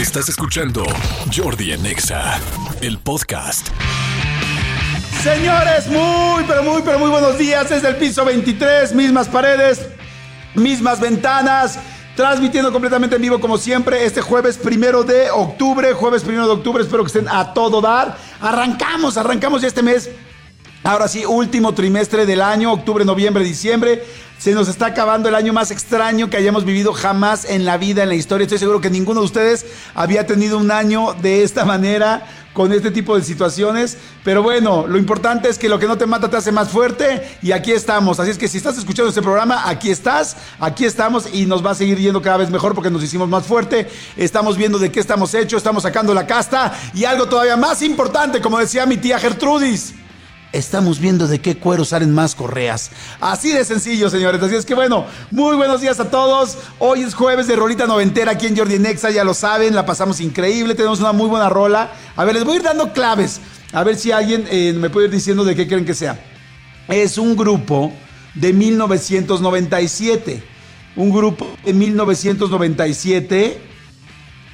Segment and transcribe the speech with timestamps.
[0.00, 0.82] Estás escuchando
[1.30, 2.40] Jordi Anexa,
[2.80, 3.68] el podcast.
[5.22, 9.88] Señores, muy, pero muy, pero muy buenos días desde el piso 23, mismas paredes,
[10.54, 11.78] mismas ventanas,
[12.16, 16.82] transmitiendo completamente en vivo como siempre este jueves primero de octubre, jueves primero de octubre,
[16.82, 18.16] espero que estén a todo dar.
[18.40, 20.08] Arrancamos, arrancamos ya este mes.
[20.82, 24.02] Ahora sí, último trimestre del año, octubre, noviembre, diciembre.
[24.38, 28.02] Se nos está acabando el año más extraño que hayamos vivido jamás en la vida,
[28.02, 28.44] en la historia.
[28.44, 32.90] Estoy seguro que ninguno de ustedes había tenido un año de esta manera, con este
[32.90, 33.98] tipo de situaciones.
[34.24, 37.36] Pero bueno, lo importante es que lo que no te mata te hace más fuerte
[37.42, 38.18] y aquí estamos.
[38.18, 41.72] Así es que si estás escuchando este programa, aquí estás, aquí estamos y nos va
[41.72, 43.86] a seguir yendo cada vez mejor porque nos hicimos más fuerte.
[44.16, 48.40] Estamos viendo de qué estamos hechos, estamos sacando la casta y algo todavía más importante,
[48.40, 49.96] como decía mi tía Gertrudis
[50.52, 52.90] estamos viendo de qué cuero salen más correas.
[53.20, 54.42] Así de sencillo, señores.
[54.42, 56.58] Así es que bueno, muy buenos días a todos.
[56.78, 60.20] Hoy es jueves de rolita noventera aquí en Jordi Nexa, ya lo saben, la pasamos
[60.20, 61.92] increíble, tenemos una muy buena rola.
[62.16, 63.40] A ver, les voy a ir dando claves,
[63.72, 66.18] a ver si alguien eh, me puede ir diciendo de qué creen que sea.
[66.88, 67.92] Es un grupo
[68.34, 70.42] de 1997.
[70.96, 73.60] Un grupo de 1997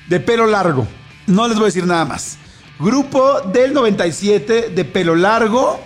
[0.08, 0.86] de pelo largo.
[1.27, 2.39] No les voy a decir nada más.
[2.78, 5.80] Grupo del 97 de pelo largo.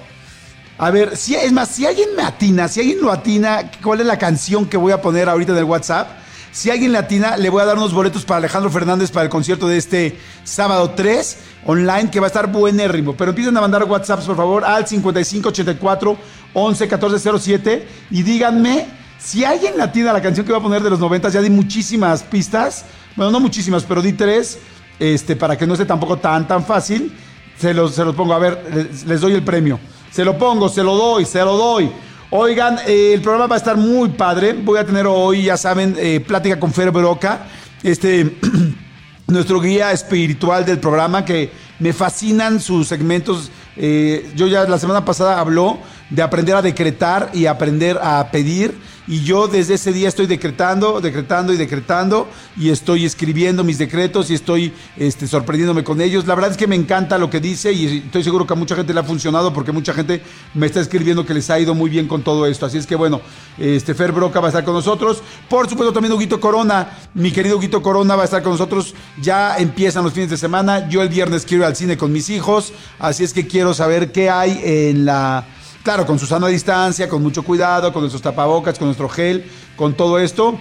[0.76, 4.06] A ver, si, es más, si alguien me atina, si alguien lo atina, ¿cuál es
[4.06, 6.08] la canción que voy a poner ahorita en el WhatsApp?
[6.50, 9.30] Si alguien le atina, le voy a dar unos boletos para Alejandro Fernández para el
[9.30, 13.14] concierto de este sábado 3 online, que va a estar buenérrimo.
[13.14, 16.18] Pero empiecen a mandar WhatsApps, por favor, al 5584
[16.54, 20.90] 11 1407 y díganme si alguien le atina la canción que voy a poner de
[20.90, 21.28] los 90.
[21.28, 22.84] Ya di muchísimas pistas.
[23.14, 24.58] Bueno, no muchísimas, pero di tres
[25.00, 27.12] este, para que no esté tampoco tan, tan fácil,
[27.58, 28.34] se los, se los pongo.
[28.34, 29.80] A ver, les, doy el premio.
[30.12, 31.90] Se lo pongo, se lo doy, se lo doy.
[32.30, 34.52] Oigan, eh, el programa va a estar muy padre.
[34.52, 37.46] Voy a tener hoy, ya saben, eh, plática con Fer Broca,
[37.82, 38.36] este,
[39.26, 43.50] nuestro guía espiritual del programa, que me fascinan sus segmentos.
[43.76, 45.78] Eh, yo ya la semana pasada habló
[46.10, 48.76] de aprender a decretar y aprender a pedir
[49.10, 54.30] y yo desde ese día estoy decretando, decretando y decretando y estoy escribiendo mis decretos
[54.30, 56.28] y estoy este, sorprendiéndome con ellos.
[56.28, 58.76] La verdad es que me encanta lo que dice y estoy seguro que a mucha
[58.76, 60.22] gente le ha funcionado porque mucha gente
[60.54, 62.66] me está escribiendo que les ha ido muy bien con todo esto.
[62.66, 63.20] Así es que bueno,
[63.58, 65.24] este Fer Broca va a estar con nosotros.
[65.48, 68.94] Por supuesto también Huguito Corona, mi querido Huguito Corona va a estar con nosotros.
[69.20, 70.88] Ya empiezan los fines de semana.
[70.88, 72.72] Yo el viernes quiero ir al cine con mis hijos.
[73.00, 75.48] Así es que quiero saber qué hay en la
[75.82, 79.44] Claro, con su sana distancia, con mucho cuidado, con nuestros tapabocas, con nuestro gel,
[79.76, 80.60] con todo esto.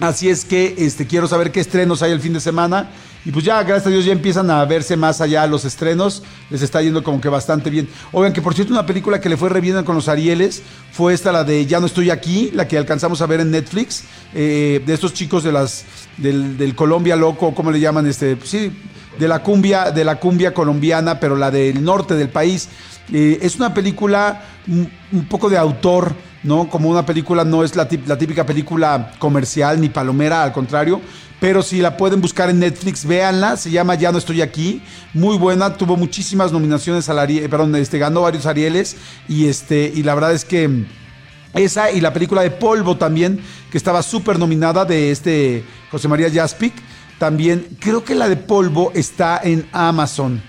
[0.00, 2.90] Así es que este, quiero saber qué estrenos hay el fin de semana.
[3.24, 6.22] Y pues ya, gracias a Dios, ya empiezan a verse más allá los estrenos.
[6.48, 7.88] Les está yendo como que bastante bien.
[8.10, 11.30] Oigan, que por cierto, una película que le fue re con los Arieles fue esta,
[11.30, 14.94] la de Ya no estoy aquí, la que alcanzamos a ver en Netflix, eh, de
[14.94, 15.84] estos chicos de las,
[16.16, 18.06] del, del Colombia Loco, ¿cómo le llaman?
[18.06, 18.72] Este, sí,
[19.18, 22.68] de la cumbia, de la cumbia colombiana, pero la del norte del país.
[23.12, 26.68] Eh, es una película un, poco de autor, ¿no?
[26.68, 31.00] Como una película, no es la, típica película comercial ni palomera, al contrario.
[31.40, 33.56] Pero si la pueden buscar en Netflix, véanla.
[33.56, 34.82] Se llama Ya no estoy aquí.
[35.14, 35.74] Muy buena.
[35.74, 38.96] Tuvo muchísimas nominaciones al Ariel, perdón, este, ganó varios Arieles.
[39.26, 40.84] Y, este, y la verdad es que
[41.54, 43.40] esa y la película de Polvo también,
[43.70, 46.74] que estaba súper nominada de este José María Jaspic.
[47.18, 50.42] También creo que la de Polvo está en Amazon,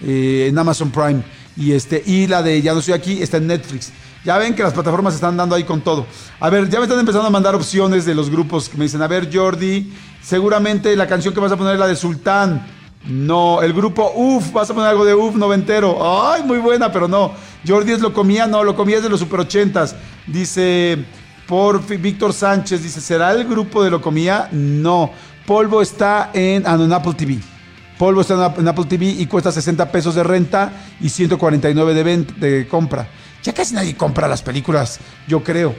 [0.00, 1.22] eh, en Amazon Prime.
[1.56, 3.92] Y, este, y la de Ya no estoy aquí está en Netflix.
[4.24, 6.06] Ya ven que las plataformas están dando ahí con todo.
[6.40, 9.02] A ver, ya me están empezando a mandar opciones de los grupos que me dicen,
[9.02, 9.92] a ver, Jordi,
[10.22, 12.66] seguramente la canción que vas a poner es la de Sultán.
[13.06, 15.98] No, el grupo UF, vas a poner algo de UF noventero.
[16.26, 17.32] Ay, muy buena, pero no.
[17.66, 19.94] Jordi es lo comía, no, lo comía es de los super ochentas.
[20.26, 21.04] Dice,
[21.46, 24.48] por Víctor Sánchez, dice, ¿será el grupo de lo comía?
[24.52, 25.10] No.
[25.46, 27.53] Polvo está en, ah, TV.
[27.98, 32.68] Polvo está en Apple TV y cuesta 60 pesos de renta y 149 de, de
[32.68, 33.08] compra.
[33.42, 35.74] Ya casi nadie compra las películas, yo creo.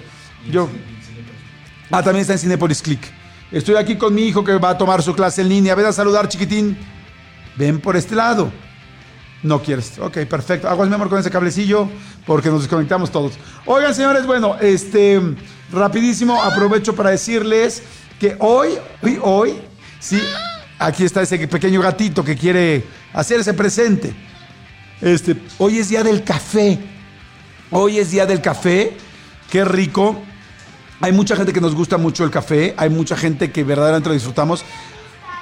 [0.49, 0.69] Yo,
[1.91, 3.01] ah, también está en Cinepolis Click.
[3.51, 5.75] Estoy aquí con mi hijo que va a tomar su clase en línea.
[5.75, 6.77] Ven a saludar, chiquitín.
[7.57, 8.51] Ven por este lado.
[9.43, 9.97] No quieres.
[9.99, 10.67] Ok, perfecto.
[10.67, 11.89] Aguas mi amor con ese cablecillo
[12.25, 13.33] porque nos desconectamos todos.
[13.65, 15.21] Oigan, señores, bueno, este,
[15.71, 17.83] rapidísimo, aprovecho para decirles
[18.19, 18.69] que hoy,
[19.01, 19.53] hoy, hoy,
[19.99, 20.19] sí,
[20.77, 22.83] Aquí está ese pequeño gatito que quiere
[23.13, 24.13] hacerse presente.
[25.01, 26.79] Este, hoy es día del café.
[27.71, 28.97] Hoy es día del café.
[29.49, 30.19] Qué rico.
[30.99, 32.73] Hay mucha gente que nos gusta mucho el café.
[32.77, 34.65] Hay mucha gente que verdaderamente lo disfrutamos.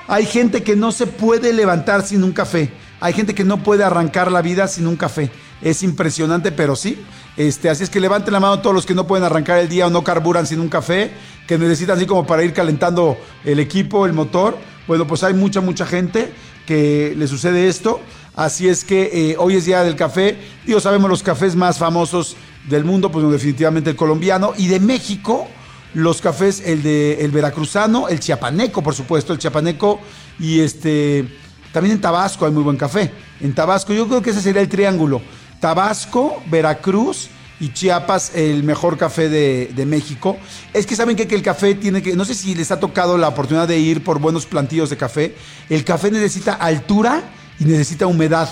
[0.08, 2.72] Hay gente que no se puede levantar sin un café.
[3.00, 5.32] Hay gente que no puede arrancar la vida sin un café.
[5.64, 7.04] Es impresionante, pero sí.
[7.38, 9.88] Este, así es que levanten la mano todos los que no pueden arrancar el día
[9.88, 11.12] o no carburan sin un café,
[11.48, 14.58] que necesitan así como para ir calentando el equipo, el motor
[14.88, 16.32] Bueno, pues hay mucha, mucha gente
[16.66, 18.02] que le sucede esto.
[18.36, 20.38] Así es que eh, hoy es día del café.
[20.66, 22.36] Digo, sabemos los cafés más famosos
[22.68, 24.54] del mundo, pues definitivamente el colombiano.
[24.58, 25.48] Y de México,
[25.94, 30.00] los cafés, el de el veracruzano, el chiapaneco, por supuesto, el chiapaneco.
[30.40, 31.28] Y este,
[31.72, 33.12] también en Tabasco hay muy buen café.
[33.40, 35.22] En Tabasco, yo creo que ese sería el triángulo.
[35.60, 37.30] Tabasco, Veracruz
[37.64, 40.38] y Chiapas el mejor café de, México.
[40.74, 43.30] Es que saben que, el café tiene que, no sé si les ha tocado la
[43.30, 45.34] oportunidad de ir por buenos plantillos de café,
[45.70, 47.24] el café necesita altura
[47.60, 48.50] y necesita humedad.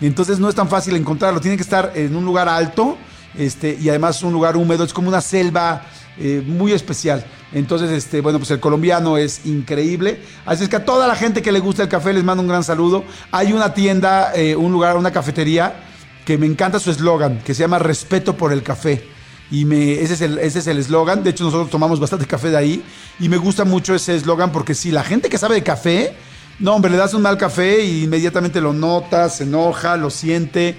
[0.00, 2.98] Entonces no es tan fácil encontrarlo, tiene que estar en un lugar alto
[3.36, 5.82] este, y además un lugar húmedo, es como una selva
[6.18, 7.24] eh, muy especial.
[7.52, 10.20] Entonces, este, bueno, pues el colombiano es increíble.
[10.44, 12.48] Así es que a toda la gente que le gusta el café les mando un
[12.48, 13.04] gran saludo.
[13.30, 15.84] Hay una tienda, eh, un lugar, una cafetería
[16.28, 19.02] que me encanta su eslogan, que se llama Respeto por el café.
[19.50, 21.24] Y me, ese es el es eslogan.
[21.24, 22.84] De hecho, nosotros tomamos bastante café de ahí.
[23.18, 26.14] Y me gusta mucho ese eslogan porque si la gente que sabe de café,
[26.58, 30.76] no, hombre, le das un mal café y inmediatamente lo nota, se enoja, lo siente.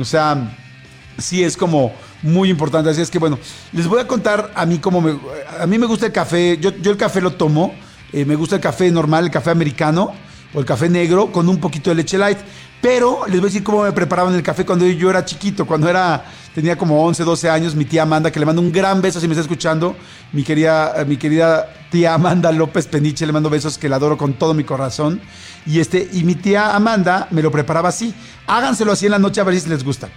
[0.00, 0.58] O sea,
[1.16, 1.92] sí es como
[2.22, 2.90] muy importante.
[2.90, 3.38] Así es que, bueno,
[3.72, 5.16] les voy a contar a mí cómo me.
[5.60, 6.58] A mí me gusta el café.
[6.60, 7.72] Yo, yo el café lo tomo.
[8.12, 10.12] Eh, me gusta el café normal, el café americano
[10.54, 12.38] o el café negro con un poquito de leche light.
[12.80, 15.88] Pero les voy a decir cómo me preparaban el café cuando yo era chiquito, cuando
[15.88, 19.20] era tenía como 11, 12 años, mi tía Amanda, que le mando un gran beso
[19.20, 19.96] si me está escuchando,
[20.32, 24.34] mi querida, mi querida tía Amanda López Peniche, le mando besos que la adoro con
[24.34, 25.20] todo mi corazón.
[25.66, 28.14] Y, este, y mi tía Amanda me lo preparaba así.
[28.46, 30.08] Háganselo así en la noche a ver si les gusta.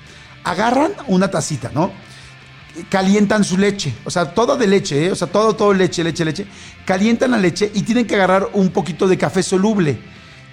[0.43, 1.91] Agarran una tacita, ¿no?
[2.89, 5.11] Calientan su leche, o sea, todo de leche, ¿eh?
[5.11, 6.47] o sea, todo, todo leche, leche, leche.
[6.85, 9.99] Calientan la leche y tienen que agarrar un poquito de café soluble,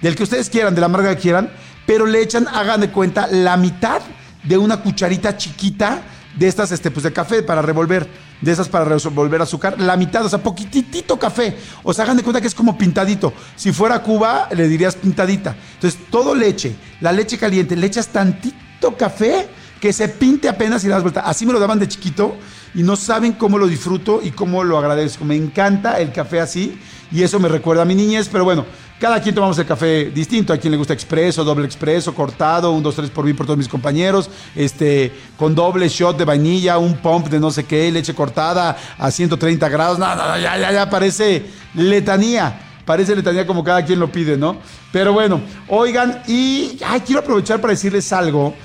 [0.01, 1.49] del que ustedes quieran, de la marca que quieran
[1.89, 4.03] pero le echan, hagan de cuenta, la mitad
[4.43, 6.03] de una cucharita chiquita
[6.37, 8.07] de estas, este, pues de café para revolver,
[8.41, 11.57] de esas para revolver azúcar, la mitad, o sea, poquitito café.
[11.81, 13.33] O sea, hagan de cuenta que es como pintadito.
[13.55, 15.55] Si fuera Cuba, le dirías pintadita.
[15.73, 19.49] Entonces, todo leche, la leche caliente, le echas tantito café
[19.81, 21.21] que se pinte apenas y das vuelta.
[21.21, 22.37] Así me lo daban de chiquito
[22.75, 25.25] y no saben cómo lo disfruto y cómo lo agradezco.
[25.25, 26.79] Me encanta el café así
[27.11, 28.67] y eso me recuerda a mi niñez, pero bueno,
[28.99, 30.53] cada quien tomamos el café distinto.
[30.53, 33.57] A quien le gusta expreso, doble expreso, cortado, un, dos, tres por mí por todos
[33.57, 34.29] mis compañeros.
[34.55, 39.09] Este, con doble shot de vainilla, un pump de no sé qué, leche cortada a
[39.09, 39.97] 130 grados.
[39.97, 42.65] No, no, ya, ya, ya parece letanía.
[42.85, 44.57] Parece letanía como cada quien lo pide, ¿no?
[44.91, 48.55] Pero bueno, oigan, y quiero aprovechar para decirles algo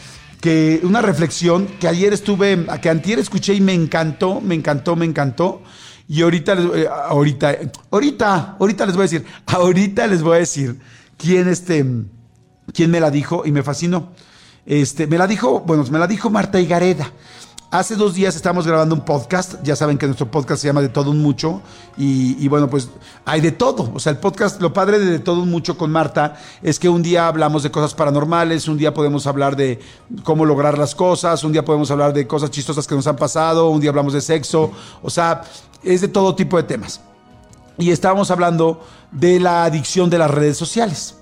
[0.41, 5.05] que una reflexión que ayer estuve, que antier escuché y me encantó, me encantó, me
[5.05, 5.63] encantó.
[6.07, 7.57] Y ahorita, eh, ahorita,
[7.91, 10.79] ahorita, ahorita les voy a decir, ahorita les voy a decir
[11.17, 11.85] quién, este,
[12.73, 14.11] quién me la dijo y me fascinó.
[14.67, 17.11] Este, me la dijo, bueno, me la dijo Marta Higareda.
[17.75, 20.91] Hace dos días estamos grabando un podcast, ya saben que nuestro podcast se llama De
[20.91, 21.61] Todo un Mucho
[21.97, 22.89] y, bueno, pues
[23.25, 23.91] hay de todo.
[23.93, 26.89] O sea, el podcast, lo padre de De Todo un Mucho con Marta es que
[26.89, 29.81] un día hablamos de cosas paranormales, un día podemos hablar de
[30.23, 33.69] cómo lograr las cosas, un día podemos hablar de cosas chistosas que nos han pasado,
[33.71, 34.71] un día hablamos de sexo,
[35.03, 35.43] o sea,
[35.83, 37.01] es de todo tipo de temas.
[37.77, 41.17] Y estábamos hablando de la adicción de las redes sociales.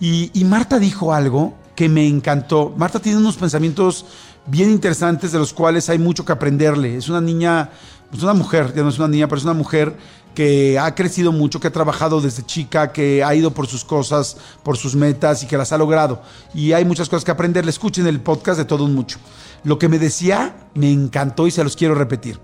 [0.00, 2.74] Y, y Marta dijo algo que me encantó.
[2.76, 4.04] Marta tiene unos pensamientos
[4.46, 6.96] bien interesantes de los cuales hay mucho que aprenderle.
[6.96, 7.70] Es una niña,
[8.12, 9.96] es una mujer, ya no es una niña, pero es una mujer
[10.34, 14.36] que ha crecido mucho, que ha trabajado desde chica, que ha ido por sus cosas,
[14.62, 16.22] por sus metas y que las ha logrado.
[16.54, 17.70] Y hay muchas cosas que aprenderle.
[17.70, 19.18] Escuchen el podcast de todo un mucho.
[19.64, 22.38] Lo que me decía me encantó y se los quiero repetir.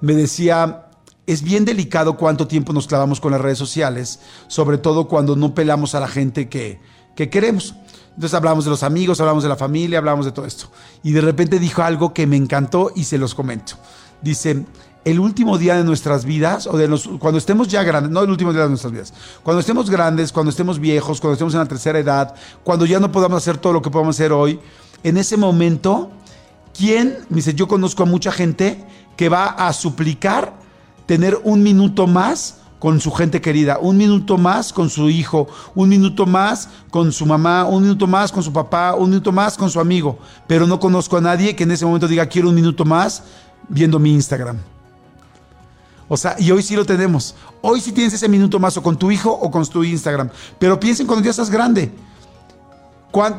[0.00, 0.88] Me decía,
[1.26, 5.54] es bien delicado cuánto tiempo nos clavamos con las redes sociales, sobre todo cuando no
[5.54, 6.80] pelamos a la gente que,
[7.16, 7.74] que queremos.
[8.16, 10.70] Entonces hablamos de los amigos, hablamos de la familia, hablamos de todo esto.
[11.02, 13.74] Y de repente dijo algo que me encantó y se los comento.
[14.22, 14.64] Dice,
[15.04, 16.88] el último día de nuestras vidas, o de
[17.20, 20.48] cuando estemos ya grandes, no el último día de nuestras vidas, cuando estemos grandes, cuando
[20.48, 23.82] estemos viejos, cuando estemos en la tercera edad, cuando ya no podamos hacer todo lo
[23.82, 24.58] que podemos hacer hoy,
[25.02, 26.10] en ese momento,
[26.76, 27.18] ¿quién?
[27.28, 30.54] dice, yo conozco a mucha gente que va a suplicar
[31.04, 35.88] tener un minuto más con su gente querida, un minuto más con su hijo, un
[35.88, 39.70] minuto más con su mamá, un minuto más con su papá, un minuto más con
[39.70, 42.84] su amigo, pero no conozco a nadie que en ese momento diga quiero un minuto
[42.84, 43.22] más
[43.68, 44.58] viendo mi Instagram.
[46.08, 47.34] O sea, y hoy sí lo tenemos.
[47.62, 50.30] Hoy sí tienes ese minuto más o con tu hijo o con tu Instagram.
[50.58, 51.92] Pero piensen cuando ya estás grande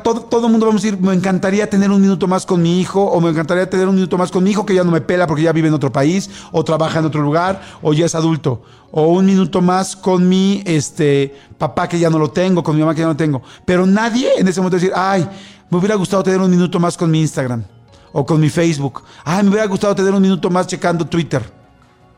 [0.02, 2.80] todo, todo el mundo vamos a decir, me encantaría tener un minuto más con mi
[2.80, 5.00] hijo, o me encantaría tener un minuto más con mi hijo que ya no me
[5.00, 8.14] pela porque ya vive en otro país, o trabaja en otro lugar, o ya es
[8.14, 12.74] adulto, o un minuto más con mi este, papá que ya no lo tengo, con
[12.74, 13.42] mi mamá que ya no lo tengo.
[13.64, 15.28] Pero nadie en ese momento decir, ay,
[15.70, 17.64] me hubiera gustado tener un minuto más con mi Instagram,
[18.12, 21.56] o con mi Facebook, ay, me hubiera gustado tener un minuto más checando Twitter.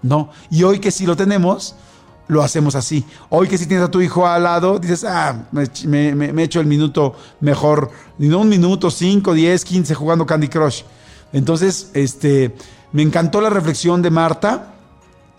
[0.03, 1.75] No, y hoy que sí lo tenemos,
[2.31, 3.05] lo hacemos así.
[3.29, 5.69] Hoy que si tienes a tu hijo al lado, dices, ah, me,
[6.15, 10.49] me, me, echo el minuto mejor, y no un minuto, 5, 10, 15 jugando Candy
[10.49, 10.83] Crush.
[11.33, 12.55] Entonces, este,
[12.93, 14.75] me encantó la reflexión de Marta.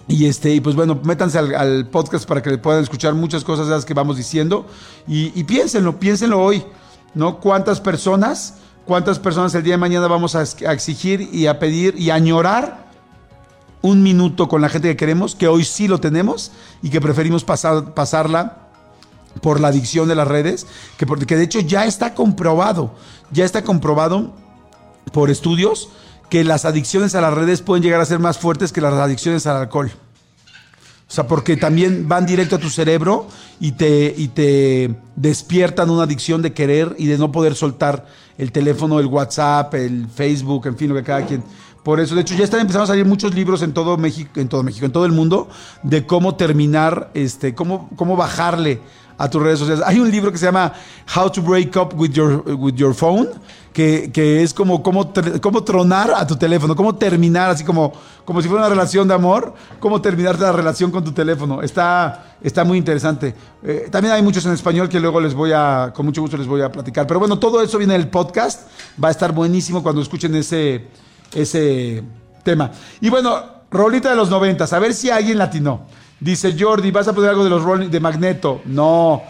[0.08, 3.74] Y este, y pues bueno, métanse al, podcast para que puedan escuchar muchas cosas de
[3.74, 4.66] las que vamos diciendo.
[5.08, 6.64] Y, y piénsenlo, piénsenlo hoy,
[7.14, 7.40] ¿no?
[7.40, 8.56] ¿Cuántas personas,
[8.86, 12.91] cuántas personas el día de mañana vamos a exigir y a pedir y a añorar
[13.82, 17.44] un minuto con la gente que queremos, que hoy sí lo tenemos y que preferimos
[17.44, 18.70] pasar, pasarla
[19.42, 22.94] por la adicción de las redes, que, porque de hecho ya está comprobado,
[23.32, 24.34] ya está comprobado
[25.14, 25.90] por estudios
[26.30, 29.48] que las adicciones a las redes pueden llegar a ser más fuertes que las adicciones
[29.48, 29.92] al alcohol.
[31.12, 33.28] O sea, porque también van directo a tu cerebro
[33.60, 38.06] y te, y te despiertan una adicción de querer y de no poder soltar
[38.38, 41.44] el teléfono, el WhatsApp, el Facebook, en fin, lo que cada quien.
[41.84, 44.48] Por eso, de hecho, ya están empezando a salir muchos libros en todo México, en
[44.48, 45.50] todo México, en todo el mundo,
[45.82, 48.82] de cómo terminar, este, cómo, cómo bajarle
[49.18, 49.84] a tus redes sociales.
[49.86, 50.74] Hay un libro que se llama
[51.16, 53.30] How to Break Up with Your, with your Phone,
[53.74, 55.12] que, que es como cómo,
[55.42, 57.94] cómo tronar a tu teléfono, cómo terminar, así como,
[58.26, 61.62] como si fuera una relación de amor, cómo terminar la relación con tu teléfono.
[61.62, 63.36] Está, está muy interesante.
[63.64, 66.48] Eh, también hay muchos en español que luego les voy a, con mucho gusto les
[66.48, 67.08] voy a platicar.
[67.08, 68.68] Pero bueno, todo eso viene del podcast.
[69.02, 70.88] Va a estar buenísimo cuando escuchen ese
[71.34, 72.04] ese
[72.44, 72.72] tema.
[73.00, 75.88] Y bueno, rolita de los noventas, a ver si alguien latino.
[76.20, 78.62] Dice Jordi, ¿vas a poner algo de los Rolling de Magneto?
[78.66, 79.24] No.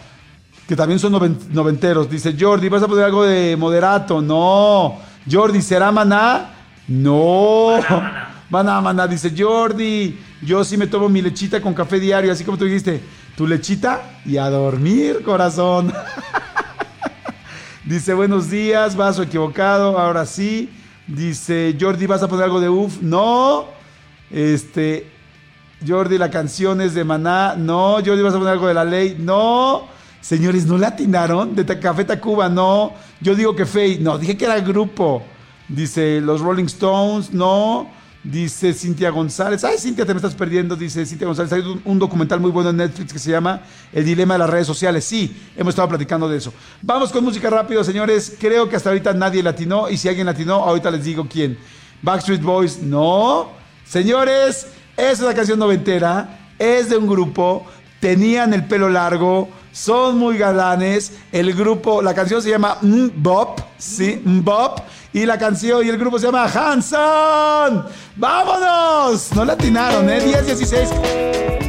[0.68, 1.14] Que también son
[1.52, 2.10] noventeros.
[2.10, 4.22] Dice Jordi, ¿vas a poner algo de Moderato?
[4.22, 4.98] No.
[5.30, 6.54] Jordi, ¿será Maná?
[6.88, 7.80] No.
[8.50, 9.08] Maná, Maná.
[9.08, 13.02] Dice Jordi, yo sí me tomo mi lechita con café diario, así como tú dijiste.
[13.38, 15.94] Tu lechita y a dormir, corazón.
[17.86, 20.70] Dice, buenos días, vaso equivocado, ahora sí.
[21.16, 23.02] Dice Jordi, ¿vas a poner algo de UF?
[23.02, 23.66] No.
[24.30, 25.08] Este,
[25.86, 27.56] Jordi, la canción es de Maná.
[27.58, 27.96] No.
[27.96, 29.18] Jordi, ¿vas a poner algo de la ley?
[29.20, 29.88] No.
[30.22, 31.54] Señores, ¿no le atinaron?
[31.54, 32.94] De Café Tacuba, no.
[33.20, 35.22] Yo digo que Faye, no, dije que era grupo.
[35.68, 37.90] Dice los Rolling Stones, no.
[38.24, 39.64] Dice Cintia González.
[39.64, 40.76] Ay, Cintia, te me estás perdiendo.
[40.76, 41.52] Dice Cintia González.
[41.54, 43.62] Hay un, documental muy bueno en Netflix que se llama
[43.92, 45.06] El dilema de las redes sociales.
[45.06, 46.54] Sí, hemos estado platicando de eso.
[46.84, 48.36] Vamos con música rápido, señores.
[48.40, 49.90] Creo que hasta ahorita nadie latinó.
[49.90, 51.58] Y si alguien latinó, ahorita les digo quién.
[52.04, 53.50] Backstreet Boys, no.
[53.86, 56.52] Señores, es una canción noventera.
[56.60, 57.66] Es de un grupo.
[58.00, 59.50] Tenían el pelo largo.
[59.72, 61.14] Son muy galanes.
[61.32, 63.62] El grupo, la canción se llama Mbop.
[63.80, 64.80] Sí, Mbop
[65.14, 67.86] y la canción y el grupo se llama Hanson.
[68.16, 69.32] ¡Vámonos!
[69.34, 70.22] No la atinaron, ¿eh?
[70.22, 70.90] 10, 16.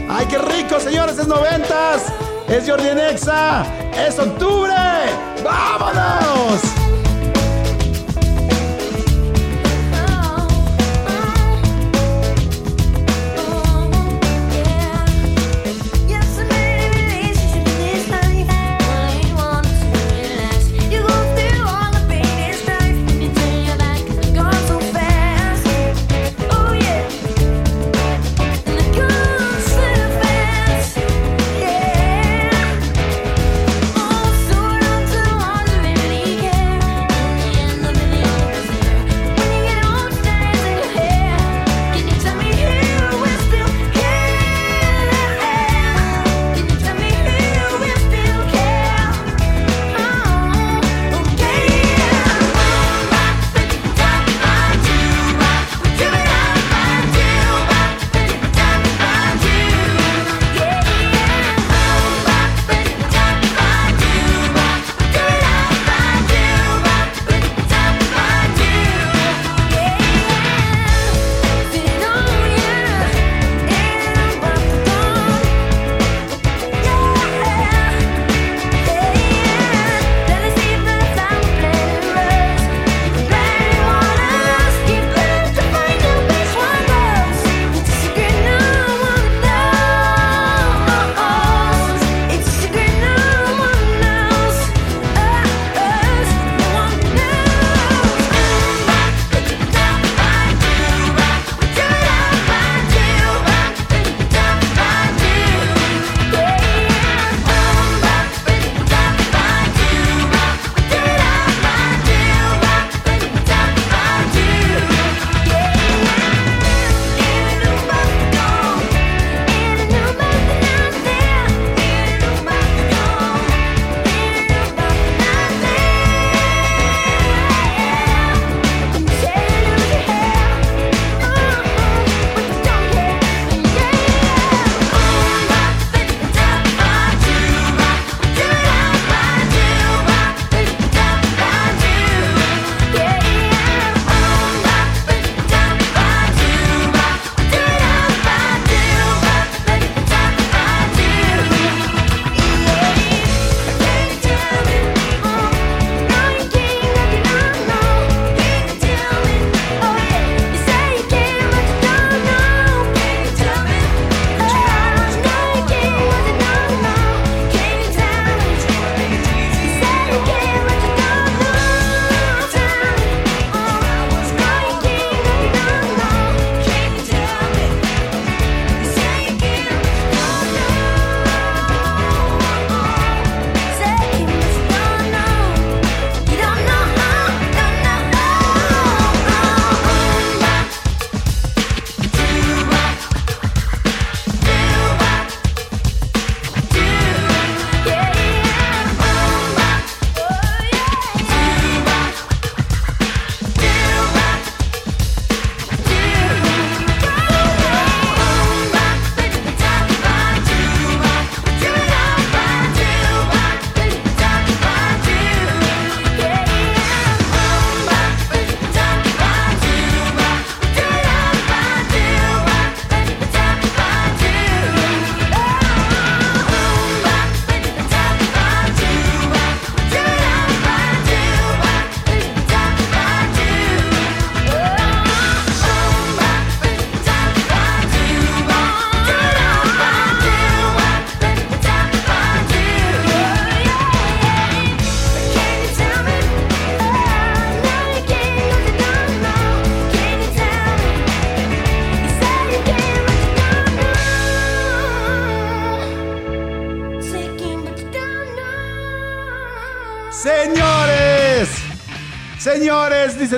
[0.09, 1.19] ¡Ay, qué rico, señores!
[1.19, 2.05] Es noventas.
[2.49, 3.65] Es Jordi Nexa.
[3.95, 4.75] Es octubre.
[5.43, 6.61] ¡Vámonos!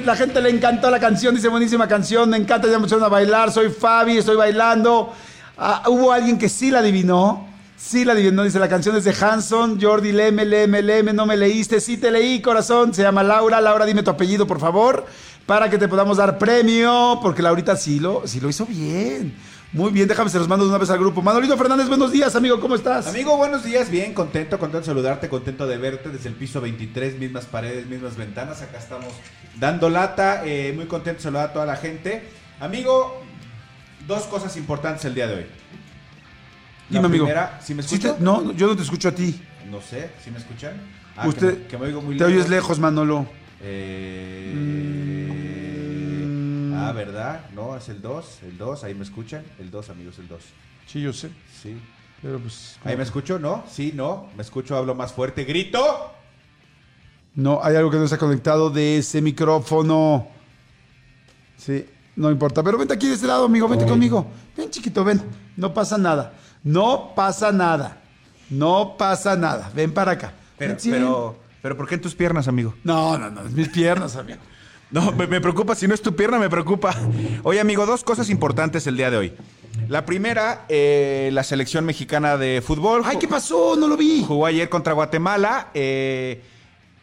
[0.02, 3.08] La gente le encantó la canción, dice buenísima canción, me encanta, ya me pusieron a
[3.08, 5.12] bailar, soy Fabi, estoy bailando.
[5.56, 7.48] Ah, hubo alguien que sí la adivinó.
[7.76, 11.36] Sí, la adivinó, dice la canción es de Hanson, Jordi, leme, leme, leme, no me
[11.36, 15.04] leíste, sí te leí, corazón, se llama Laura, Laura, dime tu apellido, por favor,
[15.44, 19.34] para que te podamos dar premio, porque Laurita sí lo, sí lo hizo bien.
[19.74, 21.20] Muy bien, déjame se los mando de una vez al grupo.
[21.20, 23.08] Manolito Fernández, buenos días, amigo, ¿cómo estás?
[23.08, 27.18] Amigo, buenos días, bien, contento, contento de saludarte, contento de verte desde el piso 23,
[27.18, 29.12] mismas paredes, mismas ventanas, acá estamos
[29.58, 32.22] dando lata, eh, muy contento de saludar a toda la gente.
[32.60, 33.20] Amigo,
[34.06, 35.46] dos cosas importantes el día de hoy.
[36.90, 37.24] La Dime, amigo.
[37.24, 39.42] primera, ¿sí me Sí te- no, yo no te escucho a ti.
[39.68, 40.74] No sé, ¿sí me escuchan?
[41.16, 43.26] Ah, Usted, que, me, que me oigo muy te oyes lejos, Manolo.
[43.60, 45.23] Eh, Mm.
[46.88, 47.46] Ah, ¿verdad?
[47.54, 49.44] No, es el 2, el 2, ahí me escuchan.
[49.58, 50.40] El 2, amigos, el 2.
[50.86, 51.30] Sí, yo sé,
[51.62, 51.76] Sí.
[52.22, 52.76] pero pues...
[52.84, 53.64] Ahí me escucho, ¿no?
[53.70, 54.28] Sí, no.
[54.36, 55.44] Me escucho, hablo más fuerte.
[55.44, 56.12] ¡Grito!
[57.34, 60.28] No, hay algo que no está conectado de ese micrófono.
[61.56, 61.84] Sí,
[62.16, 62.62] no importa.
[62.62, 64.26] Pero vente aquí de este lado, amigo, vente conmigo.
[64.56, 65.20] Ven, chiquito, ven.
[65.56, 66.32] No pasa nada.
[66.62, 68.00] No pasa nada.
[68.50, 69.70] No pasa nada.
[69.74, 70.32] Ven para acá.
[70.58, 72.74] Pero, Ven, sí, pero, pero, ¿por qué en tus piernas, amigo?
[72.84, 74.38] No, no, no, es mis piernas, amigo.
[74.94, 76.94] No, me, me preocupa, si no es tu pierna, me preocupa.
[77.42, 79.32] Oye, amigo, dos cosas importantes el día de hoy.
[79.88, 83.02] La primera, eh, la selección mexicana de fútbol.
[83.04, 83.74] Ay, ¿qué pasó?
[83.76, 84.22] No lo vi.
[84.24, 85.70] Jugó ayer contra Guatemala.
[85.74, 86.42] eh,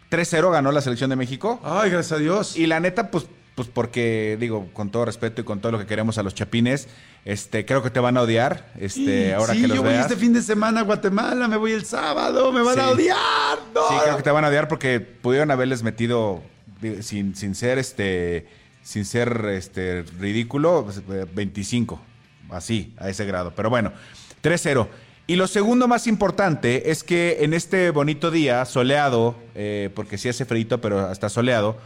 [0.10, 1.60] 3-0 ganó la selección de México.
[1.66, 2.58] Ay, gracias a Dios.
[2.58, 3.26] Y la neta, pues,
[3.56, 6.88] pues porque, digo, con todo respeto y con todo lo que queremos a los chapines,
[7.26, 10.06] este, creo que te van a odiar, este, ahora sí, que los yo voy veas.
[10.06, 12.90] este fin de semana a Guatemala, me voy el sábado, me van a Sí.
[12.94, 13.60] odiar.
[13.76, 13.82] No.
[13.90, 16.42] Sí, creo que te van a odiar porque pudieron haberles metido
[17.02, 18.48] sin, sin ser este
[18.84, 22.02] sin ser este ridículo pues, eh, 25
[22.50, 23.54] así a ese grado.
[23.56, 23.94] Pero bueno
[24.44, 24.88] 3-0
[25.28, 30.28] y lo segundo más importante es que en este bonito día soleado eh, porque sí
[30.30, 31.78] hace frío pero hasta soleado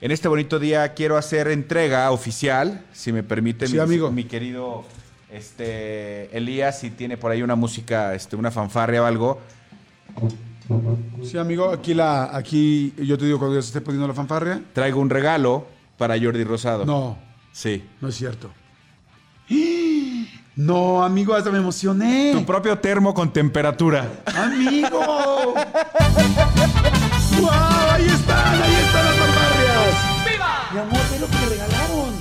[0.00, 4.10] en este bonito día quiero hacer entrega oficial si me permite Sí, mi, amigo.
[4.10, 4.84] mi querido
[5.30, 9.38] este Elías si tiene por ahí una música este una fanfarria o algo
[11.24, 14.62] Sí, amigo, aquí la, aquí yo te digo cuando ya se esté poniendo la fanfarria.
[14.72, 15.66] traigo un regalo
[15.98, 16.84] para Jordi Rosado.
[16.84, 17.18] No,
[17.52, 17.84] Sí.
[18.00, 18.50] no es cierto.
[20.54, 22.32] No, amigo, hasta me emocioné.
[22.34, 24.22] Tu propio termo con temperatura.
[24.26, 25.00] ¡Amigo!
[27.40, 27.50] ¡Wow!
[27.90, 28.62] ¡Ahí están!
[28.62, 30.30] ¡Ahí están las fanfarrias!
[30.30, 30.68] ¡Viva!
[30.74, 32.14] Mi amor, ve lo que me regalaron.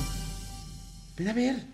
[1.17, 1.65] Ven a ver.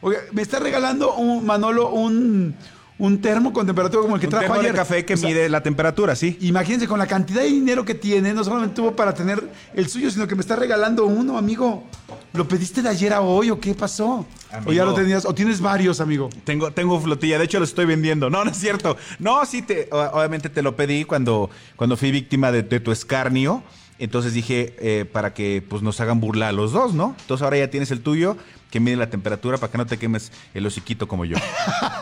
[0.00, 2.56] Oye, me está regalando un Manolo un,
[3.00, 4.72] un termo con temperatura como el que Un trajo termo ayer.
[4.72, 6.36] de café que O sea, mide la temperatura, sí.
[6.42, 9.42] Imagínense, con la cantidad de dinero que tiene, no solamente tuvo para tener
[9.74, 11.84] el suyo, sino que me está regalando uno, amigo.
[12.32, 14.24] ¿Lo pediste de ayer a hoy o qué pasó?
[14.52, 14.70] Amigo.
[14.70, 16.28] O ya lo tenías, o tienes varios, amigo.
[16.44, 18.30] Tengo, tengo flotilla, de hecho lo estoy vendiendo.
[18.30, 18.96] No, no es cierto.
[19.18, 23.62] No, sí, te, obviamente te lo pedí cuando, cuando fui víctima de, de tu escarnio.
[24.00, 27.14] Entonces dije, eh, para que pues, nos hagan burla a los dos, ¿no?
[27.20, 28.36] Entonces ahora ya tienes el tuyo,
[28.70, 31.36] que mide la temperatura para que no te quemes el hociquito como yo.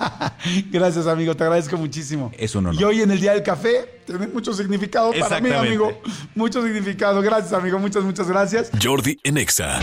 [0.71, 2.31] Gracias, amigo, te agradezco muchísimo.
[2.39, 2.81] Es un honor.
[2.81, 6.01] Y hoy en el Día del Café tiene mucho significado para mí, amigo.
[6.37, 7.21] Mucho significado.
[7.21, 7.81] Gracias, amigo.
[7.81, 8.71] Muchas, muchas gracias.
[8.81, 9.81] Jordi en Exa.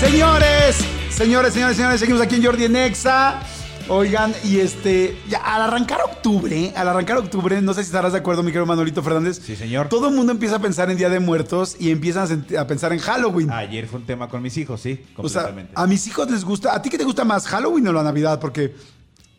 [0.00, 0.76] Señores,
[1.10, 3.42] señores, señores, señores, seguimos aquí en Jordi en Exa.
[3.90, 8.18] Oigan, y este, ya al arrancar octubre, al arrancar octubre, no sé si estarás de
[8.18, 9.40] acuerdo, mi querido Manolito Fernández.
[9.42, 9.88] Sí, señor.
[9.88, 12.98] Todo el mundo empieza a pensar en Día de Muertos y empiezan a, pensar en
[12.98, 13.50] Halloween.
[13.50, 15.72] Ayer fue un tema con mis hijos, sí, o sea, completamente.
[15.74, 18.38] a mis hijos les gusta, ¿a ti qué te gusta más, Halloween o la Navidad?
[18.38, 18.74] Porque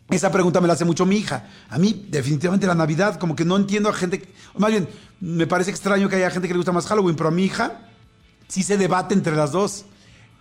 [0.09, 1.47] esa pregunta me la hace mucho mi hija.
[1.69, 4.87] A mí, definitivamente, la Navidad, como que no entiendo a gente, más bien,
[5.19, 7.81] me parece extraño que haya gente que le gusta más Halloween, pero a mi hija
[8.47, 9.85] sí se debate entre las dos.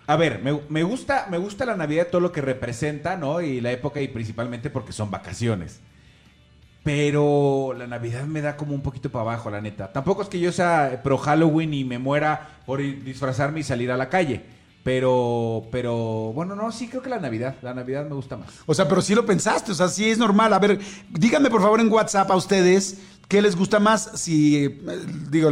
[0.09, 3.43] A ver, me, gusta, me gusta la Navidad, todo lo que representa, ¿no?
[3.43, 5.81] Y la época, y principalmente porque son vacaciones.
[6.83, 9.93] Pero la Navidad me da como un poquito para abajo, la neta.
[9.93, 13.99] Tampoco es que yo sea pro Halloween y me muera por disfrazarme y salir a
[13.99, 14.41] la calle.
[14.83, 17.57] Pero, pero, bueno, no, sí creo que la Navidad.
[17.61, 18.49] La Navidad me gusta más.
[18.65, 20.55] O sea, pero sí lo pensaste, o sea, sí es normal.
[20.55, 20.79] A ver,
[21.11, 24.81] díganme por favor en WhatsApp a ustedes qué les gusta más, si, eh,
[25.31, 25.51] digo,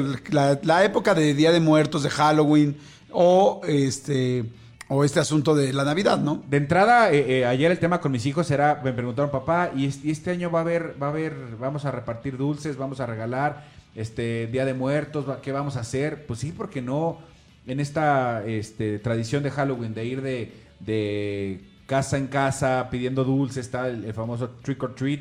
[0.62, 2.78] la época de Día de Muertos, de Halloween,
[3.10, 4.44] o este,
[4.88, 6.42] o este asunto de la Navidad, ¿no?
[6.48, 9.86] De entrada, eh, eh, ayer el tema con mis hijos era, me preguntaron, papá, ¿y
[9.86, 13.64] este, año va a haber, va a haber, vamos a repartir dulces, vamos a regalar,
[13.94, 16.26] este, Día de Muertos, ¿qué vamos a hacer?
[16.26, 17.18] Pues sí, porque no,
[17.66, 23.58] en esta este, tradición de Halloween, de ir de, de casa en casa pidiendo dulces,
[23.66, 25.20] está el, el famoso trick or treat,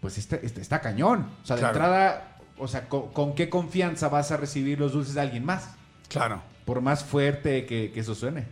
[0.00, 1.26] pues está, está, está cañón.
[1.42, 1.74] O sea, de Claro.
[1.74, 5.70] entrada, o sea, ¿con, con qué confianza vas a recibir los dulces de alguien más?
[6.08, 6.40] Claro.
[6.68, 8.44] Por más fuerte que, que eso suene.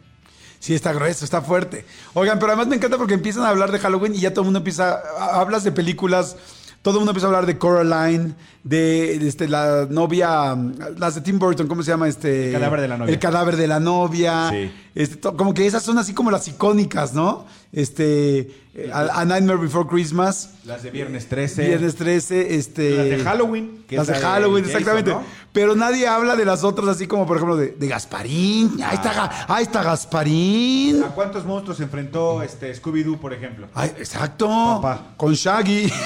[0.58, 1.84] Sí, está grueso, está fuerte.
[2.14, 4.46] Oigan, pero además me encanta porque empiezan a hablar de Halloween y ya todo el
[4.46, 6.34] mundo empieza, hablas de películas,
[6.80, 8.32] todo el mundo empezó a hablar de Coraline,
[8.64, 10.56] de, de, este, la novia,
[10.96, 12.08] las de Tim Burton, ¿cómo se llama?
[12.08, 13.12] Este, El cadáver de la novia.
[13.12, 14.48] El cadáver de la novia.
[14.48, 14.72] Sí.
[14.96, 17.44] Este, como que esas son así como las icónicas, ¿no?
[17.70, 18.38] Este,
[18.74, 21.66] eh, a, A Nightmare Before Christmas, Las de Viernes 13.
[21.66, 22.90] Viernes 13, este...
[22.96, 23.84] Las de Halloween.
[23.86, 25.10] que Las de Halloween, Jason, exactamente.
[25.10, 25.22] ¿no?
[25.52, 28.82] Pero nadie habla de las otras, así como por ejemplo de, de Gasparín.
[28.82, 31.04] Ahí está, Ga- ahí está Gasparín.
[31.04, 33.68] ¿A cuántos monstruos se enfrentó este Scooby-Doo, por ejemplo?
[33.74, 34.48] Ay, exacto.
[34.48, 35.12] Papá.
[35.18, 35.92] Con Shaggy.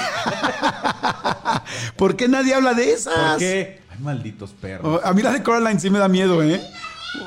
[1.97, 3.15] ¿Por qué nadie habla de esas?
[3.15, 3.81] ¿Por qué?
[3.91, 5.01] Ay, malditos perros.
[5.03, 6.61] Oh, A mí la de Coraline sí me da miedo, ¿eh?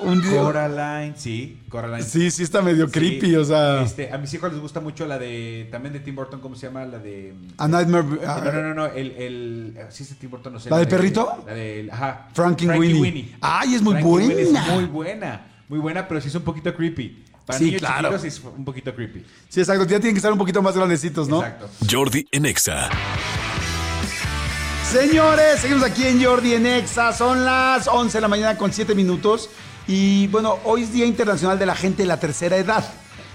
[0.02, 2.04] Un día- Coraline, sí, Coraline.
[2.04, 2.92] Sí, sí está medio Sí.
[2.94, 3.82] creepy, o sea.
[3.82, 5.68] Este, a mis hijos les gusta mucho la de.
[5.72, 6.86] También de Tim Burton, ¿cómo se llama?
[6.86, 7.34] La de.
[7.58, 8.06] A Nightmare.
[8.26, 8.86] ah, No, no, no, no.
[8.86, 9.12] El.
[9.12, 10.70] el sí, es de Tim Burton, no sé.
[10.70, 11.44] ¿La del de- perrito?
[11.46, 11.90] La de.
[11.92, 12.30] Ajá.
[12.34, 13.36] Frankenweenie.
[13.42, 14.34] Ay, es muy buena.
[14.34, 15.48] Es muy buena.
[15.68, 17.24] Muy buena, pero sí es un poquito creepy.
[17.46, 18.16] Para Sí, niños claro.
[18.16, 19.26] es un poquito creepy.
[19.50, 19.84] Sí, exacto.
[19.84, 21.40] Ya tienen que estar un poquito más grandecitos, ¿no?
[21.44, 21.70] Exacto.
[21.92, 22.90] Jordi en Exa.
[24.92, 27.12] Señores, seguimos aquí en Jordi en Exa.
[27.14, 29.50] Son las 11 de la mañana con 7 minutos.
[29.88, 32.84] Y bueno, hoy es Día Internacional de la Gente de la Tercera Edad.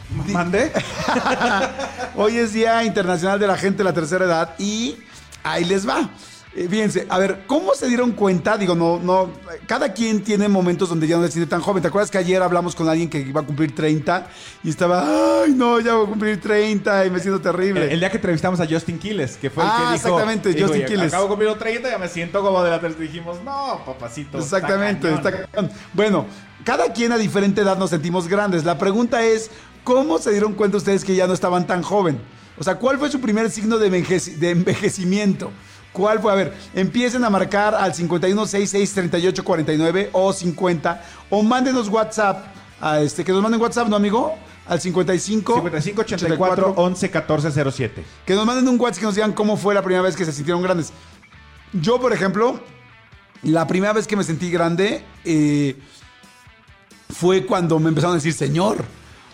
[0.32, 0.72] ¿Mande?
[2.16, 4.96] Hoy es Día Internacional de la Gente de la Tercera Edad y
[5.44, 6.08] ahí les va.
[6.58, 8.58] Eh, fíjense, a ver, ¿cómo se dieron cuenta?
[8.58, 9.30] Digo, no, no,
[9.68, 11.80] cada quien tiene momentos donde ya no se siente tan joven.
[11.82, 14.26] ¿Te acuerdas que ayer hablamos con alguien que iba a cumplir 30
[14.64, 15.04] y estaba,
[15.44, 17.84] ay, no, ya voy a cumplir 30 y me siento terrible?
[17.84, 19.94] El, el día que entrevistamos a Justin Quiles, que fue el Ah, que dijo...
[20.08, 21.06] exactamente, dijo, Justin "Y Quiles.
[21.12, 23.02] Acabo de cumplir los 30 y ya me siento como de la tercera.
[23.04, 24.38] Dijimos, no, papacito.
[24.40, 25.18] está Exactamente, cañón".
[25.26, 25.70] está cañón.
[25.92, 26.26] Bueno,
[26.64, 28.64] cada quien a diferente edad nos sentimos grandes.
[28.64, 29.48] La pregunta es,
[29.84, 32.18] ¿cómo se dieron cuenta ustedes que ya no estaban tan joven?
[32.58, 33.86] O sea, ¿cuál fue su primer signo de
[34.50, 35.52] envejecimiento?
[35.92, 36.32] ¿Cuál fue?
[36.32, 42.46] A ver, empiecen a marcar al 51663849 o 50 o mándenos WhatsApp
[42.80, 44.34] a este que nos manden WhatsApp, ¿no, amigo?
[44.66, 48.04] Al 55 55 84 11 14 07.
[48.26, 50.32] que nos manden un WhatsApp que nos digan cómo fue la primera vez que se
[50.32, 50.92] sintieron grandes.
[51.72, 52.60] Yo, por ejemplo,
[53.42, 55.76] la primera vez que me sentí grande eh,
[57.10, 58.84] fue cuando me empezaron a decir señor.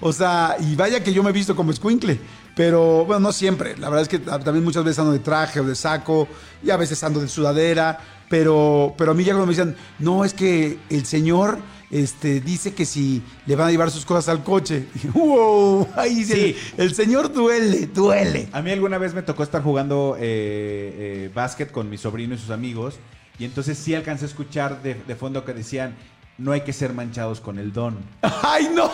[0.00, 2.20] O sea, y vaya que yo me he visto como escuincle.
[2.54, 3.76] Pero bueno, no siempre.
[3.76, 6.28] La verdad es que también muchas veces ando de traje o de saco
[6.62, 7.98] y a veces ando de sudadera.
[8.28, 11.58] Pero, pero a mí ya cuando me decían, no, es que el señor
[11.90, 14.86] este, dice que si le van a llevar sus cosas al coche.
[15.14, 16.32] Wow, ahí sí.
[16.32, 16.56] Sí.
[16.76, 18.48] El, el señor duele, duele.
[18.52, 22.38] A mí alguna vez me tocó estar jugando eh, eh, básquet con mi sobrino y
[22.38, 22.96] sus amigos.
[23.38, 25.94] Y entonces sí alcancé a escuchar de, de fondo que decían,
[26.38, 27.96] no hay que ser manchados con el don.
[28.22, 28.90] ¡Ay, no!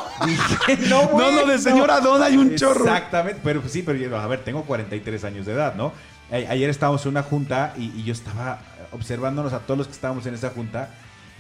[0.89, 2.85] no, No, güey, no, de señora Don hay un chorro.
[2.85, 5.93] Exactamente, pero pues sí, pero yo, a ver, tengo 43 años de edad, ¿no?
[6.31, 8.61] Ayer estábamos en una junta y, y yo estaba
[8.93, 10.91] observándonos a todos los que estábamos en esa junta.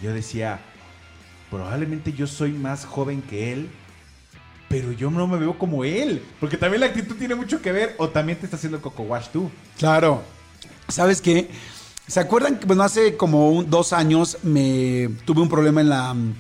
[0.02, 0.58] Yo decía,
[1.50, 3.70] probablemente yo soy más joven que él,
[4.68, 6.22] pero yo no me veo como él.
[6.40, 9.02] Porque también la actitud tiene mucho que ver, o también te está haciendo el coco
[9.02, 9.50] wash tú.
[9.78, 10.22] Claro.
[10.88, 11.50] ¿Sabes qué?
[12.06, 16.10] ¿Se acuerdan que, bueno, hace como un- dos años me tuve un problema en, la,
[16.10, 16.34] en,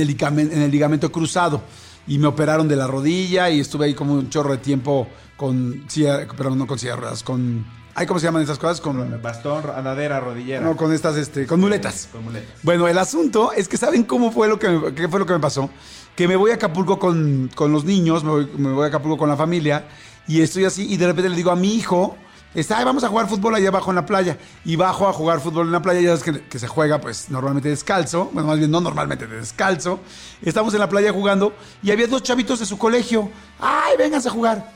[0.00, 1.62] el ligamen- en el ligamento cruzado
[2.06, 5.84] y me operaron de la rodilla y estuve ahí como un chorro de tiempo con
[5.88, 7.64] silla, pero no con silla de ruedas, con...
[7.96, 8.80] Ay, ¿Cómo se llaman esas cosas?
[8.80, 10.60] Con, Bastón, andadera, rodillera.
[10.60, 12.08] no, con estas, este, con muletas.
[12.10, 12.50] Con muletas.
[12.64, 15.32] Bueno, el asunto es que ¿saben cómo fue lo que me, qué fue lo que
[15.32, 15.70] me pasó?
[16.16, 19.16] Que me voy a Acapulco con, con los niños, me voy, me voy a Acapulco
[19.16, 19.86] con la familia
[20.26, 22.16] y estoy así y de repente le digo a mi hijo,
[22.54, 25.40] está, "Ay, vamos a jugar fútbol allá abajo en la playa y bajo a jugar
[25.40, 28.70] fútbol en la playa, ya sabes que, se juega pues normalmente descalzo, bueno, más bien
[28.70, 30.00] no normalmente descalzo.
[30.42, 34.32] Estamos en la playa jugando y había dos chavitos de su colegio, ay, vénganse a
[34.32, 34.72] jugar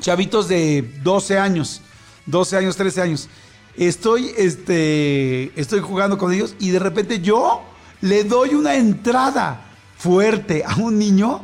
[0.00, 1.80] chavitos de 12 años,
[2.26, 3.28] 12 años, 13 años.
[3.76, 7.62] Estoy, este, estoy jugando con ellos y de repente yo
[8.00, 9.64] le doy una entrada
[9.96, 11.42] fuerte a un niño.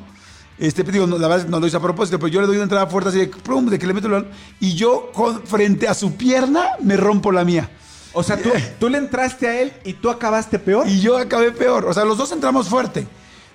[0.58, 2.64] Este, digo, no, la verdad no lo hice a propósito, pero yo le doy una
[2.64, 5.86] entrada fuerte así de, plum, de que le meto el balón y yo con, frente
[5.86, 7.70] a su pierna me rompo la mía.
[8.12, 10.88] O sea, tú, tú le entraste a él y tú acabaste peor.
[10.88, 11.84] Y yo acabé peor.
[11.86, 13.06] O sea, los dos entramos fuerte.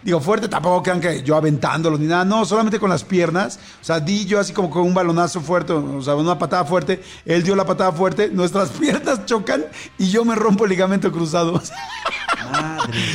[0.04, 2.26] Digo, fuerte tampoco crean que yo aventándolo ni nada.
[2.26, 3.58] No, solamente con las piernas.
[3.82, 7.02] O sea, di yo así como con un balonazo fuerte, o sea, una patada fuerte.
[7.26, 8.30] Él dio la patada fuerte.
[8.30, 9.66] Nuestras piernas chocan
[9.98, 11.62] y yo me rompo el ligamento cruzado.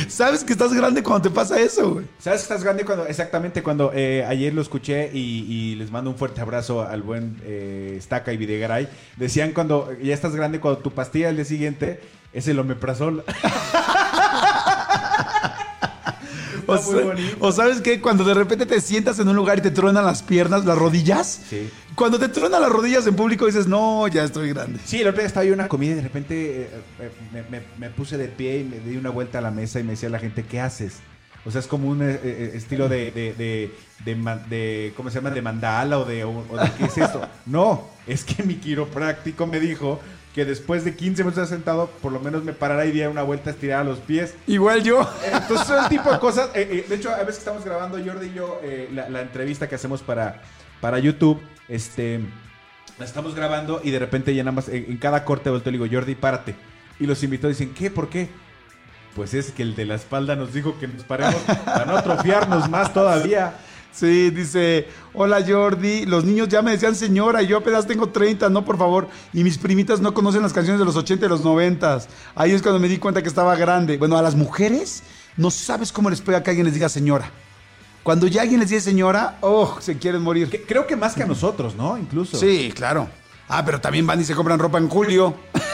[0.07, 2.05] ¿Sabes que estás grande cuando te pasa eso, güey?
[2.19, 6.09] ¿Sabes que estás grande cuando, exactamente cuando eh, ayer lo escuché y, y les mando
[6.09, 8.87] un fuerte abrazo al buen eh, y Videgaray?
[9.17, 11.99] Decían cuando ya estás grande, cuando tu pastilla al día siguiente
[12.33, 13.23] es el omeprazol.
[17.39, 20.05] O, sa- sabes que cuando de repente te sientas en un lugar y te truenan
[20.05, 21.41] las piernas, las rodillas.
[21.49, 21.69] Sí.
[21.95, 24.79] Cuando te truenan las rodillas en público dices, no, ya estoy grande.
[24.85, 27.41] Sí, el otro día estaba yo en una comida y de repente eh, eh, me,
[27.43, 29.91] me- me puse de pie y me di una vuelta a la mesa y me
[29.91, 30.97] decía la gente, ¿qué haces?
[31.45, 33.71] O sea, es como un eh, estilo de, de, de,
[34.05, 35.31] de ma- de- ¿cómo se llama?
[35.31, 37.21] De mandala o de, o de ¿qué es esto?
[37.45, 39.99] No, es que mi quiropráctico me dijo
[40.33, 43.49] que después de 15 minutos sentado, por lo menos me parara y diera una vuelta
[43.49, 44.35] estirada a los pies.
[44.47, 45.09] Igual yo.
[45.25, 46.49] Entonces, son el tipo de cosas.
[46.55, 49.21] eh, eh, de hecho, a veces que estamos grabando Jordi y yo eh, la, la
[49.21, 50.41] entrevista que hacemos para,
[50.81, 52.19] para YouTube, este,
[52.99, 55.87] la estamos grabando y de repente ya nada más en cada corte y le digo,
[55.91, 56.55] Jordi, párate.
[56.99, 57.89] Y los invitados dicen, ¿qué?
[57.89, 58.29] ¿Por qué?
[59.15, 62.69] Pues es que el de la espalda nos dijo que nos paremos para no atrofiarnos
[62.69, 63.53] más todavía.
[63.99, 68.49] Sí, dice, hola Jordi, los niños ya me decían señora y yo apenas tengo 30,
[68.49, 69.09] no por favor.
[69.33, 71.99] Y mis primitas no conocen las canciones de los 80 y los 90.
[72.35, 73.97] Ahí es cuando me di cuenta que estaba grande.
[73.97, 75.03] Bueno, a las mujeres
[75.35, 77.29] no sabes cómo les pega que alguien les diga señora.
[78.03, 80.49] Cuando ya alguien les dice señora, oh, se quieren morir.
[80.49, 81.97] Que- creo que más que a nosotros, ¿no?
[81.97, 82.37] Incluso.
[82.37, 83.09] Sí, claro.
[83.49, 85.35] Ah, pero también van y se compran ropa en julio.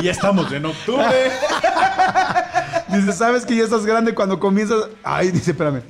[0.00, 1.04] Y ya estamos en octubre.
[2.88, 4.84] Dice, ¿sabes que ya estás grande cuando comienzas?
[5.02, 5.82] Ay, dice, espérame.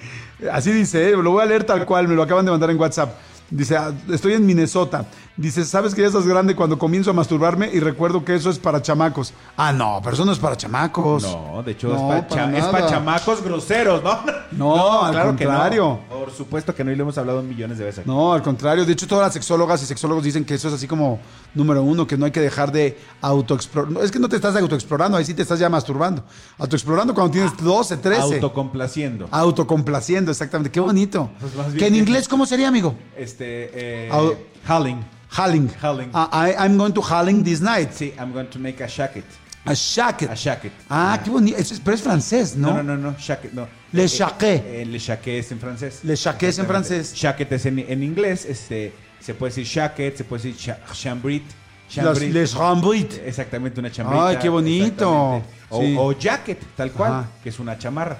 [0.52, 1.16] Así dice, ¿eh?
[1.16, 3.14] lo voy a leer tal cual, me lo acaban de mandar en WhatsApp.
[3.50, 5.04] Dice, "Ah, estoy en Minnesota.
[5.36, 8.58] Dice, ¿sabes que ya estás grande cuando comienzo a masturbarme y recuerdo que eso es
[8.58, 9.32] para chamacos?
[9.56, 11.22] Ah, no, pero eso no es para chamacos.
[11.22, 14.18] No, de hecho No, es para chamacos groseros, ¿no?
[14.52, 16.00] No, al contrario.
[16.08, 16.20] Que no.
[16.20, 18.00] Por supuesto que no, y lo hemos hablado millones de veces.
[18.00, 18.08] aquí.
[18.10, 18.84] No, al contrario.
[18.84, 21.20] De hecho, todas las sexólogas y sexólogos dicen que eso es así como
[21.54, 24.02] número uno, que no hay que dejar de autoexplorar.
[24.04, 26.24] Es que no te estás autoexplorando, ahí sí te estás ya masturbando.
[26.58, 28.22] Autoexplorando cuando tienes 12, 13.
[28.22, 29.28] Autocomplaciendo.
[29.30, 30.70] Autocomplaciendo, exactamente.
[30.70, 31.30] Qué bonito.
[31.40, 32.94] Pues que en inglés, ¿cómo sería, amigo?
[33.16, 33.70] Este,
[34.08, 35.02] eh, Halling.
[35.32, 35.68] Halling.
[35.80, 36.10] Halling.
[36.14, 37.90] Ah, I, I'm going to Halling this night.
[37.92, 39.24] Sí, I'm going to make a shacket.
[39.66, 40.30] A shacket.
[40.30, 40.72] A shacket.
[40.88, 41.56] Ah, qué bonito.
[41.58, 42.68] Es- Pero es francés, ¿no?
[42.74, 43.68] No, no, no, no, shacket, no.
[43.92, 44.64] Le Eh, shacket.
[44.66, 46.00] eh, le shacket es en francés.
[46.04, 47.12] Le shacket es en francés.
[47.14, 51.44] Shacket es en, en inglés, este, se puede decir shacket, se puede decir cha- chambrit.
[51.88, 52.32] Chambrit.
[52.32, 53.12] les rambrit.
[53.26, 54.28] Exactamente, una chamarra.
[54.28, 55.42] Ay, qué bonito.
[55.70, 55.96] O, Sí.
[55.98, 57.28] o jacket, tal cual, Ajá.
[57.42, 58.16] que es una chamarra.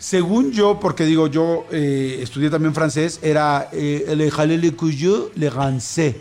[0.00, 5.30] Según yo, porque digo, yo eh, estudié también francés, era eh, le jalé le couillou,
[5.36, 6.16] le rancé.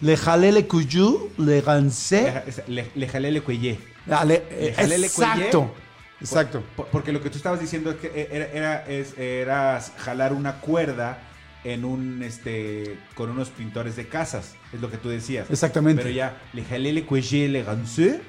[0.00, 2.32] Le jalé le couillou, le rancé.
[2.68, 3.78] Le, le jalé le cuellé.
[4.08, 5.74] Ah, le- eh, Le jalé le exacto.
[6.20, 6.62] Exacto.
[6.76, 10.32] Por- porque lo que tú estabas diciendo es que e, era, era, es- era jalar
[10.32, 11.18] una cuerda
[11.64, 15.50] en un este con unos pintores de casas, es lo que tú decías.
[15.50, 16.02] Exactamente.
[16.02, 18.20] Pero ya le jalé le cuellé le rancé,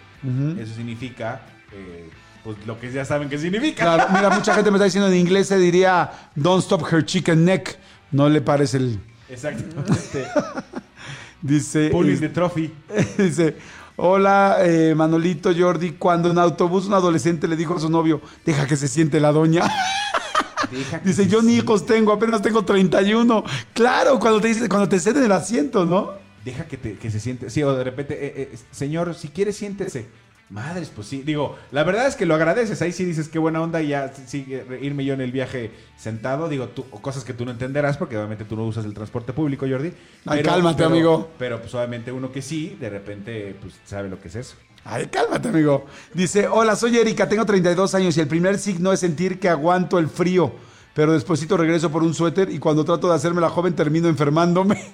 [0.59, 2.09] eso significa eh,
[2.43, 3.83] pues lo que ya saben que significa.
[3.83, 7.45] Claro, mira, mucha gente me está diciendo en inglés se diría Don't stop her chicken
[7.45, 7.77] neck.
[8.11, 8.99] No le parece el.
[9.29, 10.25] Exactamente.
[11.41, 11.89] Dice.
[11.89, 12.71] Pulling the trophy.
[13.17, 13.55] Dice,
[13.95, 18.67] hola eh, Manolito Jordi, cuando en autobús un adolescente le dijo a su novio, deja
[18.67, 19.63] que se siente la doña.
[21.03, 23.43] Dice, yo ni hijos tengo, apenas tengo 31.
[23.73, 26.11] Claro, cuando te dice, cuando te ceden el asiento, ¿no?
[26.45, 27.49] Deja que, te- que se siente.
[27.49, 30.07] Sí, o de repente, eh, eh, señor, si quiere, siéntese.
[30.51, 31.23] Madres, pues sí.
[31.25, 32.81] Digo, la verdad es que lo agradeces.
[32.81, 34.45] Ahí sí dices qué buena onda y ya sí,
[34.81, 36.49] irme yo en el viaje sentado.
[36.49, 39.65] Digo, tú, cosas que tú no entenderás porque obviamente tú no usas el transporte público,
[39.67, 39.93] Jordi.
[40.25, 41.29] Ay, cálmate, amigo.
[41.39, 44.55] Pero pues obviamente uno que sí, de repente, pues sabe lo que es eso.
[44.83, 45.85] Ay, cálmate, amigo.
[46.13, 49.99] Dice, hola, soy Erika, tengo 32 años y el primer signo es sentir que aguanto
[49.99, 50.53] el frío.
[50.93, 54.91] Pero despuesito regreso por un suéter y cuando trato de hacerme la joven termino enfermándome.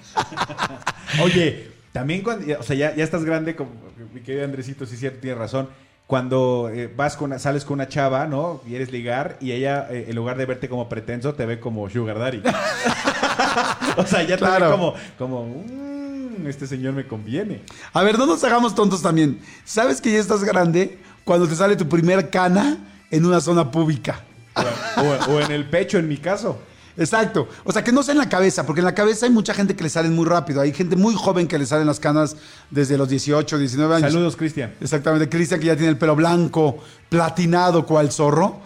[1.24, 3.72] Oye, también cuando, o sea, ya, ya estás grande, como
[4.14, 5.70] mi querido Andresito, sí, cierto, tiene razón.
[6.06, 8.62] Cuando eh, vas con, una- sales con una chava, ¿no?
[8.66, 12.18] Quieres ligar y ella, eh, en lugar de verte como pretenso, te ve como sugar
[12.20, 12.42] daddy.
[13.98, 14.66] o sea, ya te Claro.
[14.66, 17.62] ve como, como "Mm, este señor me conviene.
[17.94, 19.40] A ver, no nos hagamos tontos también.
[19.66, 22.78] ¿Sabes que ya estás grande cuando te sale tu primer cana
[23.12, 24.22] en una zona pública?
[24.56, 26.60] O, o- o en el pecho, en mi caso.
[26.98, 27.48] Exacto.
[27.64, 29.76] O sea, que no sea en la cabeza, porque en la cabeza hay mucha gente
[29.76, 30.62] que le salen muy rápido.
[30.62, 32.36] Hay gente muy joven que le salen las canas
[32.72, 34.12] desde los 18, 19 años.
[34.12, 34.74] Saludos, Cristian.
[34.82, 36.80] Exactamente, Cristian que ya tiene el pelo blanco,
[37.10, 38.62] platinado, cual zorro.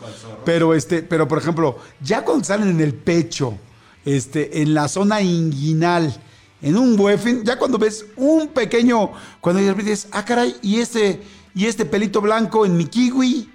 [0.46, 3.58] Pero este, pero por ejemplo, ya cuando salen en el pecho,
[4.06, 6.16] este, en la zona inguinal,
[6.62, 10.80] en un buefin, ya cuando ves un pequeño, cuando de repente dices, ah, caray, y
[10.80, 11.22] este,
[11.54, 13.50] y este pelito blanco en mi kiwi,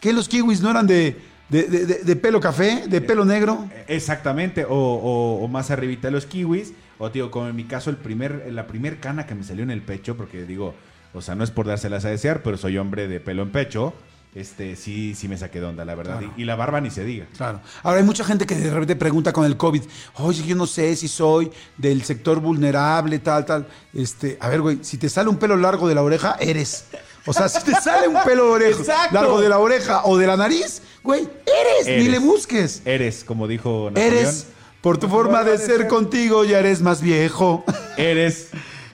[0.00, 1.16] que los kiwis no eran de,
[1.48, 3.68] de, de- de- pelo café, de pelo negro.
[3.86, 7.96] Exactamente, o, o- o más arribita los kiwis, o digo, como en mi caso, el
[7.96, 10.74] primer, la primer cana que me salió en el pecho, porque digo,
[11.14, 13.94] o sea, no es por dárselas a desear, pero soy hombre de pelo en pecho,
[14.34, 16.18] este, sí, sí me saqué de onda, la verdad.
[16.18, 16.34] Claro.
[16.36, 17.26] Y, y la barba ni se diga.
[17.36, 17.60] Claro.
[17.82, 19.82] Ahora hay mucha gente que de repente pregunta con el COVID,
[20.16, 23.66] oye, yo no sé si soy del sector vulnerable, tal, tal.
[23.94, 26.88] Este, a ver, güey, si te sale un pelo largo de la oreja, eres.
[27.28, 29.14] O sea, si te sale un pelo oreja, Exacto.
[29.14, 32.08] largo de la oreja o de la nariz, güey, eres, ni Eres.
[32.08, 32.82] le busques.
[32.84, 34.14] Eres, como dijo Napoleón.
[34.14, 34.46] Eres,
[34.80, 37.64] por tu forma de ser contigo, ya eres más viejo.
[37.96, 38.48] Eres.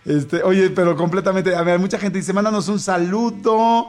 [0.04, 1.54] Este, oye, pero completamente.
[1.54, 3.88] A ver, mucha gente dice, mándanos un saludo.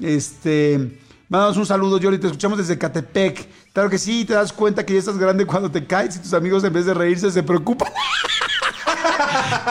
[0.00, 0.98] Este,
[1.32, 2.18] Mándanos un saludo, Jordi.
[2.18, 3.48] Te escuchamos desde Catepec.
[3.72, 6.34] Claro que sí, te das cuenta que ya estás grande cuando te caes y tus
[6.34, 7.88] amigos en vez de reírse se preocupan.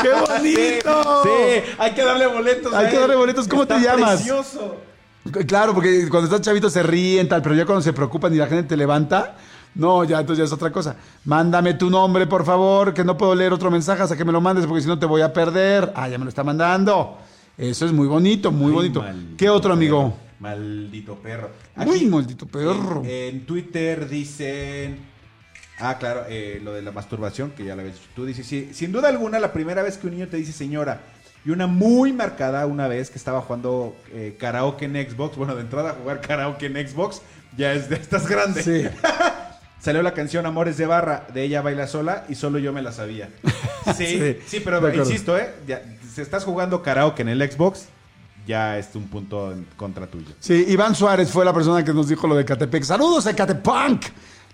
[0.02, 1.24] ¡Qué bonito!
[1.24, 2.74] Sí, hay que darle boletos.
[2.74, 3.00] Hay que él.
[3.02, 3.48] darle boletos.
[3.48, 4.16] ¿Cómo te llamas?
[4.16, 4.78] Precioso.
[5.48, 8.48] Claro, porque cuando estás chavito se ríen, tal, pero ya cuando se preocupan y la
[8.48, 9.36] gente te levanta,
[9.76, 10.96] no, ya entonces ya es otra cosa.
[11.26, 14.42] Mándame tu nombre, por favor, que no puedo leer otro mensaje hasta que me lo
[14.42, 15.94] mandes, porque si no te voy a perder.
[15.96, 17.18] Ah, ya me lo está mandando.
[17.58, 19.06] Eso es muy bonito, muy Ay, bonito.
[19.38, 20.10] ¿Qué otro amigo?
[20.10, 21.50] perro, Maldito perro.
[21.76, 23.04] Muy maldito perro.
[23.06, 25.11] En, en Twitter dicen.
[25.82, 28.26] Ah, claro, eh, lo de la masturbación, que ya lo habías dicho tú.
[28.26, 31.02] Dices, sí, sin duda alguna, la primera vez que un niño te dice señora.
[31.44, 35.38] Y una muy marcada una vez que estaba jugando eh, karaoke en Xbox.
[35.38, 37.22] Bueno, de entrada jugar karaoke en Xbox
[37.58, 38.64] ya es de estás grande.
[38.64, 38.88] Sí.
[39.80, 42.92] Salió la canción Amores de Barra, de ella baila sola y solo yo me la
[42.92, 43.30] sabía.
[43.98, 45.56] Sí, Sí, sí, pero insisto, ¿eh?
[45.66, 45.82] Ya,
[46.14, 47.88] si estás jugando karaoke en el Xbox,
[48.46, 50.28] ya es un punto en contra tuyo.
[50.40, 52.84] Sí, Iván Suárez fue la persona que nos dijo lo de Catepec.
[52.84, 54.04] Saludos a Catepunk.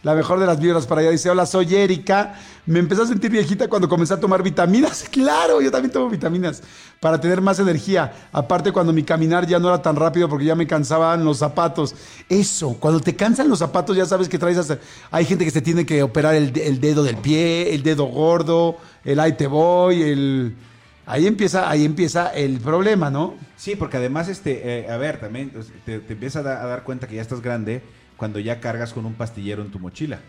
[0.08, 1.12] La mejor de las vibras para allá.
[1.12, 2.36] Dice, hola, soy Erika.
[2.66, 5.04] Me empecé a sentir viejita cuando comencé a tomar vitaminas.
[5.12, 6.64] Claro, yo también tomo vitaminas
[7.02, 8.14] para tener más energía.
[8.32, 11.94] Aparte, cuando mi caminar ya no era tan rápido porque ya me cansaban los zapatos.
[12.30, 14.80] Eso, cuando te cansan los zapatos ya sabes que traes hasta...
[15.12, 18.78] Hay gente que se tiene que operar el, el dedo del pie, el dedo gordo,
[19.04, 20.56] el ahí te voy, el...
[21.06, 23.36] Ahí empieza, ahí empieza el problema, ¿no?
[23.58, 26.84] Sí, porque además, este, eh, a ver, también pues, te, te empiezas a, a dar
[26.84, 27.82] cuenta que ya estás grande
[28.18, 30.20] cuando ya cargas con un pastillero en tu mochila.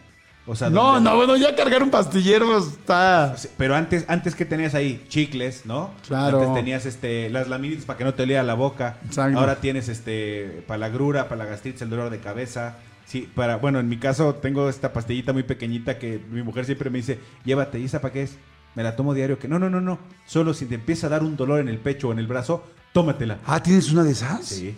[0.46, 3.37] O sea, No, no, bueno, ya cargar un pastillero está...
[3.59, 5.90] Pero antes, antes que tenías ahí chicles, ¿no?
[6.07, 6.38] Claro.
[6.40, 8.96] Antes tenías este, las laminitas para que no te lea la boca.
[9.05, 9.38] Exacto.
[9.38, 12.77] Ahora tienes este para la grura, para la gastritis, el dolor de cabeza.
[13.05, 16.88] Sí, para, bueno, en mi caso tengo esta pastillita muy pequeñita que mi mujer siempre
[16.88, 18.37] me dice, llévate, ¿y esa para qué es?
[18.74, 19.38] Me la tomo diario.
[19.38, 19.98] Que no, no, no, no.
[20.24, 22.64] Solo si te empieza a dar un dolor en el pecho o en el brazo,
[22.94, 23.38] tómatela.
[23.46, 24.46] Ah, ¿tienes una de esas?
[24.46, 24.74] Sí.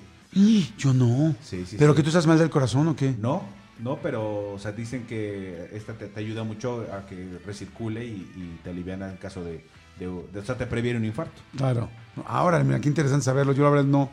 [0.78, 1.34] Yo no.
[1.42, 1.96] Sí, sí, ¿Pero sí.
[1.96, 3.14] que tú estás mal del corazón o qué?
[3.20, 3.42] No,
[3.80, 8.10] no, pero, o sea, dicen que esta te, te ayuda mucho a que recircule y,
[8.36, 9.64] y te aliviana en caso de,
[9.98, 11.40] de, de- o sea, te previene un infarto.
[11.56, 11.88] Claro.
[12.26, 13.52] Ahora, mira, qué interesante saberlo.
[13.52, 14.10] Yo la verdad no,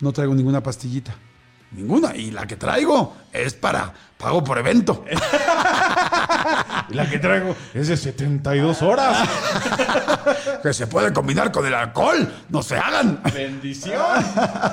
[0.00, 1.14] no traigo ninguna pastillita.
[1.72, 2.16] Ninguna.
[2.16, 5.04] Y la que traigo es para pago por evento.
[6.90, 9.28] La que traigo es de 72 horas.
[10.62, 12.32] que se puede combinar con el alcohol.
[12.48, 13.20] No se hagan.
[13.34, 14.00] Bendición.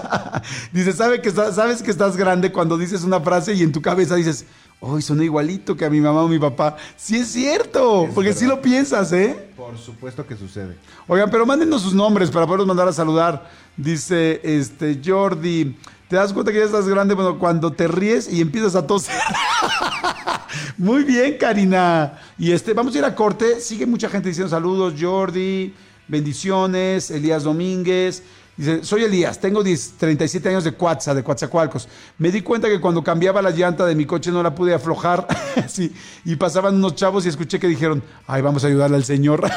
[0.72, 4.16] Dice, ¿sabe que sabes que estás grande cuando dices una frase y en tu cabeza
[4.16, 4.46] dices,
[4.80, 6.78] hoy suena igualito que a mi mamá o mi papá.
[6.96, 8.58] Sí es cierto, Es porque sí verdad.
[8.58, 9.50] lo piensas, ¿eh?
[9.56, 10.78] Por supuesto que sucede.
[11.08, 13.50] Oigan, pero mándenos sus nombres para poderlos mandar a saludar.
[13.76, 15.76] Dice este Jordi,
[16.08, 19.16] ¿te das cuenta que ya estás grande bueno, cuando te ríes y empiezas a toser?
[20.78, 22.20] Muy bien, Karina.
[22.38, 23.60] Y este, vamos a ir a corte.
[23.60, 25.74] Sigue mucha gente diciendo saludos, Jordi,
[26.08, 28.24] bendiciones, Elías Domínguez.
[28.58, 31.88] Dice, soy Elías, tengo 10 37 años de Cuatza, de Coatzacoalcos.
[32.18, 35.28] Me di cuenta que cuando cambiaba la llanta de mi coche no la pude aflojar.
[35.68, 35.94] sí,
[36.26, 39.48] y pasaban unos chavos y escuché que dijeron, ay, vamos a ayudarle al señor.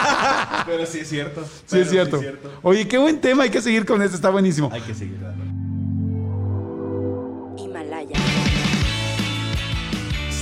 [0.66, 1.44] Pero sí es cierto.
[1.44, 2.20] Sí, Pero es cierto.
[2.62, 4.70] Oye, qué buen tema, hay que seguir con este, está buenísimo.
[4.72, 5.45] Hay que seguir dando.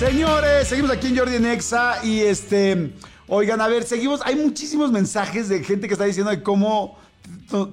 [0.05, 2.93] Señores, seguimos aquí en Jordi en Exa y este,
[3.27, 6.99] oigan, a ver, seguimos, hay muchísimos mensajes de gente que está diciendo de cómo,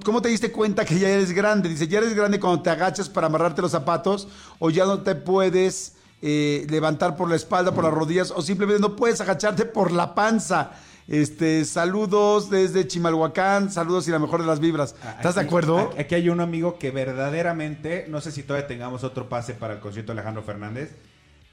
[0.02, 1.68] cómo te diste cuenta que ya eres grande.
[1.68, 4.28] Dice, ya eres grande cuando te agachas para amarrarte los zapatos
[4.58, 8.80] o ya no te puedes eh, levantar por la espalda, por las rodillas o simplemente
[8.80, 10.70] no puedes agacharte por la panza.
[11.08, 14.94] Este, saludos desde Chimalhuacán, saludos y la mejor de las vibras.
[15.18, 15.78] ¿Estás de acuerdo?
[15.80, 19.74] Aquí, aquí hay un amigo que verdaderamente, no sé si todavía tengamos otro pase para
[19.74, 20.92] el concierto de Alejandro Fernández,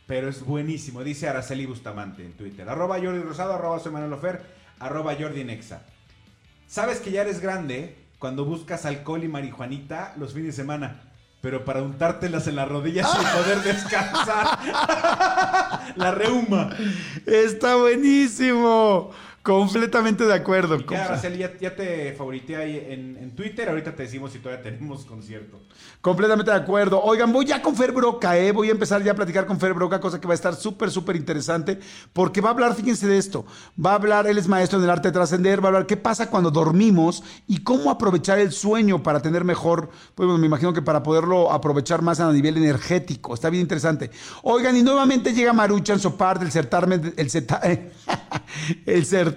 [0.10, 1.04] pero es buenísimo.
[1.04, 2.68] Dice Araceli Bustamante en Twitter.
[2.68, 4.42] Arroba Jordi Rosado, arroba soy Manuel Ofer,
[4.80, 5.84] arroba Jordi Nexa.
[6.68, 11.00] Sabes que ya eres grande cuando buscas alcohol y marihuanita los fines de semana.
[11.42, 14.58] Pero para untártelas en las rodillas sin poder descansar.
[15.96, 16.76] La reuma.
[17.28, 19.12] Está buenísimo.
[19.42, 20.78] Completamente de acuerdo.
[20.80, 23.70] Ya, Araceli, ya, ya te favorité ahí en, en Twitter.
[23.70, 25.60] Ahorita te decimos si todavía tenemos concierto.
[26.02, 27.02] Completamente de acuerdo.
[27.02, 28.52] Oigan, voy ya con Fer Broca, ¿eh?
[28.52, 30.92] Voy a empezar ya a platicar con Fer Broca, cosa que va a estar súper,
[30.92, 31.80] súper interesante,
[32.14, 33.46] porque va a hablar, fíjense de esto,
[33.84, 35.98] va a hablar, él es maestro en el arte de trascender, va a hablar qué
[35.98, 40.74] pasa cuando dormimos y cómo aprovechar el sueño para tener mejor, pues bueno, me imagino
[40.74, 43.34] que para poderlo aprovechar más a nivel energético.
[43.34, 44.12] Está bien interesante.
[44.44, 47.30] Oigan, y nuevamente llega Maruchan Sopar del certamen, el,
[48.86, 49.29] el certamen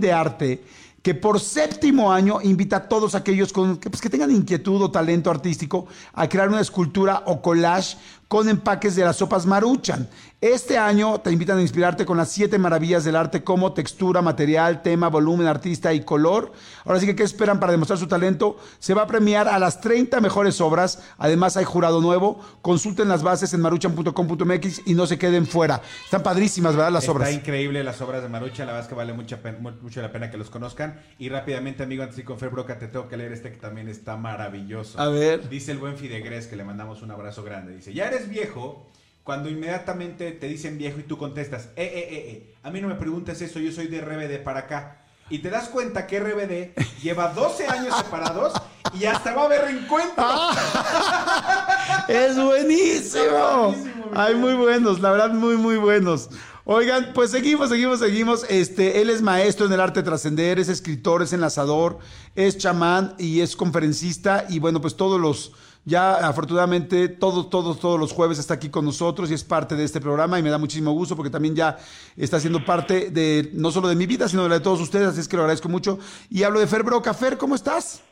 [0.00, 0.62] de arte
[1.02, 4.90] que por séptimo año invita a todos aquellos con, que, pues, que tengan inquietud o
[4.90, 7.96] talento artístico a crear una escultura o collage
[8.30, 10.08] con empaques de las sopas Maruchan.
[10.40, 14.82] Este año te invitan a inspirarte con las siete maravillas del arte como textura, material,
[14.82, 16.52] tema, volumen, artista y color.
[16.84, 18.56] Ahora sí que, ¿qué esperan para demostrar su talento?
[18.78, 21.02] Se va a premiar a las 30 mejores obras.
[21.18, 22.40] Además, hay jurado nuevo.
[22.62, 25.82] Consulten las bases en maruchan.com.mx y no se queden fuera.
[26.04, 26.92] Están padrísimas, ¿verdad?
[26.92, 27.28] Las obras.
[27.28, 28.66] Está increíble las obras de Maruchan.
[28.66, 29.40] La verdad es que vale mucha
[29.82, 31.00] mucho la pena que los conozcan.
[31.18, 33.88] Y rápidamente, amigo, antes de con Fer Broca, te tengo que leer este que también
[33.88, 35.00] está maravilloso.
[35.00, 35.48] A ver.
[35.48, 37.74] Dice el buen Fidegres, que le mandamos un abrazo grande.
[37.74, 38.86] Dice, ya eres viejo
[39.22, 42.88] cuando inmediatamente te dicen viejo y tú contestas, eh, eh, eh, eh, a mí no
[42.88, 44.96] me preguntes eso, yo soy de RBD para acá.
[45.28, 48.52] Y te das cuenta que RBD lleva 12 años separados
[48.98, 50.14] y hasta va a haber reencuentro.
[50.18, 53.74] Ah, es buenísimo.
[54.14, 56.30] Hay muy buenos, la verdad, muy, muy buenos.
[56.64, 58.44] Oigan, pues seguimos, seguimos, seguimos.
[58.48, 61.98] Este, él es maestro en el arte de trascender, es escritor, es enlazador,
[62.34, 64.46] es chamán y es conferencista.
[64.48, 65.52] Y bueno, pues todos los
[65.84, 69.84] ya afortunadamente todos, todos, todos los jueves está aquí con nosotros y es parte de
[69.84, 71.78] este programa y me da muchísimo gusto porque también ya
[72.16, 75.08] está siendo parte de no solo de mi vida, sino de la de todos ustedes,
[75.08, 75.98] así es que lo agradezco mucho.
[76.28, 77.14] Y hablo de Fer Broca.
[77.14, 78.04] Fer, ¿cómo estás?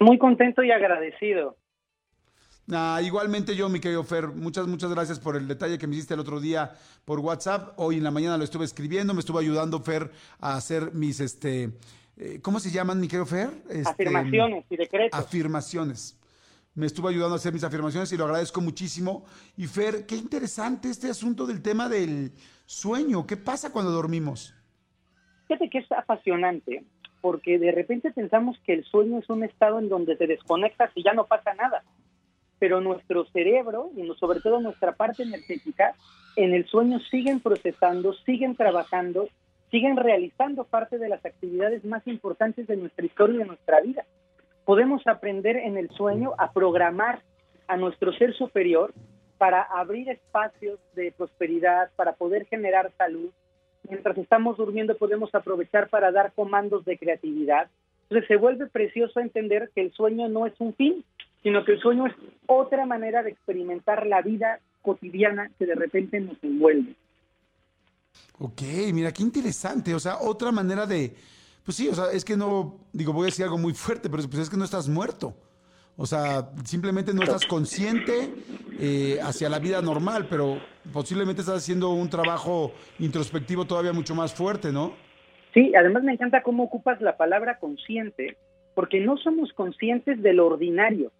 [0.00, 1.56] Muy contento y agradecido.
[2.70, 6.14] Ah, igualmente yo, mi querido Fer, muchas, muchas gracias por el detalle que me hiciste
[6.14, 6.72] el otro día
[7.04, 7.74] por WhatsApp.
[7.76, 11.70] Hoy en la mañana lo estuve escribiendo, me estuvo ayudando Fer a hacer mis, este,
[12.16, 13.50] eh, ¿cómo se llaman, mi querido Fer?
[13.68, 15.18] Este, afirmaciones y decretos.
[15.18, 16.18] Afirmaciones
[16.74, 19.24] me estuvo ayudando a hacer mis afirmaciones y lo agradezco muchísimo.
[19.56, 22.32] Y Fer, qué interesante este asunto del tema del
[22.64, 23.26] sueño.
[23.26, 24.54] ¿Qué pasa cuando dormimos?
[25.48, 26.84] Fíjate que es apasionante,
[27.20, 31.02] porque de repente pensamos que el sueño es un estado en donde te desconectas y
[31.02, 31.84] ya no pasa nada.
[32.58, 35.94] Pero nuestro cerebro y sobre todo nuestra parte energética
[36.36, 39.28] en el sueño siguen procesando, siguen trabajando,
[39.70, 44.06] siguen realizando parte de las actividades más importantes de nuestra historia y de nuestra vida
[44.64, 47.22] podemos aprender en el sueño a programar
[47.68, 48.92] a nuestro ser superior
[49.38, 53.30] para abrir espacios de prosperidad, para poder generar salud.
[53.88, 57.68] Mientras estamos durmiendo podemos aprovechar para dar comandos de creatividad.
[58.04, 61.04] Entonces se vuelve precioso entender que el sueño no es un fin,
[61.42, 62.14] sino que el sueño es
[62.46, 66.94] otra manera de experimentar la vida cotidiana que de repente nos envuelve.
[68.38, 69.94] Ok, mira, qué interesante.
[69.94, 71.14] O sea, otra manera de,
[71.64, 74.22] pues sí, o sea, es que no, digo, voy a decir algo muy fuerte, pero
[74.28, 75.34] pues es que no estás muerto.
[75.96, 78.30] O sea, simplemente no estás consciente
[78.80, 80.58] eh, hacia la vida normal, pero
[80.92, 84.94] posiblemente estás haciendo un trabajo introspectivo todavía mucho más fuerte, ¿no?
[85.52, 88.38] Sí, además me encanta cómo ocupas la palabra consciente,
[88.74, 91.12] porque no somos conscientes de lo ordinario,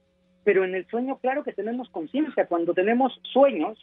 [0.42, 2.46] pero en el sueño claro que tenemos conciencia.
[2.46, 3.78] Cuando tenemos sueños,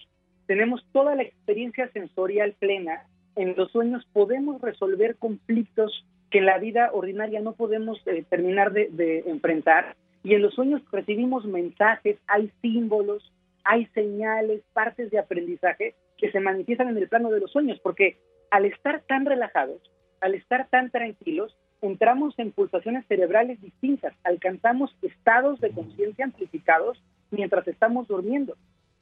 [0.47, 3.05] tenemos toda la experiencia sensorial plena.
[3.35, 8.71] En los sueños podemos resolver conflictos que en la vida ordinaria no podemos eh, terminar
[8.71, 9.95] de, enfrentar.
[10.23, 13.31] Y en los sueños recibimos mensajes, hay símbolos,
[13.63, 18.17] hay señales, partes de aprendizaje que se manifiestan en el plano de los sueños, porque
[18.51, 19.81] al estar tan relajados,
[20.21, 27.01] al estar tan tranquilos, entramos en pulsaciones cerebrales distintas, alcanzamos estados de conciencia amplificados
[27.31, 28.55] mientras estamos durmiendo.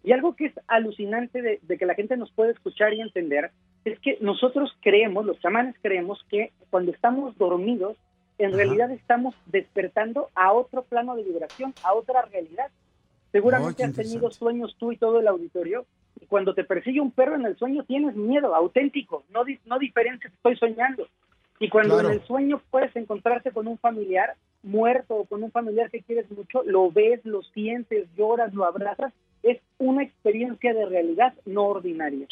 [0.07, 3.51] Y algo que es alucinante de, que la gente nos puede escuchar y entender
[3.83, 7.97] es que nosotros creemos, los chamanes creemos que cuando estamos dormidos,
[8.37, 12.71] en realidad estamos despertando a otro plano de vibración, a otra realidad.
[13.33, 15.85] Seguramente has tenido sueños tú y todo el auditorio,
[16.21, 20.29] y cuando te persigue un perro en el sueño tienes miedo, auténtico, no, no diferencia,
[20.33, 21.05] estoy soñando.
[21.59, 25.91] Y cuando en el sueño puedes encontrarte con un familiar muerto o con un familiar
[25.91, 29.11] que quieres mucho, lo ves, lo sientes, lloras, lo abrazas,
[29.43, 32.27] es una experiencia de realidad no ordinaria.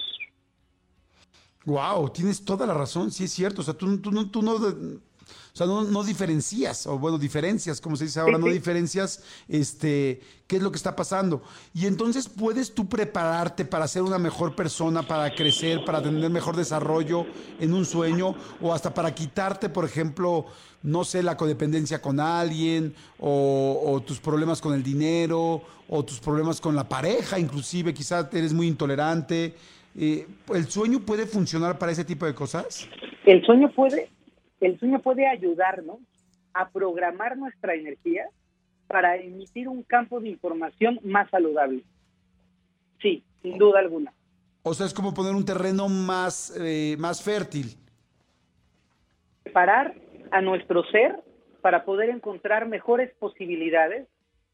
[1.66, 3.62] Wow, tienes toda la razón, sí es cierto.
[3.62, 4.58] O sea, tú, tú, tú no,
[5.54, 10.58] o sea, no, diferencias, o bueno, diferencias, como se dice ahora, no diferencias este, qué
[10.58, 11.42] es lo que está pasando.
[11.74, 16.58] Y entonces puedes tú prepararte para ser una mejor persona, para crecer, para tener mejor
[16.58, 17.26] desarrollo
[17.60, 20.46] en un sueño, o hasta para quitarte, por ejemplo,
[20.84, 26.60] no sé, la codependencia con alguien, o, tus problemas con el dinero, o tus problemas
[26.60, 29.56] con la pareja, inclusive, quizás eres muy intolerante.
[29.98, 32.90] Eh, ¿El sueño puede funcionar para ese tipo de cosas?
[33.26, 34.10] El sueño puede,
[34.60, 36.00] el sueño puede ayudarnos
[36.54, 38.26] a programar nuestra energía
[38.88, 41.84] para emitir un campo de información más saludable.
[43.02, 44.14] Sí, sin duda alguna.
[44.64, 47.78] O sea, es como poner un terreno más, eh, más fértil.
[49.44, 49.96] Preparar
[50.32, 51.24] a nuestro ser
[51.62, 54.08] para poder encontrar mejores posibilidades,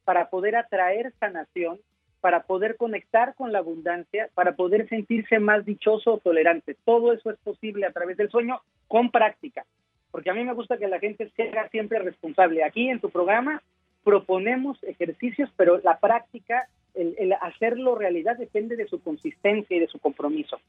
[0.04, 1.80] para poder atraer sanación,
[2.20, 6.76] para poder conectar con la abundancia, para poder sentirse más dichoso o tolerante.
[6.86, 9.66] Todo eso es posible a través del sueño con práctica,
[10.12, 12.64] porque a mí me gusta que la gente sea siempre responsable.
[12.64, 13.62] Aquí en tu programa
[14.04, 20.00] proponemos ejercicios, pero la práctica el, hacerlo realidad depende de su consistencia y de su
[20.00, 20.60] compromiso.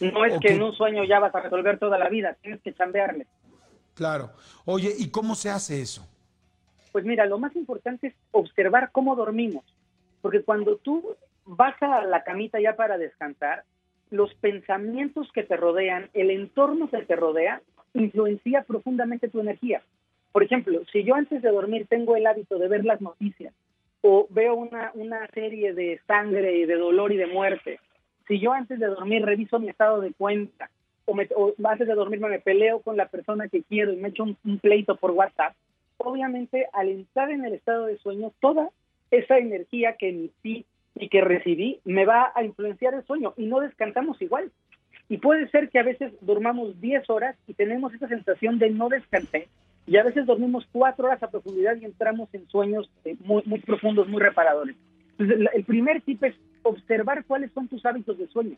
[0.00, 2.72] No es que en un sueño ya vas a resolver toda la vida, tienes que
[2.72, 3.26] chambearle.
[3.94, 4.30] Claro.
[4.64, 6.08] Oye, ¿y cómo se hace eso?
[6.92, 9.64] Pues mira, lo más importante es observar cómo dormimos,
[10.22, 13.64] porque cuando tú vas a la camita ya para descansar,
[14.10, 17.60] los pensamientos que te rodean, el entorno que te rodea,
[17.94, 19.82] influencia profundamente tu energía.
[20.32, 23.52] Por ejemplo, si yo antes de dormir tengo el hábito de ver las noticias
[24.02, 27.80] o veo una, una serie de sangre y de dolor y de muerte,
[28.28, 30.70] si yo antes de dormir reviso mi estado de cuenta
[31.06, 34.58] o, antes de dormirme me peleo con la persona que quiero y me echo un,
[34.58, 35.54] pleito por WhatsApp,
[35.96, 38.70] obviamente al entrar en el estado de sueño, toda
[39.10, 40.64] esa energía que emití
[40.94, 44.50] y que recibí me va a influenciar el sueño y no descansamos igual.
[45.10, 48.88] Y puede ser que a veces durmamos 10 horas y tenemos esa sensación de no
[48.88, 49.42] descansar
[49.84, 53.58] y a veces dormimos 4 horas a profundidad y entramos en sueños eh, muy, muy
[53.58, 54.76] profundos, muy reparadores.
[55.18, 58.56] Entonces, el primer tip es observar cuáles son tus hábitos de sueño.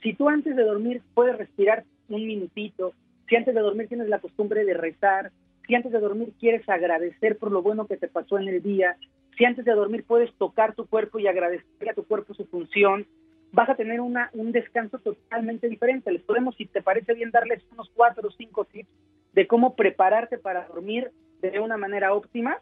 [0.00, 2.92] Si tú antes de dormir puedes respirar un minutito,
[3.28, 5.32] si antes de dormir tienes la costumbre de rezar,
[5.66, 8.96] si antes de dormir quieres agradecer por lo bueno que te pasó en el día,
[9.36, 13.04] si antes de dormir puedes tocar tu cuerpo y agradecer a tu cuerpo su función,
[13.52, 16.12] vas a tener una, un descanso totalmente diferente.
[16.12, 18.88] Les podemos, si te parece bien, darles unos cuatro o cinco tips
[19.32, 22.60] de cómo prepararte para dormir de una manera óptima,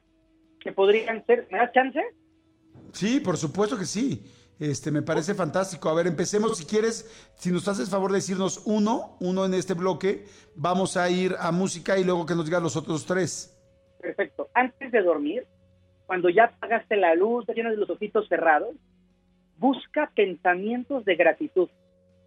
[0.60, 2.00] que podrían ser, ¿me das chance?
[2.92, 4.24] Sí, por supuesto que sí.
[4.58, 5.88] Este, me parece fantástico.
[5.88, 9.74] A ver, empecemos si quieres, si nos haces favor de decirnos uno, uno en este
[9.74, 10.24] bloque,
[10.54, 13.54] vamos a ir a música y luego que nos digan los otros tres.
[14.00, 14.48] Perfecto.
[14.54, 15.46] Antes de dormir,
[16.06, 18.74] cuando ya apagaste la luz, ya tienes los ojitos cerrados,
[19.58, 21.68] busca pensamientos de gratitud.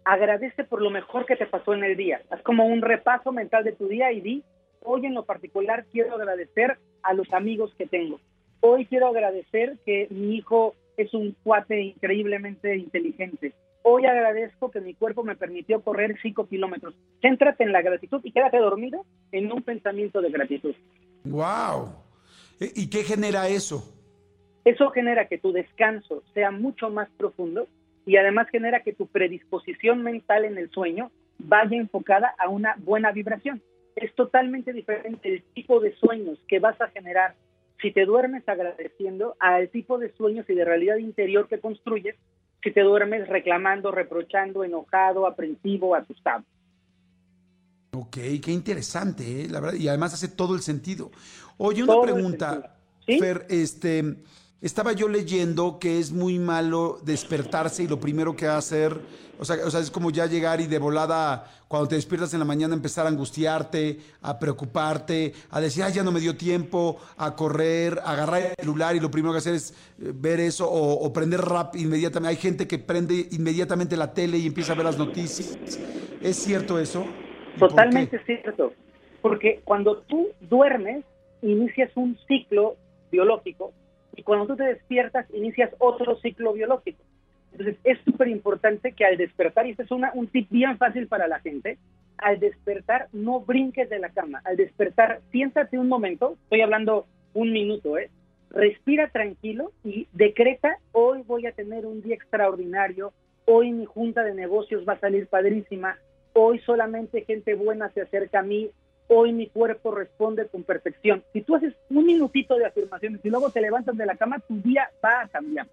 [0.04, 2.22] Agradece por lo mejor que te pasó en el día.
[2.30, 4.44] Haz como un repaso mental de tu día y di,
[4.82, 8.20] hoy en lo particular quiero agradecer a los amigos que tengo.
[8.60, 13.54] Hoy quiero agradecer que mi hijo es un cuate increíblemente inteligente.
[13.82, 16.94] Hoy agradezco que mi cuerpo me permitió correr cinco kilómetros.
[17.22, 20.74] Céntrate en la gratitud y quédate dormido en un pensamiento de gratitud.
[21.24, 21.94] ¡Wow!
[22.60, 23.99] ¿Y qué genera eso?
[24.64, 27.68] Eso genera que tu descanso sea mucho más profundo
[28.06, 33.12] y además genera que tu predisposición mental en el sueño vaya enfocada a una buena
[33.12, 33.62] vibración.
[33.96, 37.34] Es totalmente diferente el tipo de sueños que vas a generar
[37.80, 42.16] si te duermes agradeciendo al tipo de sueños y de realidad interior que construyes,
[42.62, 46.44] si te duermes reclamando, reprochando, enojado, aprensivo, asustado.
[47.92, 49.48] Ok, qué interesante, ¿eh?
[49.48, 51.10] la verdad, y además hace todo el sentido.
[51.56, 54.16] Oye, una pregunta, Fer, este,
[54.62, 58.94] estaba yo leyendo que es muy malo despertarse y lo primero que hacer,
[59.38, 62.40] o sea, o sea, es como ya llegar y de volada, cuando te despiertas en
[62.40, 66.98] la mañana, empezar a angustiarte, a preocuparte, a decir, ay, ya no me dio tiempo,
[67.16, 70.70] a correr, a agarrar el celular y lo primero que hacer es eh, ver eso
[70.70, 72.36] o, prender rap inmediatamente.
[72.36, 75.58] Hay gente que prende inmediatamente la tele y empieza a ver las noticias.
[76.20, 77.06] ¿Es cierto eso?
[77.58, 78.74] Totalmente cierto.
[79.22, 81.04] Porque cuando tú duermes,
[81.40, 82.76] inicias un ciclo
[83.10, 83.72] biológico
[84.20, 87.02] y cuando tú te despiertas inicias otro ciclo biológico.
[87.52, 91.26] Entonces es súper importante que al despertar, y este es un tip bien fácil para
[91.26, 91.78] la gente,
[92.18, 97.50] al despertar no brinques de la cama, al despertar siéntate un momento, estoy hablando un
[97.50, 98.10] minuto, ¿eh?
[98.50, 103.14] respira tranquilo y decreta, hoy voy a tener un día extraordinario,
[103.46, 105.96] hoy mi junta de negocios va a salir padrísima,
[106.34, 108.70] hoy solamente gente buena se acerca a mí,
[109.12, 111.24] hoy mi cuerpo responde con perfección.
[111.32, 114.54] Si tú haces un minutito de afirmaciones y luego te levantas de la cama, tu
[114.62, 115.66] día va a cambiar.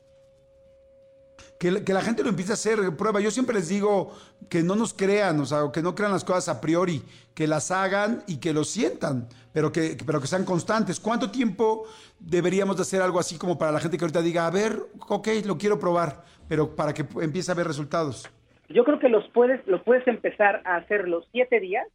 [1.60, 3.20] Que, la gente lo empiece a hacer, prueba.
[3.20, 4.12] Yo siempre les digo
[4.50, 7.04] que no nos crean, o sea, que no crean las cosas a priori,
[7.36, 11.00] que las hagan y que lo sientan, pero que, pero que sean constantes.
[11.00, 11.86] ¿Cuánto tiempo
[12.20, 15.28] deberíamos de hacer algo así como para la gente que ahorita diga, a ver, ok,
[15.46, 18.28] lo quiero probar, pero para que empiece a ver resultados?
[18.70, 21.88] Yo creo que los puedes, lo puedes empezar a hacer los siete días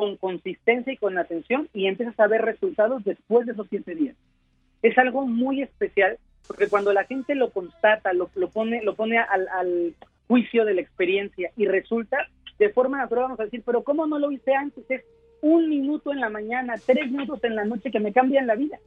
[0.00, 4.16] con consistencia y con atención y empiezas a ver resultados después de esos siete días.
[4.80, 6.16] Es algo muy especial
[6.48, 9.94] porque cuando la gente lo constata, lo, lo pone, lo pone al, al,
[10.26, 12.16] juicio de la experiencia y resulta,
[12.58, 14.88] de forma natural vamos a decir, pero ¿cómo no lo hice antes?
[14.88, 15.02] Es
[15.42, 18.78] un minuto en la mañana, tres minutos en la noche que me cambian la vida.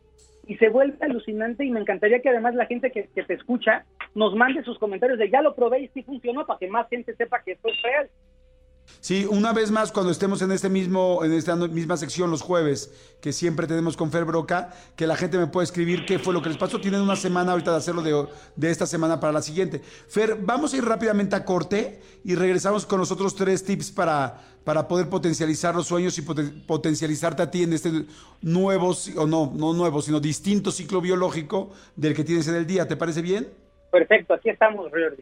[0.48, 3.86] Y se vuelve alucinante y me encantaría que además la gente que, que te escucha
[4.16, 7.14] nos mande sus comentarios de ya lo probé y sí funcionó para que más gente
[7.16, 8.10] sepa que esto es real.
[9.00, 12.90] Sí, una vez más, cuando estemos en este mismo, en esta misma sección los jueves,
[13.20, 16.42] que siempre tenemos con Fer Broca, que la gente me puede escribir qué fue lo
[16.42, 16.80] que les pasó.
[16.80, 19.82] Tienen una semana ahorita de hacerlo de, de esta semana para la siguiente.
[20.08, 24.42] Fer, vamos a ir rápidamente a corte y regresamos con los otros tres tips para,
[24.64, 28.06] para poder potencializar los sueños y potencializarte a ti en este
[28.42, 32.88] nuevo, o no, no nuevo, sino distinto ciclo biológico del que tienes en el día.
[32.88, 33.50] ¿Te parece bien?
[33.92, 35.22] Perfecto, aquí estamos, Jordi.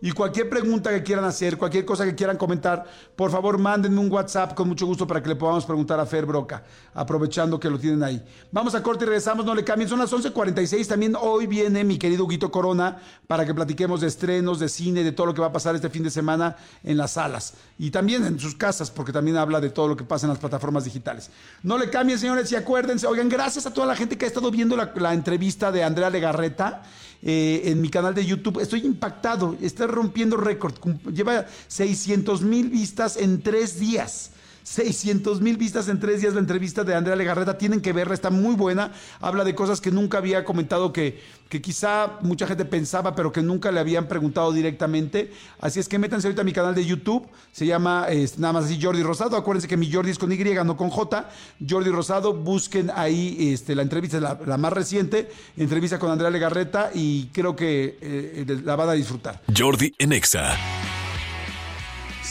[0.00, 2.84] Y cualquier pregunta que quieran hacer, cualquier cosa que quieran comentar,
[3.16, 6.24] por favor mándenme un WhatsApp con mucho gusto para que le podamos preguntar a Fer
[6.24, 6.62] Broca,
[6.94, 8.24] aprovechando que lo tienen ahí.
[8.52, 10.86] Vamos a corte y regresamos, no le cambien, son las 11.46.
[10.86, 15.10] También hoy viene mi querido Huguito Corona para que platiquemos de estrenos, de cine, de
[15.10, 18.24] todo lo que va a pasar este fin de semana en las salas y también
[18.24, 21.30] en sus casas, porque también habla de todo lo que pasa en las plataformas digitales.
[21.64, 24.50] No le cambien, señores, y acuérdense, oigan, gracias a toda la gente que ha estado
[24.52, 26.82] viendo la entrevista de Andrea Legarreta.
[27.20, 28.60] Eh, en mi canal de YouTube.
[28.60, 30.74] Estoy impactado, está rompiendo récord.
[31.12, 34.30] Lleva 600 mil vistas en tres días.
[34.68, 37.56] 600 mil vistas en tres días la entrevista de Andrea Legarreta.
[37.56, 38.92] Tienen que verla, está muy buena.
[39.20, 43.40] Habla de cosas que nunca había comentado, que, que quizá mucha gente pensaba, pero que
[43.40, 45.32] nunca le habían preguntado directamente.
[45.58, 47.26] Así es que métanse ahorita a mi canal de YouTube.
[47.50, 48.06] Se llama
[48.36, 49.36] nada más así Jordi Rosado.
[49.36, 51.30] Acuérdense que mi Jordi es con Y, no con J.
[51.66, 57.28] Jordi Rosado, busquen ahí este, la entrevista, la, más reciente, entrevista con Andrea Legarreta y
[57.28, 59.40] creo que eh, la van a disfrutar.
[59.56, 60.77] Jordi Enexa.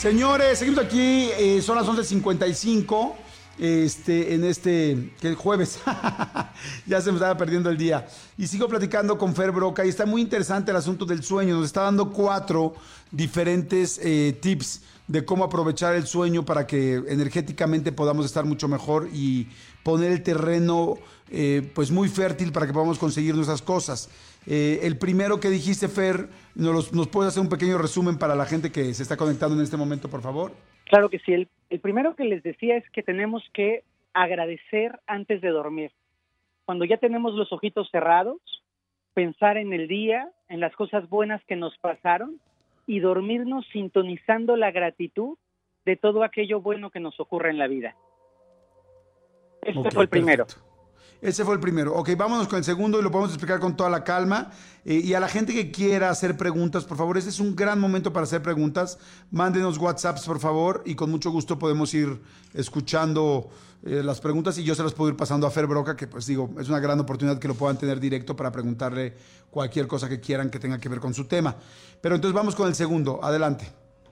[0.00, 3.14] Señores, seguimos aquí, eh, son las 11.55
[3.58, 5.80] este, en este que jueves.
[6.86, 8.06] ya se me estaba perdiendo el día.
[8.36, 11.56] Y sigo platicando con Fer Broca y está muy interesante el asunto del sueño.
[11.56, 12.76] Nos está dando cuatro
[13.10, 19.08] diferentes eh, tips de cómo aprovechar el sueño para que energéticamente podamos estar mucho mejor
[19.12, 19.48] y
[19.82, 20.94] poner el terreno
[21.28, 24.08] eh, pues muy fértil para que podamos conseguir nuestras cosas.
[24.50, 28.46] Eh, el primero que dijiste, Fer, ¿nos, ¿nos puedes hacer un pequeño resumen para la
[28.46, 30.52] gente que se está conectando en este momento, por favor?
[30.86, 31.34] Claro que sí.
[31.34, 33.84] El, primero que les decía es que tenemos que
[34.14, 35.92] agradecer antes de dormir.
[36.64, 38.40] Cuando ya tenemos los ojitos cerrados,
[39.12, 42.40] pensar en el día, en las cosas buenas que nos pasaron
[42.86, 45.36] y dormirnos sintonizando la gratitud
[45.84, 47.96] de todo aquello bueno que nos ocurre en la vida.
[49.60, 50.46] Este fue el primero.
[51.20, 51.94] Ese fue el primero.
[51.94, 54.52] Ok, vámonos con el segundo y lo podemos explicar con toda la calma.
[54.84, 57.80] Eh, y a la gente que quiera hacer preguntas, por favor, este es un gran
[57.80, 59.00] momento para hacer preguntas.
[59.32, 62.20] Mándenos WhatsApps, por favor, y con mucho gusto podemos ir
[62.54, 63.50] escuchando
[63.84, 66.24] eh, las preguntas y yo se las puedo ir pasando a Fer Broca, que pues
[66.24, 69.14] digo, es una gran oportunidad que lo puedan tener directo para preguntarle
[69.50, 71.56] cualquier cosa que quieran que tenga que ver con su tema.
[72.00, 73.18] Pero entonces vamos con el segundo.
[73.24, 73.66] Adelante.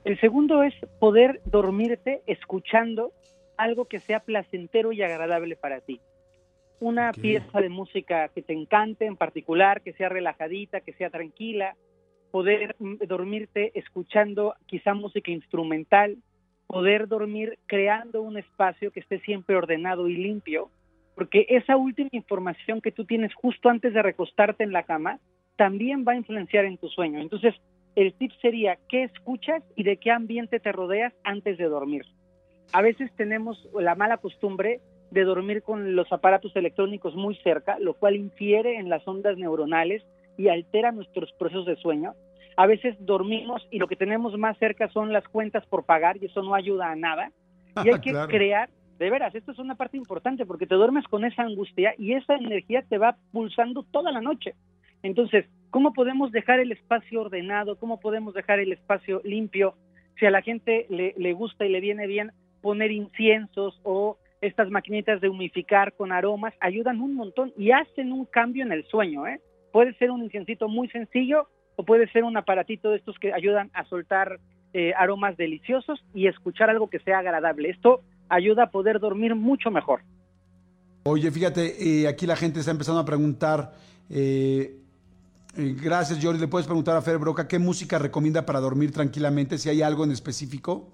[0.04, 3.12] El segundo es poder dormirte escuchando
[3.56, 6.00] algo que sea placentero y agradable para ti
[6.80, 11.76] una pieza de música que te encante en particular, que sea relajadita, que sea tranquila,
[12.30, 16.18] poder mm, dormirte escuchando quizá música instrumental,
[16.66, 20.70] poder dormir creando un espacio que esté siempre ordenado y limpio,
[21.14, 25.18] porque esa última información que tú tienes justo antes de recostarte en la cama
[25.56, 27.20] también va a influenciar en tu sueño.
[27.20, 27.54] Entonces,
[27.94, 32.04] el tip sería qué escuchas y de qué ambiente te rodeas antes de dormir.
[32.72, 37.94] A veces tenemos la mala costumbre de dormir con los aparatos electrónicos muy cerca, lo
[37.94, 40.02] cual infiere en las ondas neuronales
[40.36, 42.14] y altera nuestros procesos de sueño.
[42.56, 46.26] A veces dormimos y lo que tenemos más cerca son las cuentas por pagar y
[46.26, 47.30] eso no ayuda a nada.
[47.84, 51.26] Y hay que crear, de veras, esto es una parte importante porque te duermes con
[51.26, 54.54] esa angustia y esa energía te va pulsando toda la noche.
[55.02, 57.76] Entonces, ¿cómo podemos dejar el espacio ordenado?
[57.76, 59.74] ¿Cómo podemos dejar el espacio limpio?
[60.18, 62.32] Si a la gente le, le gusta y le viene bien
[62.62, 68.24] poner inciensos o estas maquinitas de humificar con aromas ayudan un montón y hacen un
[68.26, 69.26] cambio en el sueño.
[69.26, 69.40] ¿eh?
[69.72, 73.70] Puede ser un inciencito muy sencillo o puede ser un aparatito de estos que ayudan
[73.74, 74.40] a soltar
[74.72, 77.70] eh, aromas deliciosos y escuchar algo que sea agradable.
[77.70, 80.00] Esto ayuda a poder dormir mucho mejor.
[81.04, 83.72] Oye, fíjate, eh, aquí la gente está empezando a preguntar.
[84.10, 84.76] Eh,
[85.54, 86.40] gracias, Jordi.
[86.40, 89.56] ¿Le puedes preguntar a Fer Broca qué música recomienda para dormir tranquilamente?
[89.56, 90.90] Si hay algo en específico.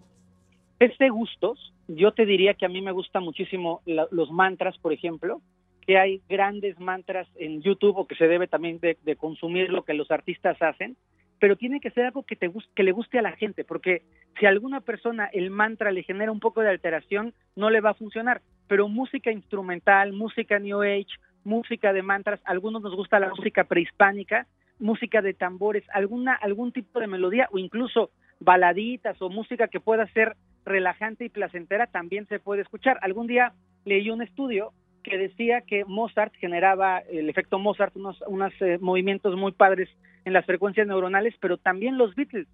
[0.82, 1.72] Es de gustos.
[1.86, 5.40] Yo te diría que a mí me gusta muchísimo los mantras, por ejemplo,
[5.86, 9.94] que hay grandes mantras en YouTube o que se debe también de, consumir lo que
[9.94, 10.96] los artistas hacen,
[11.38, 14.02] pero tiene que ser algo que, te, que le guste a la gente, porque
[14.40, 17.90] si a alguna persona el mantra le genera un poco de alteración, no le va
[17.90, 18.42] a funcionar.
[18.66, 21.14] Pero música instrumental, música New Age,
[21.44, 24.48] música de mantras, a algunos nos gusta la música prehispánica,
[24.80, 28.10] música de tambores, alguna, algún tipo de melodía o incluso
[28.42, 32.98] baladitas o música que pueda ser relajante y placentera también se puede escuchar.
[33.02, 33.52] Algún día
[33.84, 34.72] leí un estudio
[35.02, 39.88] que decía que Mozart generaba el efecto Mozart, unos, unos eh, movimientos muy padres
[40.24, 42.46] en las frecuencias neuronales, pero también los Beatles.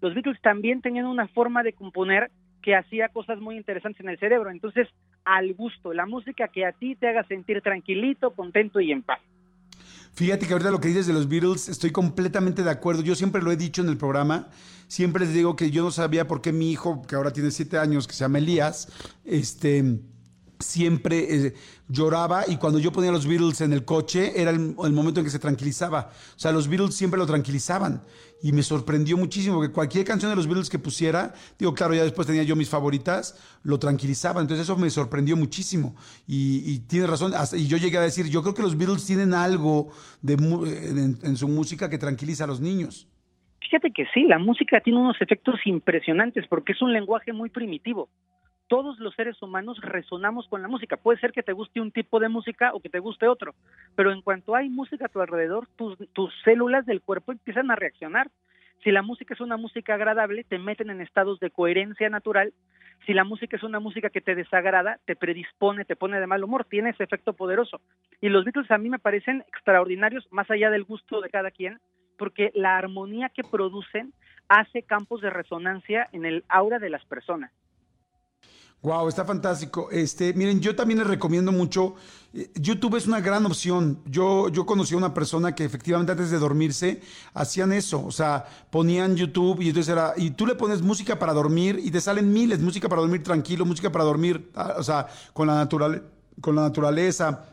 [0.00, 2.30] Los Beatles también tenían una forma de componer
[2.62, 4.50] que hacía cosas muy interesantes en el cerebro.
[4.50, 4.88] Entonces,
[5.24, 9.20] al gusto, la música que a ti te haga sentir tranquilito, contento y en paz.
[10.12, 13.02] Fíjate que ahorita lo que dices de los Beatles, estoy completamente de acuerdo.
[13.02, 14.48] Yo siempre lo he dicho en el programa.
[14.88, 17.78] Siempre les digo que yo no sabía por qué mi hijo, que ahora tiene siete
[17.78, 18.88] años, que se llama Elías,
[19.24, 20.00] este,
[20.58, 21.54] siempre eh,
[21.88, 25.24] lloraba y cuando yo ponía los Beatles en el coche era el, el, momento en
[25.24, 26.10] que se tranquilizaba.
[26.36, 28.02] O sea, los Beatles siempre lo tranquilizaban
[28.42, 32.02] y me sorprendió muchísimo que cualquier canción de los Beatles que pusiera, digo, claro, ya
[32.02, 34.42] después tenía yo mis favoritas, lo tranquilizaban.
[34.42, 35.94] Entonces eso me sorprendió muchísimo
[36.26, 37.32] y, y tiene razón.
[37.34, 39.90] Hasta, y yo llegué a decir, yo creo que los Beatles tienen algo
[40.22, 43.06] de, en, en su música que tranquiliza a los niños.
[43.60, 48.08] Fíjate que sí, la música tiene unos efectos impresionantes porque es un lenguaje muy primitivo
[48.70, 50.96] todos los seres humanos resonamos con la música.
[50.96, 53.52] Puede ser que te guste un tipo de música o que te guste otro,
[53.96, 58.30] pero en cuanto hay música a tu alrededor, tus, células del cuerpo empiezan a reaccionar.
[58.84, 62.52] Si la música es una música agradable, te meten en estados de coherencia natural.
[63.06, 66.44] Si la música es una música que te desagrada, te predispone, te pone de mal
[66.44, 67.80] humor, tiene ese efecto poderoso.
[68.20, 71.80] Y los Beatles a mí me parecen extraordinarios, más allá del gusto de cada quien,
[72.16, 74.12] porque la armonía que producen
[74.48, 77.50] hace campos de resonancia en el aura de las personas.
[78.82, 79.90] Wow, está fantástico.
[79.90, 81.96] Este, miren, yo también les recomiendo mucho.
[82.32, 84.00] eh, YouTube es una gran opción.
[84.06, 87.02] Yo, yo conocí a una persona que efectivamente antes de dormirse
[87.34, 88.02] hacían eso.
[88.06, 90.14] O sea, ponían YouTube y entonces era.
[90.16, 92.60] Y tú le pones música para dormir y te salen miles.
[92.60, 96.04] Música para dormir tranquilo, música para dormir, ah, o sea, con la, natural,
[96.40, 97.49] con la naturaleza.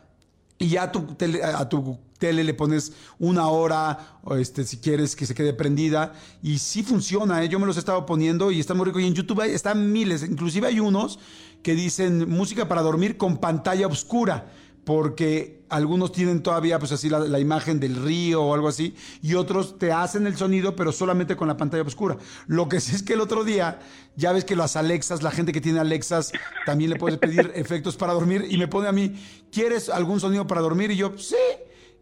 [0.58, 4.78] Y ya a tu, tele, a tu tele le pones una hora, o este, si
[4.78, 6.14] quieres que se quede prendida.
[6.42, 7.48] Y sí funciona, ¿eh?
[7.48, 9.00] yo me los he estado poniendo y está muy rico.
[9.00, 11.18] Y en YouTube hay, están miles, inclusive hay unos
[11.62, 14.46] que dicen música para dormir con pantalla oscura
[14.88, 19.34] porque algunos tienen todavía pues así la, la, imagen del río o algo así y
[19.34, 22.16] otros te hacen el sonido pero solamente con la pantalla oscura.
[22.46, 23.80] Lo que sí es que el otro día
[24.16, 26.32] ya ves que las Alexas, la gente que tiene Alexas
[26.64, 29.22] también le puedes pedir efectos para dormir y me pone a mí,
[29.52, 30.90] ¿quieres algún sonido para dormir?
[30.90, 31.36] Y yo, sí.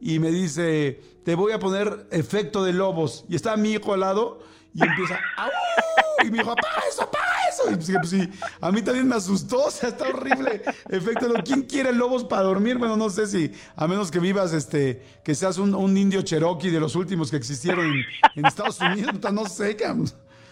[0.01, 3.25] Y me dice, te voy a poner efecto de lobos.
[3.29, 4.39] Y está mi hijo al lado
[4.73, 5.51] y empieza, ¡Au!
[6.25, 7.71] y me dijo, apaga eso, apaga eso.
[7.71, 10.63] Y pues, pues, sí, a mí también me asustó, o sea, está horrible.
[10.89, 12.79] Efecto, ¿quién quiere lobos para dormir?
[12.79, 16.81] Bueno, no sé si, a menos que vivas, este, que seas un, indio cherokee de
[16.81, 18.05] los últimos que existieron en,
[18.35, 19.77] en Estados Unidos, no sé,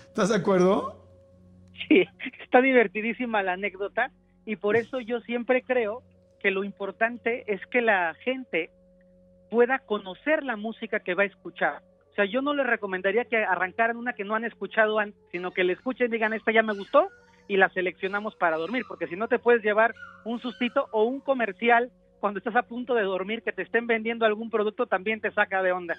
[0.08, 1.04] ¿estás de acuerdo?
[1.88, 2.04] Sí,
[2.42, 4.10] está divertidísima la anécdota
[4.46, 6.02] y por eso yo siempre creo
[6.40, 8.70] que lo importante es que la gente
[9.50, 11.82] pueda conocer la música que va a escuchar.
[12.14, 15.50] O sea, yo no les recomendaría que arrancaran una que no han escuchado antes, sino
[15.50, 17.08] que le escuchen y digan, esta ya me gustó
[17.48, 21.18] y la seleccionamos para dormir, porque si no te puedes llevar un sustito o un
[21.18, 21.90] comercial
[22.20, 25.60] cuando estás a punto de dormir que te estén vendiendo algún producto también te saca
[25.60, 25.96] de onda.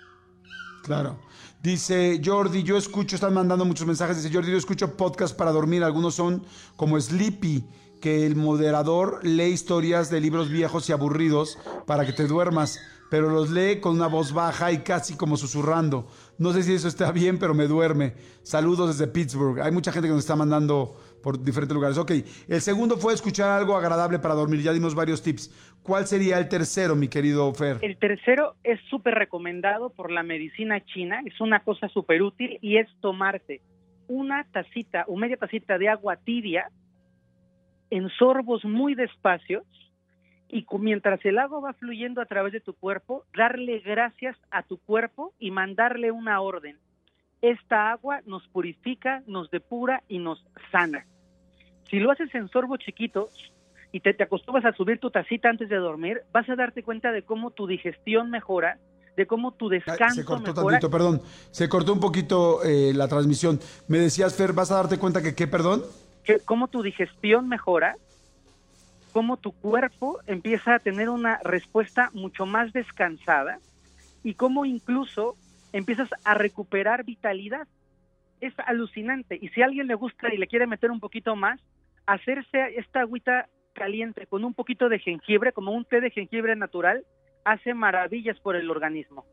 [0.83, 1.19] Claro.
[1.61, 5.83] Dice Jordi, yo escucho, están mandando muchos mensajes, dice Jordi, yo escucho podcast para dormir,
[5.83, 6.45] algunos son
[6.77, 7.65] como Sleepy,
[7.99, 13.29] que el moderador lee historias de libros viejos y aburridos para que te duermas, pero
[13.29, 16.07] los lee con una voz baja y casi como susurrando.
[16.37, 18.13] No sé si eso está bien, pero me duerme.
[18.41, 19.59] Saludos desde Pittsburgh.
[19.61, 21.97] Hay mucha gente que nos está mandando por diferentes lugares.
[21.97, 22.11] Ok,
[22.47, 24.61] el segundo fue escuchar algo agradable para dormir.
[24.61, 25.49] Ya dimos varios tips.
[25.81, 27.77] ¿Cuál sería el tercero, mi querido Fer?
[27.81, 31.21] El tercero es súper recomendado por la medicina china.
[31.25, 33.61] Es una cosa súper útil y es tomarte
[34.07, 36.69] una tacita o media tacita de agua tibia
[37.89, 39.63] en sorbos muy despacios
[40.49, 44.77] y mientras el agua va fluyendo a través de tu cuerpo, darle gracias a tu
[44.77, 46.77] cuerpo y mandarle una orden.
[47.41, 51.05] Esta agua nos purifica, nos depura y nos sana.
[51.89, 53.29] Si lo haces en sorbo chiquito
[53.91, 57.11] y te, te acostumbras a subir tu tacita antes de dormir, vas a darte cuenta
[57.11, 58.79] de cómo tu digestión mejora,
[59.15, 60.79] de cómo tu descanso Se cortó mejora.
[60.79, 61.21] tantito, perdón.
[61.51, 63.59] Se cortó un poquito eh, la transmisión.
[63.87, 65.83] Me decías, Fer, ¿vas a darte cuenta que qué, perdón?
[66.23, 67.97] Que, cómo tu digestión mejora,
[69.15, 73.59] cómo tu cuerpo empieza a tener una respuesta mucho más descansada
[74.25, 75.35] y cómo incluso
[75.71, 77.65] empiezas a recuperar vitalidad.
[78.41, 79.39] Es alucinante.
[79.41, 81.61] Y si a alguien le gusta y le quiere meter un poquito más,
[82.05, 87.05] hacerse esta agüita caliente con un poquito de jengibre, como un té de jengibre natural,
[87.45, 89.23] hace maravillas por el organismo.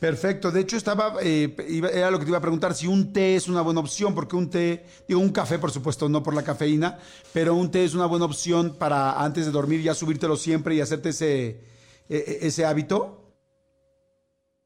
[0.00, 0.52] Perfecto.
[0.52, 1.54] De hecho, estaba, eh,
[1.92, 4.36] era lo que te iba a preguntar, si un té es una buena opción, porque
[4.36, 6.98] un té, digo, un café, por supuesto, no por la cafeína,
[7.34, 10.80] pero un té es una buena opción para antes de dormir ya subírtelo siempre y
[10.80, 11.64] hacerte ese,
[12.08, 13.24] e, ese hábito.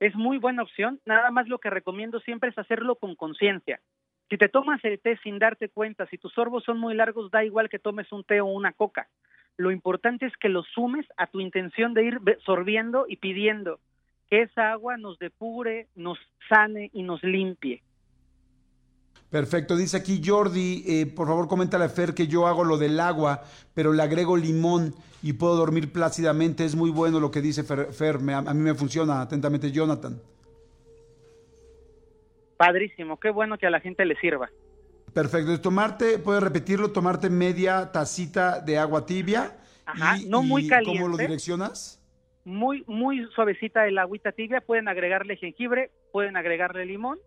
[0.00, 1.00] Es muy buena opción.
[1.06, 3.80] Nada más lo que recomiendo siempre es hacerlo con conciencia.
[4.28, 7.44] Si te tomas el té sin darte cuenta, si tus sorbos son muy largos, da
[7.44, 9.08] igual que tomes un té o una coca.
[9.56, 13.78] Lo importante es que lo sumes a tu intención de ir sorbiendo y pidiendo
[14.32, 16.16] que esa agua nos depure, nos
[16.48, 17.82] sane y nos limpie.
[19.28, 22.98] Perfecto, dice aquí Jordi, eh, por favor coméntale a Fer que yo hago lo del
[22.98, 23.42] agua,
[23.74, 26.64] pero le agrego limón y puedo dormir plácidamente.
[26.64, 28.20] Es muy bueno lo que dice Fer, Fer.
[28.20, 30.18] Me, a, mí me funciona atentamente Jonathan.
[32.56, 34.48] Padrísimo, qué bueno que a la gente le sirva.
[35.12, 35.60] Perfecto.
[35.60, 39.58] Tomarte, puedes repetirlo, tomarte media tacita de agua tibia.
[39.84, 41.02] Ajá, no muy caliente.
[41.02, 42.01] ¿Cómo lo direccionas?
[42.44, 44.60] Muy, muy suavecita el agüita tibia.
[44.60, 47.18] Pueden agregarle jengibre, pueden agregarle limón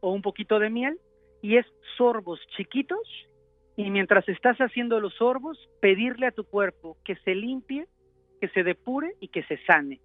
[0.00, 0.98] o un poquito de miel.
[1.42, 3.06] Y es sorbos chiquitos.
[3.76, 7.86] Y mientras estás haciendo los sorbos, pedirle a tu cuerpo que se limpie,
[8.40, 10.00] que se depure y que se sane.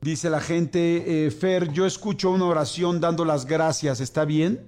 [0.00, 4.60] Dice la gente, eh, Fer, yo escucho una oración dando las gracias, ¿está bien?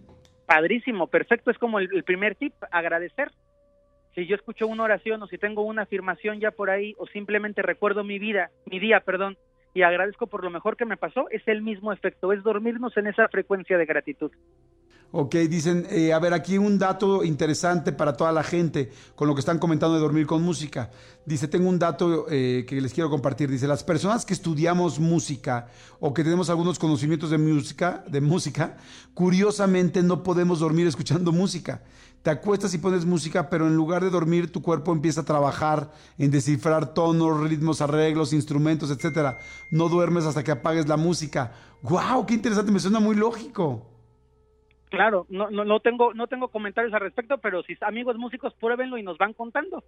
[0.44, 3.30] Padrísimo, perfecto, es como el, primer tip, agradecer.
[4.14, 7.62] Si yo escucho una oración o si tengo una afirmación ya por ahí o simplemente
[7.62, 9.36] recuerdo mi vida, mi día, perdón,
[9.72, 13.06] y agradezco por lo mejor que me pasó, es el mismo efecto, es dormirnos en
[13.06, 14.32] esa frecuencia de gratitud.
[15.12, 19.34] Ok, dicen, eh, a ver, aquí un dato interesante para toda la gente con lo
[19.34, 20.92] que están comentando de dormir con música.
[21.26, 23.50] Dice, tengo un dato eh, que les quiero compartir.
[23.50, 25.66] Dice, las personas que estudiamos música
[25.98, 28.76] o que tenemos algunos conocimientos de música, de música,
[29.12, 31.82] curiosamente no podemos dormir escuchando música.
[32.22, 35.90] Te acuestas y pones música, pero en lugar de dormir, tu cuerpo empieza a trabajar
[36.18, 39.38] en descifrar tonos, ritmos, arreglos, instrumentos, etcétera.
[39.70, 41.52] No duermes hasta que apagues la música.
[41.82, 42.26] ¡Wow!
[42.26, 42.72] ¡Qué interesante!
[42.72, 43.86] Me suena muy lógico.
[44.90, 48.98] Claro, no, no, no, tengo, no tengo comentarios al respecto, pero si amigos músicos, pruébenlo
[48.98, 49.82] y nos van contando.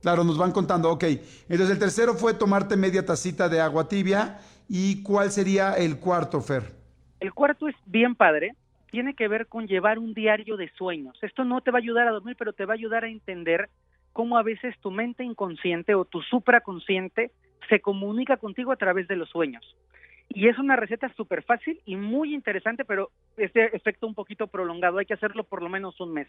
[0.00, 1.04] Claro, nos van contando, ok.
[1.48, 4.38] Entonces el tercero fue tomarte media tacita de agua tibia.
[4.68, 6.74] ¿Y cuál sería el cuarto, Fer?
[7.20, 8.54] El cuarto es bien padre,
[8.94, 11.18] tiene que ver con llevar un diario de sueños.
[11.20, 13.68] Esto no te va a ayudar a dormir, pero te va a ayudar a entender
[14.12, 17.32] cómo a veces tu mente inconsciente o tu supraconsciente
[17.68, 19.64] se comunica contigo a través de los sueños.
[20.28, 24.98] Y es una receta súper fácil y muy interesante, pero este efecto un poquito prolongado.
[24.98, 26.28] Hay que hacerlo por lo menos un mes.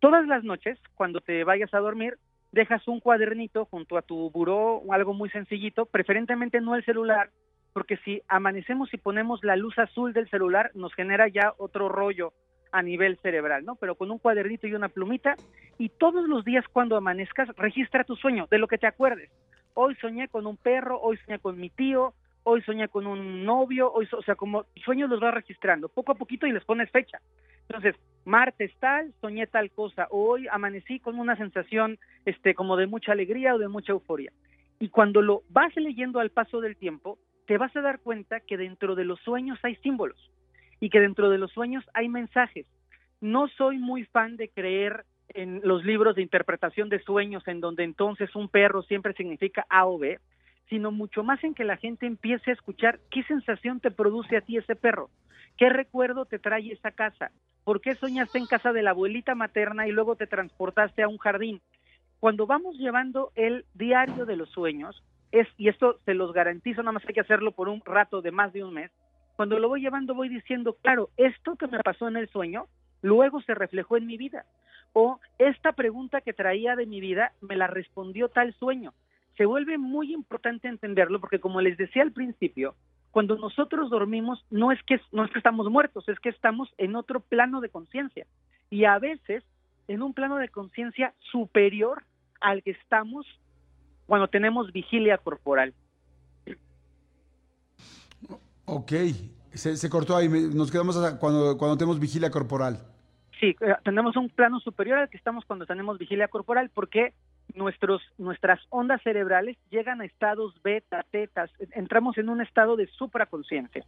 [0.00, 2.14] Todas las noches, cuando te vayas a dormir,
[2.52, 7.28] dejas un cuadernito junto a tu buró algo muy sencillito, preferentemente no el celular,
[7.72, 12.32] porque si amanecemos y ponemos la luz azul del celular, nos genera ya otro rollo
[12.70, 13.76] a nivel cerebral, ¿no?
[13.76, 15.36] Pero con un cuadernito y una plumita,
[15.78, 19.30] y todos los días cuando amanezcas, registra tu sueño, de lo que te acuerdes.
[19.74, 22.14] Hoy soñé con un perro, hoy soñé con mi tío,
[22.44, 26.16] hoy sueña con un novio, hoy, o sea, como sueños los va registrando poco a
[26.16, 27.20] poquito y les pones fecha.
[27.68, 27.94] Entonces,
[28.24, 33.54] martes tal, soñé tal cosa, hoy amanecí con una sensación este como de mucha alegría
[33.54, 34.32] o de mucha euforia.
[34.78, 37.18] Y cuando lo vas leyendo al paso del tiempo,
[37.52, 40.16] te vas a dar cuenta que dentro de los sueños hay símbolos
[40.80, 42.64] y que dentro de los sueños hay mensajes.
[43.20, 47.84] No soy muy fan de creer en los libros de interpretación de sueños en donde
[47.84, 50.18] entonces un perro siempre significa A o B,
[50.70, 54.40] sino mucho más en que la gente empiece a escuchar qué sensación te produce a
[54.40, 55.10] ti ese perro,
[55.58, 57.32] qué recuerdo te trae esa casa,
[57.64, 61.18] por qué soñaste en casa de la abuelita materna y luego te transportaste a un
[61.18, 61.60] jardín.
[62.18, 66.92] Cuando vamos llevando el diario de los sueños, es, y esto se los garantizo, nada
[66.92, 68.90] más hay que hacerlo por un rato de más de un mes,
[69.36, 72.66] cuando lo voy llevando voy diciendo, claro, esto que me pasó en el sueño,
[73.00, 74.44] luego se reflejó en mi vida.
[74.92, 78.92] O esta pregunta que traía de mi vida me la respondió tal sueño
[79.36, 82.74] se vuelve muy importante entenderlo porque como les decía al principio,
[83.10, 86.96] cuando nosotros dormimos no es que no es que estamos muertos, es que estamos en
[86.96, 88.26] otro plano de conciencia
[88.70, 89.44] y a veces
[89.88, 92.04] en un plano de conciencia superior
[92.40, 93.26] al que estamos
[94.12, 95.72] cuando tenemos vigilia corporal.
[98.66, 98.92] Ok,
[99.54, 102.78] se, cortó ahí, nos quedamos cuando, cuando tenemos vigilia corporal.
[103.40, 107.14] Sí, eh, tenemos un plano superior al que estamos cuando tenemos vigilia corporal, porque
[107.54, 113.82] nuestros, nuestras ondas cerebrales llegan a estados beta, tetas, entramos en un estado de supraconsciencia.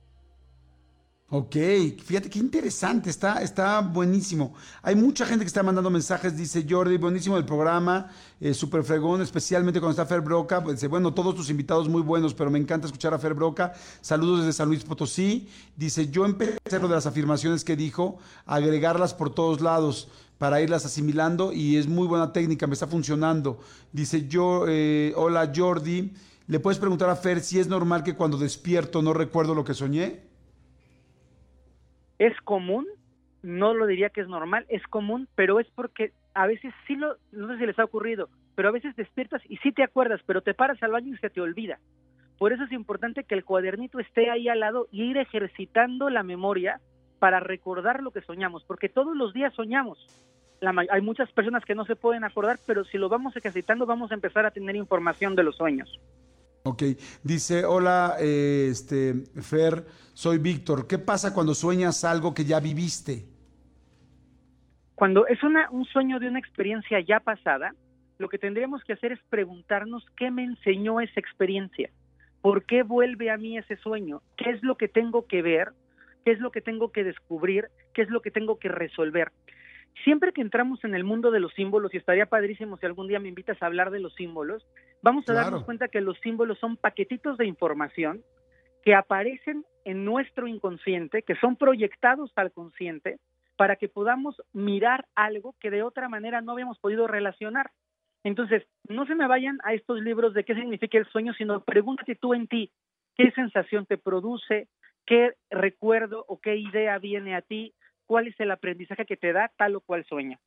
[1.30, 1.56] Ok,
[2.04, 4.54] fíjate qué interesante, está, está buenísimo.
[4.82, 8.10] Hay mucha gente que está mandando mensajes, dice Jordi, buenísimo el programa,
[8.40, 10.62] eh, súper fregón, especialmente cuando está Fer Broca.
[10.62, 13.72] Pues, dice, bueno, todos tus invitados muy buenos, pero me encanta escuchar a Fer Broca.
[14.02, 15.48] Saludos desde San Luis Potosí.
[15.74, 20.08] Dice, yo empecé a hacer lo de las afirmaciones que dijo, agregarlas por todos lados
[20.36, 23.58] para irlas asimilando y es muy buena técnica, me está funcionando.
[23.92, 26.12] Dice yo, eh, hola Jordi,
[26.48, 29.72] ¿le puedes preguntar a Fer si es normal que cuando despierto no recuerdo lo que
[29.72, 30.33] soñé?
[32.18, 32.86] Es común,
[33.42, 37.16] no lo diría que es normal, es común, pero es porque a veces sí lo,
[37.32, 40.42] no sé si les ha ocurrido, pero a veces despiertas y sí te acuerdas, pero
[40.42, 41.78] te paras al baño y se te olvida.
[42.38, 46.22] Por eso es importante que el cuadernito esté ahí al lado y ir ejercitando la
[46.22, 46.80] memoria
[47.18, 49.98] para recordar lo que soñamos, porque todos los días soñamos.
[50.90, 54.14] hay muchas personas que no se pueden acordar, pero si lo vamos ejercitando vamos a
[54.14, 56.00] empezar a tener información de los sueños.
[56.66, 56.82] Ok,
[57.22, 59.12] dice, hola, eh, este,
[59.42, 59.84] Fer,
[60.14, 60.86] soy Víctor.
[60.86, 63.26] ¿Qué pasa cuando sueñas algo que ya viviste?
[64.94, 67.74] Cuando es una, un sueño de una experiencia ya pasada,
[68.16, 71.90] lo que tendríamos que hacer es preguntarnos qué me enseñó esa experiencia,
[72.40, 75.72] por qué vuelve a mí ese sueño, qué es lo que tengo que ver
[76.24, 79.30] qué es lo que tengo que descubrir qué es lo que tengo que resolver.
[80.02, 83.20] Siempre que entramos en el mundo de los símbolos, y estaría padrísimo si algún día
[83.20, 84.66] me invitas a hablar de los símbolos,
[85.02, 88.22] vamos a darnos cuenta que los símbolos son paquetitos de información
[88.82, 93.18] que aparecen en nuestro inconsciente, que son proyectados al consciente,
[93.56, 97.70] para que podamos mirar algo que de otra manera no habíamos podido relacionar.
[98.24, 102.16] Entonces, no se me vayan a estos libros de qué significa el sueño, sino pregúntate
[102.16, 102.72] tú en ti,
[103.16, 104.68] qué sensación te produce,
[105.06, 107.74] qué recuerdo o qué idea viene a ti,
[108.06, 110.38] cuál es el aprendizaje que te da tal o cual sueño.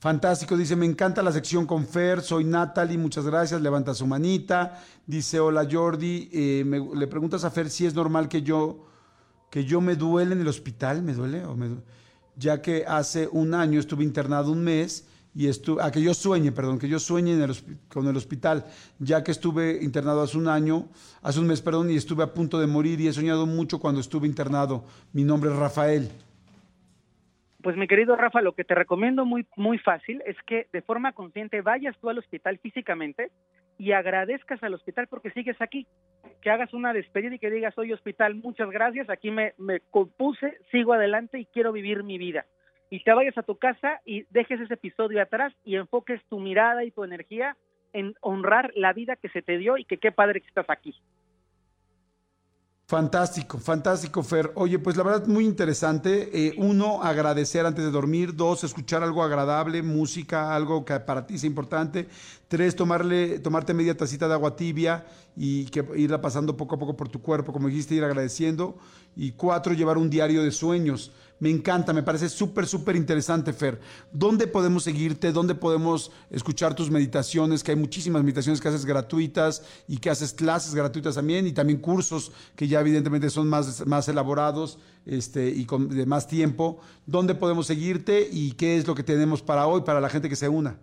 [0.00, 4.82] Fantástico, dice, me encanta la sección con Fer, soy Natalie, muchas gracias, levanta su manita.
[5.06, 8.86] Dice, hola Jordi, eh, le preguntas a Fer si es normal que yo,
[9.50, 11.44] que yo me duele en el hospital, ¿me duele?
[11.44, 11.82] O me
[12.34, 16.52] Ya que hace un año estuve internado un mes y estuve, a que yo sueñe,
[16.52, 17.36] perdón, que yo sueñe
[17.88, 18.64] con el hospital,
[18.98, 20.88] ya que estuve internado hace un año,
[21.22, 24.00] hace un mes, perdón, y estuve a punto de morir y he soñado mucho cuando
[24.00, 24.84] estuve internado.
[25.12, 26.08] Mi nombre es Rafael.
[27.62, 31.12] Pues mi querido Rafa, lo que te recomiendo muy, muy fácil es que de forma
[31.12, 33.30] consciente vayas tú al hospital físicamente
[33.76, 35.86] y agradezcas al hospital porque sigues aquí.
[36.40, 40.58] Que hagas una despedida y que digas, oye hospital, muchas gracias, aquí me, me compuse,
[40.70, 42.46] sigo adelante y quiero vivir mi vida.
[42.90, 46.84] Y te vayas a tu casa y dejes ese episodio atrás y enfoques tu mirada
[46.84, 47.56] y tu energía
[47.92, 50.94] en honrar la vida que se te dio y que qué padre que estás aquí.
[52.90, 54.50] Fantástico, fantástico, Fer.
[54.56, 56.28] Oye, pues la verdad muy interesante.
[56.34, 58.34] Eh, uno, agradecer antes de dormir.
[58.34, 62.08] Dos, escuchar algo agradable, música, algo que para ti sea importante.
[62.48, 66.96] Tres, tomarle, tomarte media tacita de agua tibia y que irla pasando poco a poco
[66.96, 68.76] por tu cuerpo, como dijiste, ir agradeciendo.
[69.14, 71.12] Y cuatro, llevar un diario de sueños.
[71.40, 73.80] Me encanta, me parece súper, súper interesante, Fer.
[74.12, 75.32] ¿Dónde podemos seguirte?
[75.32, 77.64] ¿Dónde podemos escuchar tus meditaciones?
[77.64, 81.80] Que hay muchísimas meditaciones que haces gratuitas y que haces clases gratuitas también y también
[81.80, 86.80] cursos que ya evidentemente son más, más elaborados este, y con de más tiempo.
[87.06, 90.36] ¿Dónde podemos seguirte y qué es lo que tenemos para hoy, para la gente que
[90.36, 90.76] se una?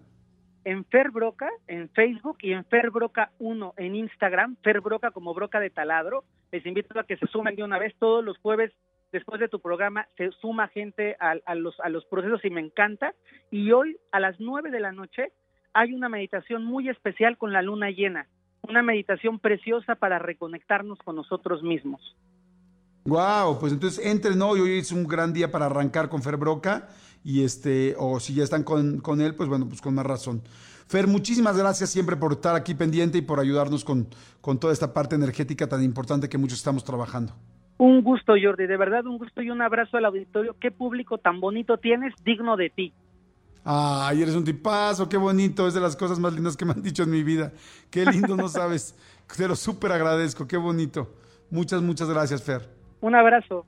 [0.68, 5.34] en Fer Broca, en Facebook y en Fer Broca 1 en Instagram, Fer Broca como
[5.34, 6.26] Broca de Taladro.
[6.51, 8.74] Les invito a que se sumen de una vez todos los jueves
[9.12, 13.14] después de tu programa se suma gente a, los, a los procesos y me encanta.
[13.51, 15.32] Y hoy a las nueve de la noche
[15.74, 18.28] hay una meditación muy especial con la luna llena,
[18.68, 22.01] una meditación preciosa para reconectarnos con nosotros mismos.
[23.05, 26.89] Wow, pues entonces entren hoy, hoy es un gran día para arrancar con Fer Broca
[27.24, 30.41] y este, o si ya están con, con él, pues bueno, pues con más razón.
[30.88, 34.08] Fer, muchísimas gracias siempre por estar aquí pendiente y por ayudarnos con,
[34.41, 37.34] con toda esta parte energética tan importante que muchos estamos trabajando.
[37.78, 40.56] Un gusto, Jordi, de verdad un gusto y un abrazo al auditorio.
[40.60, 42.94] Qué público tan bonito tienes, digno de ti.
[43.64, 46.82] Ay, eres un tipazo, qué bonito, es de las cosas más lindas que me han
[46.82, 47.52] dicho en mi vida.
[47.92, 48.96] Qué lindo, no sabes.
[49.38, 51.14] Te lo súper agradezco, qué bonito.
[51.52, 52.68] Muchas, muchas gracias, Fer.
[53.02, 53.66] Un abrazo.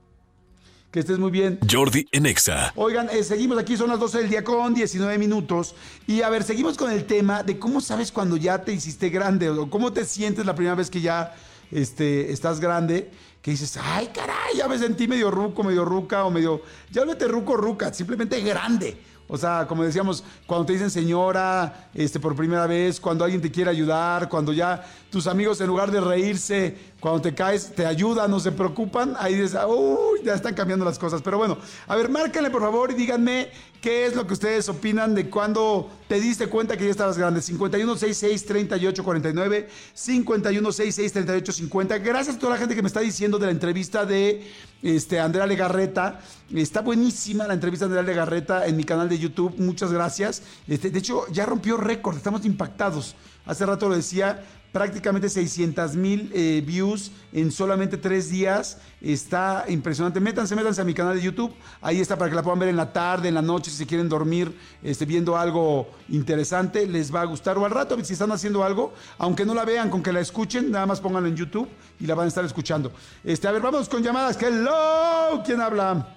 [0.90, 1.60] Que estés muy bien.
[1.70, 2.72] Jordi Enexa.
[2.76, 5.76] Oigan, eh, seguimos aquí, son las 12 del día con 19 minutos.
[6.08, 9.50] Y a ver, seguimos con el tema de cómo sabes cuando ya te hiciste grande
[9.50, 11.36] o cómo te sientes la primera vez que ya
[11.72, 16.32] este, estás grande que dices, ay, caray, ya me sentí medio ruco, medio ruca o
[16.32, 16.62] medio,
[16.92, 18.98] ya olvídate ruco, ruca, simplemente grande.
[19.32, 23.52] O sea, como decíamos, cuando te dicen señora, este, por primera vez, cuando alguien te
[23.52, 28.32] quiere ayudar, cuando ya tus amigos en lugar de reírse, cuando te caes, te ayudan,
[28.32, 31.22] no se preocupan, ahí dices, uy, ya están cambiando las cosas.
[31.22, 33.52] Pero bueno, a ver, márquenle por favor y díganme
[33.82, 37.40] qué es lo que ustedes opinan de cuando te diste cuenta que ya estabas grande.
[37.42, 42.04] 5166-3849, 5166-3850.
[42.04, 44.48] Gracias a toda la gente que me está diciendo de la entrevista de
[44.82, 46.22] este, Andrea Legarreta.
[46.54, 49.54] Está buenísima la entrevista de Andrea Legarreta en mi canal de YouTube.
[49.58, 50.42] Muchas gracias.
[50.68, 53.16] Este, de hecho, ya rompió récord, estamos impactados.
[53.46, 58.82] Hace rato lo decía, prácticamente 600 mil eh, views en solamente tres días.
[59.02, 60.20] Está impresionante.
[60.20, 61.54] Métanse, métanse a mi canal de YouTube.
[61.82, 63.88] Ahí está para que la puedan ver en la tarde, en la noche, si se
[63.88, 66.86] quieren dormir este, viendo algo interesante.
[66.86, 67.58] Les va a gustar.
[67.58, 70.72] O al rato, si están haciendo algo, aunque no la vean, con que la escuchen,
[70.72, 71.68] nada más pónganla en YouTube
[72.00, 72.92] y la van a estar escuchando.
[73.24, 74.42] Este, a ver, vamos con llamadas.
[74.42, 76.16] Hello, ¿quién habla?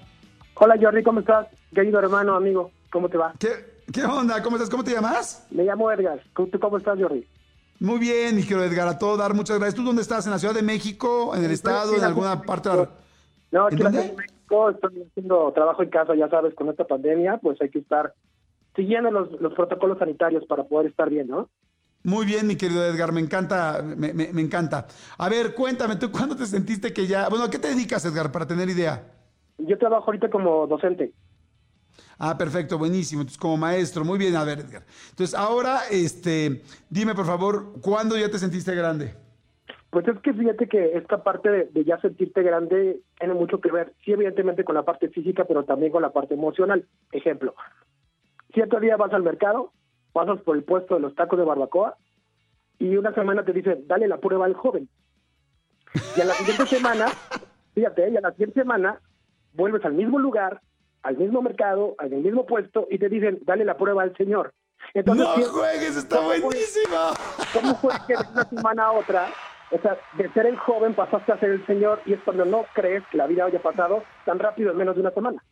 [0.55, 1.49] Hola Jordi, ¿cómo estás?
[1.75, 3.33] Querido hermano, amigo, ¿cómo te va?
[3.39, 4.43] ¿Qué, qué onda?
[4.43, 4.71] ¿Cómo estás?
[4.71, 5.47] ¿Cómo te llamas?
[5.51, 6.23] Me llamo Edgar.
[6.37, 7.27] ¿Tú cómo estás, Jordi?
[7.83, 9.75] Muy bien, mi querido Edgar, a todo dar muchas gracias.
[9.75, 10.25] ¿Tú dónde estás?
[10.25, 11.35] ¿En la Ciudad de México?
[11.35, 11.97] ¿En el estado?
[11.97, 12.69] ¿En alguna parte.
[13.51, 17.61] No, aquí en México estoy haciendo trabajo en casa, ya sabes, con esta pandemia, pues
[17.61, 18.15] hay que estar
[18.77, 21.49] siguiendo los, los protocolos sanitarios para poder estar bien, ¿no?
[22.05, 24.87] Muy bien, mi querido Edgar, me encanta, me, me, me, encanta.
[25.19, 27.29] A ver, cuéntame, ¿tú cuándo te sentiste que ya...
[27.29, 29.11] Bueno, ¿a qué te dedicas, Edgar, para tener idea?
[29.59, 31.13] Yo trabajo ahorita como docente.
[32.25, 33.23] Ah, perfecto, buenísimo.
[33.23, 34.85] Entonces, como maestro, muy bien, a ver, Edgar.
[35.11, 39.13] Entonces, ahora, este, dime por favor, ¿cuándo ya te sentiste grande?
[39.91, 43.73] Pues es que fíjate que esta parte de, de, ya sentirte grande tiene mucho que
[43.73, 46.87] ver, sí, evidentemente con la parte física, pero también con la parte emocional.
[47.11, 47.57] Ejemplo,
[48.55, 49.73] cierto día vas al mercado,
[50.13, 51.97] pasas por el puesto de los tacos de barbacoa
[52.79, 54.89] y una semana te dicen, dale la prueba al joven.
[56.17, 57.07] Y a la siguiente semana,
[57.75, 59.01] fíjate, y a la siguiente semana
[59.55, 60.61] vuelves al mismo lugar,
[61.03, 64.53] al mismo mercado, al mismo puesto y te dicen, dale la prueba al señor.
[64.95, 67.13] Entonces, no juegues, está buenísima.
[67.53, 69.29] ¿Cómo fue que de una semana a otra,
[69.71, 72.65] o sea, de ser el joven pasaste a ser el señor y es cuando no
[72.75, 75.43] crees que la vida haya pasado tan rápido en menos de una semana?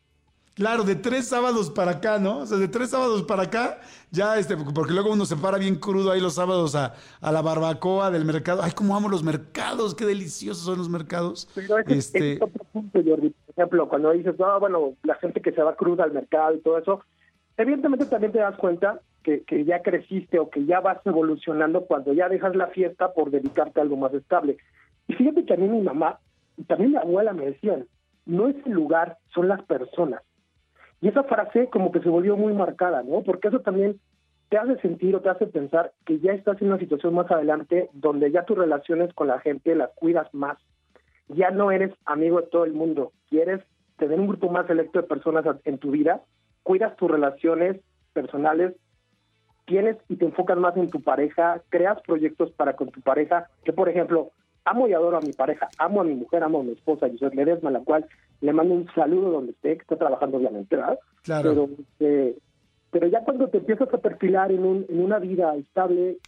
[0.54, 2.38] Claro, de tres sábados para acá, ¿no?
[2.38, 3.80] O sea, de tres sábados para acá,
[4.10, 7.40] ya este, porque luego uno se para bien crudo ahí los sábados a, a la
[7.40, 8.60] barbacoa del mercado.
[8.62, 11.48] Ay, cómo amo los mercados, qué deliciosos son los mercados.
[11.54, 12.32] Pero ese, este...
[12.34, 13.30] es otro punto, Jordi.
[13.30, 16.60] Por ejemplo, cuando dices, no, bueno, la gente que se va cruda al mercado y
[16.60, 17.00] todo eso,
[17.56, 22.12] evidentemente también te das cuenta que, que ya creciste o que ya vas evolucionando cuando
[22.12, 24.58] ya dejas la fiesta por dedicarte a algo más estable.
[25.06, 26.18] Y fíjate que a mí mi mamá
[26.56, 27.86] y también mi abuela me decían,
[28.26, 30.22] no es el lugar, son las personas.
[31.00, 33.22] Y esa frase como que se volvió muy marcada, ¿no?
[33.22, 33.98] Porque eso también
[34.50, 37.88] te hace sentir o te hace pensar que ya estás en una situación más adelante
[37.92, 40.58] donde ya tus relaciones con la gente las cuidas más.
[41.28, 43.60] Ya no eres amigo de todo el mundo, quieres
[43.96, 46.22] tener un grupo más selecto de personas en tu vida,
[46.64, 47.80] cuidas tus relaciones
[48.12, 48.74] personales,
[49.66, 53.72] tienes y te enfocas más en tu pareja, creas proyectos para con tu pareja, que
[53.72, 54.32] por ejemplo,
[54.70, 57.34] amo y adoro a mi pareja, amo a mi mujer, amo a mi esposa, José
[57.34, 58.06] Ledesma, la cual
[58.40, 60.98] le mando un saludo donde esté, que está trabajando obviamente, ¿verdad?
[61.22, 61.50] Claro.
[61.50, 61.68] Pero,
[62.00, 62.38] eh,
[62.90, 66.18] pero ya cuando te empiezas a perfilar en, un, en una vida estable,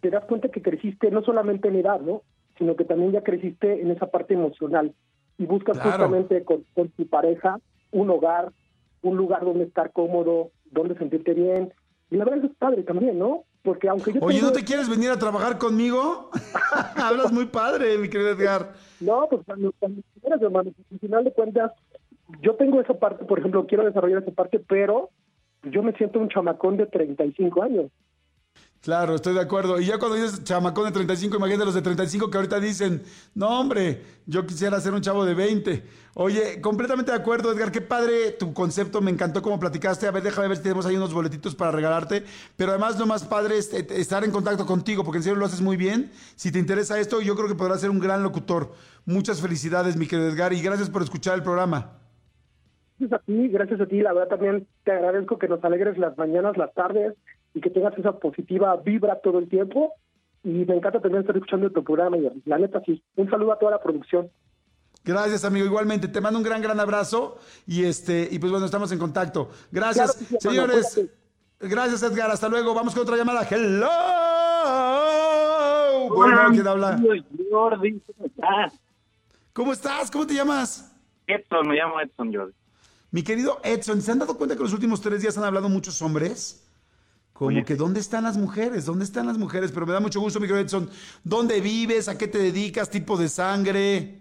[0.00, 2.22] te das cuenta que creciste no solamente en edad, ¿no?
[2.58, 4.92] Sino que también ya creciste en esa parte emocional
[5.38, 5.90] y buscas Claro.
[5.90, 7.58] justamente con, con tu pareja
[7.90, 8.52] un hogar,
[9.02, 11.72] un lugar donde estar cómodo, donde sentirte bien.
[12.10, 13.44] Y la verdad es padre también, ¿no?
[13.62, 16.30] Porque aunque yo Oye, tengo- ¿no te quieres venir a trabajar conmigo?
[16.96, 18.72] Hablas muy padre, mi querido Edgar.
[19.00, 21.72] No, pues cuando, cuando quieras, hermano, pues, al final de cuentas,
[22.40, 25.10] yo tengo esa parte, por ejemplo, quiero desarrollar esa parte, pero
[25.64, 27.90] yo me siento un chamacón de 35 años.
[28.82, 29.80] Claro, estoy de acuerdo.
[29.80, 33.02] Y ya cuando dices chamacón de 35, imagínate los de 35 que ahorita dicen,
[33.32, 35.84] no hombre, yo quisiera ser un chavo de 20.
[36.14, 40.08] Oye, completamente de acuerdo, Edgar, qué padre tu concepto, me encantó como platicaste.
[40.08, 42.24] A ver, déjame ver si tenemos ahí unos boletitos para regalarte.
[42.56, 45.46] Pero además lo más padre es eh, estar en contacto contigo, porque en serio lo
[45.46, 46.10] haces muy bien.
[46.34, 48.72] Si te interesa esto, yo creo que podrás ser un gran locutor.
[49.06, 51.98] Muchas felicidades, mi querido Edgar, y gracias por escuchar el programa.
[52.98, 56.16] Gracias a ti, gracias a ti, la verdad también te agradezco que nos alegres las
[56.18, 57.14] mañanas, las tardes
[57.54, 59.94] y que tengas esa positiva vibra todo el tiempo.
[60.44, 63.02] Y me encanta también estar escuchando tu programa y la neta sí.
[63.16, 64.30] Un saludo a toda la producción.
[65.04, 65.66] Gracias, amigo.
[65.66, 69.50] Igualmente, te mando un gran, gran abrazo y este, y pues bueno, estamos en contacto.
[69.70, 71.08] Gracias, Claro sí, señores.
[71.60, 72.30] Gracias, Edgar.
[72.30, 72.74] Hasta luego.
[72.74, 73.46] Vamos con otra llamada.
[73.48, 73.88] Hello.
[76.08, 77.00] Bueno, ¿quién habla?
[77.50, 78.80] Jordi, ¿cómo estás?
[79.52, 80.10] ¿Cómo estás?
[80.10, 80.92] ¿Cómo te llamas?
[81.26, 82.54] Edson, me llamo Edson Jordi.
[83.10, 86.00] Mi querido Edson, ¿se han dado cuenta que los últimos tres días han hablado muchos
[86.02, 86.66] hombres?
[87.42, 88.86] Como Oye, que ¿dónde están las mujeres?
[88.86, 89.72] ¿Dónde están las mujeres?
[89.72, 90.88] Pero me da mucho gusto, mi querido Edson.
[91.24, 92.08] ¿Dónde vives?
[92.08, 92.88] ¿A qué te dedicas?
[92.88, 94.20] ¿Tipo de sangre?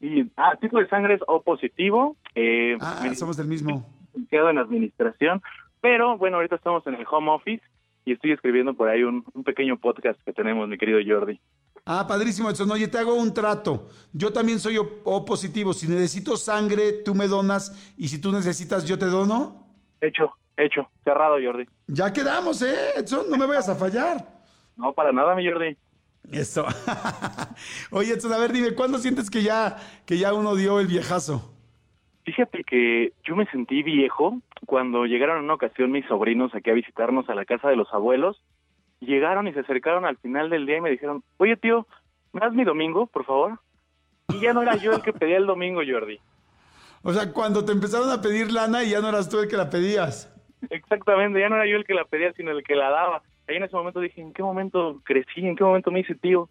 [0.00, 2.16] Y, ah, tipo de sangre es O positivo.
[2.34, 3.86] Eh, Ah, somos del mismo.
[4.14, 5.42] licenciado en administración.
[5.82, 7.62] Pero bueno, ahorita estamos en el home office
[8.06, 11.38] y estoy escribiendo por ahí un, un pequeño podcast que tenemos, mi querido Jordi.
[11.84, 12.70] Ah, padrísimo, Edson.
[12.70, 13.88] Oye, te hago un trato.
[14.14, 15.74] Yo también soy O, O positivo.
[15.74, 17.92] Si necesito sangre, tú me donas.
[17.98, 19.66] Y si tú necesitas, yo te dono.
[20.00, 21.66] Hecho, hecho, cerrado, Jordi.
[21.86, 23.30] Ya quedamos, ¿eh, Edson?
[23.30, 24.26] No me vayas a fallar.
[24.76, 25.76] No, para nada, mi Jordi.
[26.30, 26.64] Eso.
[27.90, 29.76] Oye, Edson, a ver, dime, ¿cuándo sientes que ya,
[30.06, 31.52] que ya uno dio el viejazo?
[32.24, 36.74] Fíjate que yo me sentí viejo cuando llegaron en una ocasión mis sobrinos aquí a
[36.74, 38.42] visitarnos a la casa de los abuelos.
[39.00, 41.86] Llegaron y se acercaron al final del día y me dijeron, oye tío,
[42.32, 43.60] ¿me das mi domingo, por favor?
[44.28, 46.18] Y ya no era yo el que pedía el domingo, Jordi.
[47.06, 49.58] O sea, cuando te empezaron a pedir lana y ya no eras tú el que
[49.58, 50.33] la pedías.
[50.70, 53.22] Exactamente, ya no era yo el que la pedía, sino el que la daba.
[53.48, 55.46] Ahí en ese momento dije, ¿en qué momento crecí?
[55.46, 56.48] ¿En qué momento me hice tío?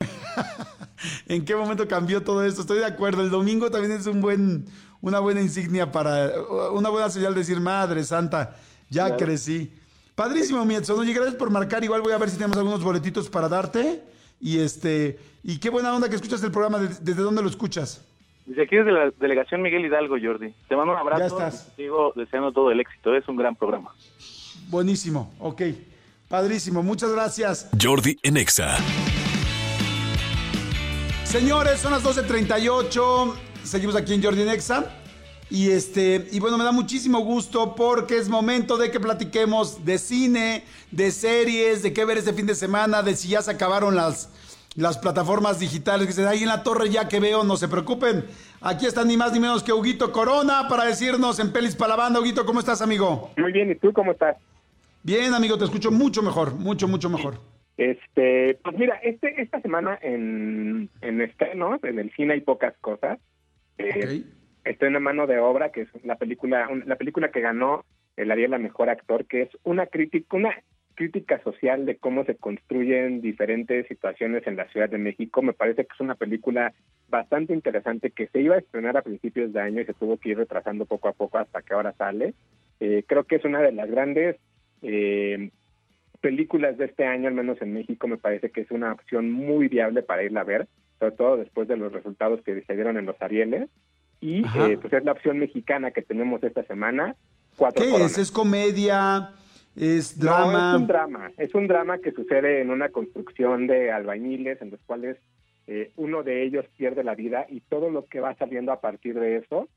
[1.28, 2.62] ¿En qué momento cambió todo esto?
[2.62, 3.22] Estoy de acuerdo.
[3.22, 4.64] El domingo también es un buen,
[5.00, 6.30] una buena insignia para,
[6.72, 8.56] una buena señal de decir, Madre Santa,
[8.88, 9.72] ya crecí.
[10.14, 10.98] Padrísimo, mi Edson.
[10.98, 11.82] Oye, gracias por marcar.
[11.84, 14.02] Igual voy a ver si tenemos algunos boletitos para darte.
[14.40, 16.78] Y este, y qué buena onda que escuchas el programa.
[16.78, 18.06] ¿Desde, desde dónde lo escuchas?
[18.46, 20.54] Desde aquí desde la delegación Miguel Hidalgo, Jordi.
[20.68, 21.38] Te mando un abrazo.
[21.38, 21.72] Ya estás.
[21.72, 23.14] y Sigo deseando todo el éxito.
[23.14, 23.94] Es un gran programa.
[24.68, 25.32] Buenísimo.
[25.38, 25.62] Ok.
[26.28, 26.82] Padrísimo.
[26.82, 27.70] Muchas gracias.
[27.80, 28.76] Jordi en Exa.
[31.24, 33.34] Señores, son las 12.38.
[33.62, 34.96] Seguimos aquí en Jordi Nexa.
[35.50, 39.98] Y este, y bueno, me da muchísimo gusto porque es momento de que platiquemos de
[39.98, 43.96] cine, de series, de qué ver este fin de semana, de si ya se acabaron
[43.96, 44.28] las,
[44.80, 46.06] las plataformas digitales.
[46.06, 48.24] Que dicen, ahí en la torre ya que veo, no se preocupen.
[48.60, 51.96] Aquí está ni más ni menos que Huguito Corona para decirnos en Pelis para la
[51.96, 52.20] banda.
[52.20, 53.30] Huguito, ¿cómo estás, amigo?
[53.36, 54.36] Muy bien, ¿y tú cómo estás?
[55.02, 57.34] Bien, amigo, te escucho mucho mejor, mucho, mucho mejor.
[57.76, 63.18] Este, pues mira, este, esta semana en, en estrenos, en el cine hay pocas cosas.
[63.78, 64.22] Eh,
[64.62, 67.82] Estoy en mano de obra, que es la película, un- la película que ganó
[68.18, 70.50] el Ariel a mejor actor, que es una crítica, una
[71.00, 75.40] crítica social de cómo se construyen diferentes situaciones en la Ciudad de México.
[75.40, 76.74] Me parece que es una película
[77.08, 80.28] bastante interesante que se iba a estrenar a principios de año y se tuvo que
[80.28, 82.34] ir retrasando poco a poco hasta que ahora sale.
[82.80, 84.36] Eh, creo que es una de las grandes
[84.82, 85.48] eh,
[86.20, 89.68] películas de este año, al menos en México, me parece que es una opción muy
[89.68, 90.68] viable para irla a ver,
[90.98, 93.70] sobre todo después de los resultados que se dieron en los Arieles.
[94.20, 97.16] Y eh, pues es la opción mexicana que tenemos esta semana.
[97.56, 98.12] Cuatro ¿Qué coronas.
[98.12, 98.18] es?
[98.18, 99.30] ¿Es comedia?
[99.80, 100.72] ¿Es No, drama?
[100.74, 101.32] es un drama.
[101.38, 105.16] Es un drama que sucede en una construcción de albañiles en los cuales
[105.66, 109.18] eh, uno de ellos pierde la vida y todo lo que va saliendo a partir
[109.18, 109.68] de eso,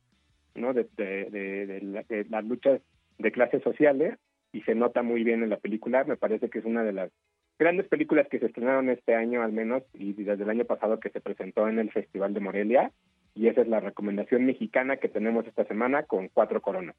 [0.56, 0.74] ¿no?
[0.74, 2.82] De- de- de la- de las luchas
[3.20, 4.18] de clases sociales
[4.52, 6.04] y se nota muy bien en la película.
[6.04, 7.12] Me parece que es una de las
[7.60, 11.12] grandes películas que se estrenaron este año al menos y desde el año pasado que
[11.12, 12.92] se presentó en el Festival de Morelia.
[13.36, 16.96] Y esa es la recomendación mexicana que tenemos esta semana con cuatro coronas.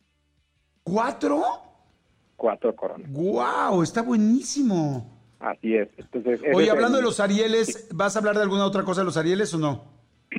[0.82, 1.42] ¿Cuatro?
[2.36, 3.10] Cuatro coronas.
[3.12, 3.82] ¡Guau!
[3.82, 5.10] Está buenísimo.
[5.40, 5.88] Así es.
[5.98, 9.04] Entonces, Oye, hablando el- de los Arieles, ¿vas a hablar de alguna otra cosa de
[9.06, 9.84] los Arieles o no?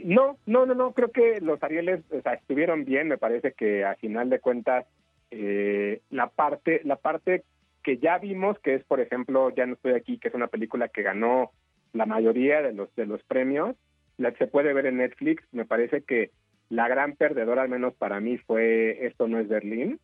[0.04, 3.86] No, no, no, no, creo que los Arieles o sea, estuvieron bien, me parece que
[3.86, 4.86] a final de cuentas
[5.32, 7.44] eh, la parte la parte
[7.84, 10.90] que ya vimos, que es por ejemplo, Ya no estoy aquí, que es una película
[10.90, 11.52] que ganó
[11.94, 13.76] la mayoría de los de los premios,
[14.18, 16.32] la que se puede ver en Netflix, me parece que
[16.70, 20.00] la gran perdedora, al menos para mí, fue Esto no es Berlín,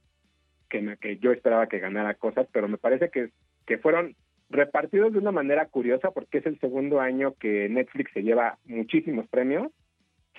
[0.71, 3.29] que, me- que yo esperaba que ganara cosas, pero me parece que,
[3.67, 4.15] que fueron
[4.49, 9.27] repartidos de una manera curiosa porque es el segundo año que Netflix se lleva muchísimos
[9.29, 9.67] premios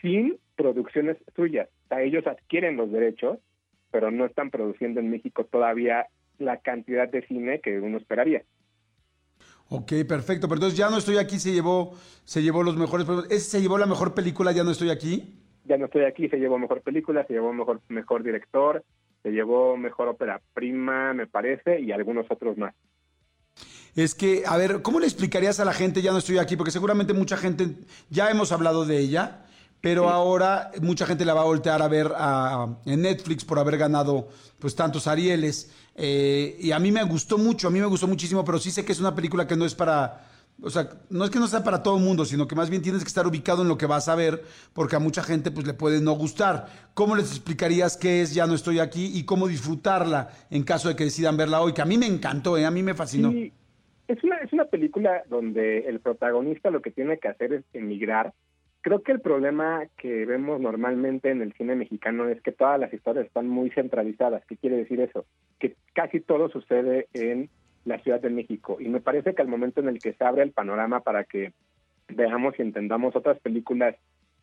[0.01, 1.69] sin producciones suyas.
[1.85, 3.39] O sea, ellos adquieren los derechos,
[3.93, 6.07] pero no están produciendo en México todavía
[6.39, 8.43] la cantidad de cine que uno esperaría.
[9.69, 10.49] Ok, perfecto.
[10.49, 11.95] Pero entonces ya no estoy aquí, se llevó,
[12.25, 13.27] se llevó los mejores premios.
[13.31, 15.39] ¿Ese se llevó la mejor película, ya no estoy aquí?
[15.65, 18.85] Ya no estoy aquí, se llevó mejor película, se llevó mejor mejor director,
[19.23, 22.75] se llevó mejor ópera prima, me parece, y algunos otros más.
[23.95, 26.57] Es que, a ver, ¿cómo le explicarías a la gente, ya no estoy aquí?
[26.57, 27.77] Porque seguramente mucha gente,
[28.09, 29.45] ya hemos hablado de ella,
[29.83, 33.77] pero ahora mucha gente la va a voltear a ver a- en Netflix por haber
[33.77, 34.29] ganado
[34.59, 35.73] pues tantos Arieles.
[35.95, 38.85] Eh, y a mí me gustó mucho, a mí me gustó muchísimo, pero sí sé
[38.85, 40.25] que es una película que no es para,
[40.61, 42.83] o sea, no es que no sea para todo el mundo, sino que más bien
[42.83, 44.43] tienes que estar ubicado en lo que vas a ver,
[44.73, 46.67] porque a mucha gente pues le puede no gustar.
[46.95, 50.97] ¿Cómo les explicarías qué es Ya no estoy aquí y cómo disfrutarla en caso de
[50.97, 51.73] que decidan verla hoy?
[51.73, 52.65] Que a mí me encantó, ¿eh?
[52.65, 53.33] a mí me fascinó.
[54.09, 58.33] Es una, es una película donde el protagonista lo que tiene que hacer es emigrar.
[58.83, 62.93] Creo que el problema que vemos normalmente en el cine mexicano es que todas las
[62.93, 64.45] historias están muy centralizadas.
[64.47, 65.25] ¿Qué quiere decir eso?
[65.61, 67.49] Que casi todo sucede en
[67.85, 68.79] la Ciudad de México.
[68.81, 71.53] Y me parece que al momento en el que se abre el panorama para que
[72.09, 73.97] veamos y entendamos otras películas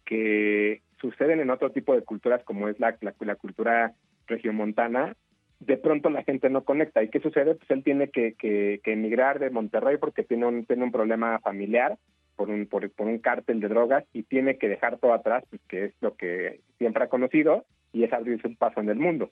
[0.05, 3.93] que suceden en otro tipo de culturas como es la, la, la cultura
[4.27, 5.15] regiomontana,
[5.59, 7.03] de pronto la gente no conecta.
[7.03, 7.55] ¿Y qué sucede?
[7.55, 11.39] Pues él tiene que, que, que emigrar de Monterrey porque tiene un, tiene un problema
[11.39, 11.97] familiar
[12.35, 15.61] por un, por, por un cártel de drogas y tiene que dejar todo atrás, pues,
[15.67, 19.31] que es lo que siempre ha conocido, y es abrirse un paso en el mundo.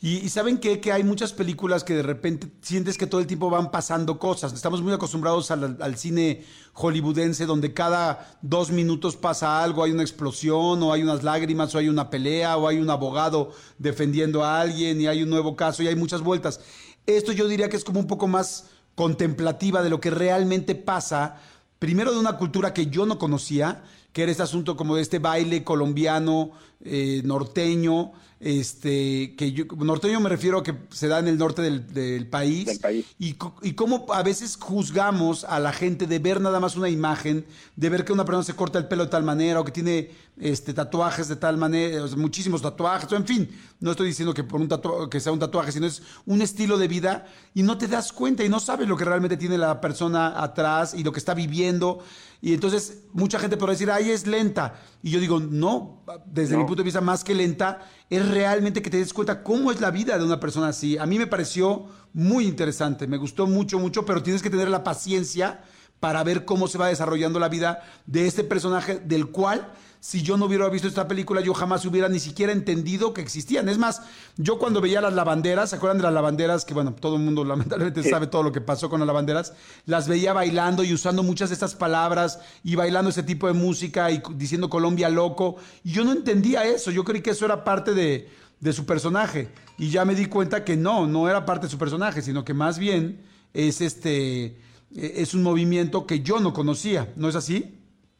[0.00, 3.72] Y, saben que hay muchas películas que de repente sientes que todo el tiempo van
[3.72, 4.52] pasando cosas.
[4.52, 10.02] Estamos muy acostumbrados al, al cine hollywoodense donde cada dos minutos pasa algo, hay una
[10.02, 14.60] explosión o hay unas lágrimas o hay una pelea o hay un abogado defendiendo a
[14.60, 16.60] alguien y hay un nuevo caso y hay muchas vueltas.
[17.06, 21.40] Esto yo diría que es como un poco más contemplativa de lo que realmente pasa,
[21.80, 25.18] primero de una cultura que yo no conocía, que era este asunto como de este
[25.18, 26.52] baile colombiano,
[26.84, 31.60] eh, norteño, este, que yo, norteño me refiero a que se da en el norte
[31.60, 33.04] del, del país, Del país.
[33.18, 37.44] Y, cómo a veces juzgamos a la gente de ver nada más una imagen,
[37.74, 40.10] de ver que una persona se corta el pelo de tal manera o que tiene
[40.38, 43.50] este, tatuajes de tal manera, o sea, muchísimos tatuajes, o en fin,
[43.80, 46.78] no estoy diciendo que, por un tatu- que sea un tatuaje, sino es un estilo
[46.78, 49.80] de vida y no te das cuenta y no sabes lo que realmente tiene la
[49.80, 51.98] persona atrás y lo que está viviendo.
[52.40, 54.80] Y entonces mucha gente podrá decir, ay, es lenta.
[55.02, 56.60] Y yo digo, no, desde No.
[56.62, 59.80] mi punto de vista, más que lenta, es realmente que te des cuenta cómo es
[59.80, 60.96] la vida de una persona así.
[60.98, 64.84] A mí me pareció muy interesante, me gustó mucho, mucho, pero tienes que tener la
[64.84, 65.60] paciencia
[66.00, 70.36] para ver cómo se va desarrollando la vida de este personaje del cual si yo
[70.36, 73.68] no hubiera visto esta película, yo jamás hubiera ni siquiera entendido que existían.
[73.68, 74.02] Es más,
[74.36, 76.64] yo cuando veía las lavanderas, ¿se acuerdan de las lavanderas?
[76.64, 79.54] Que bueno, todo el mundo lamentablemente sabe todo lo que pasó con las lavanderas.
[79.86, 84.10] Las veía bailando y usando muchas de estas palabras y bailando ese tipo de música
[84.10, 85.56] y diciendo Colombia loco.
[85.82, 86.90] Y yo no entendía eso.
[86.90, 88.28] Yo creí que eso era parte de,
[88.60, 89.48] de su personaje.
[89.78, 92.54] Y ya me di cuenta que no, no era parte de su personaje, sino que
[92.54, 93.20] más bien
[93.52, 94.60] es este
[94.94, 97.12] es un movimiento que yo no conocía.
[97.16, 97.77] ¿No es así?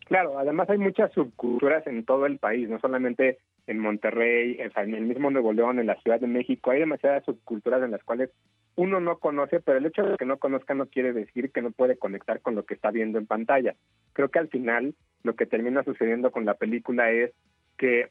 [0.08, 5.02] Claro, además hay muchas subculturas en todo el país, no solamente en Monterrey, en el
[5.02, 8.30] mismo Nuevo León, en la Ciudad de México, hay demasiadas subculturas en las cuales
[8.74, 11.72] uno no conoce, pero el hecho de que no conozca no quiere decir que no
[11.72, 13.74] puede conectar con lo que está viendo en pantalla.
[14.14, 14.94] Creo que al final
[15.24, 17.32] lo que termina sucediendo con la película es
[17.76, 18.08] que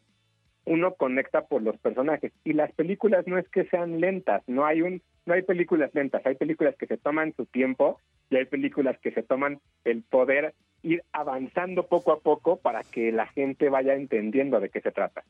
[0.66, 4.84] uno conecta por los personajes y las películas no es que sean lentas, no hay
[4.84, 8.00] un no hay películas lentas, hay películas que se toman su tiempo
[8.30, 10.54] y hay películas que se toman el poder
[10.84, 15.24] ir avanzando poco a poco para que la gente vaya entendiendo de qué se trata.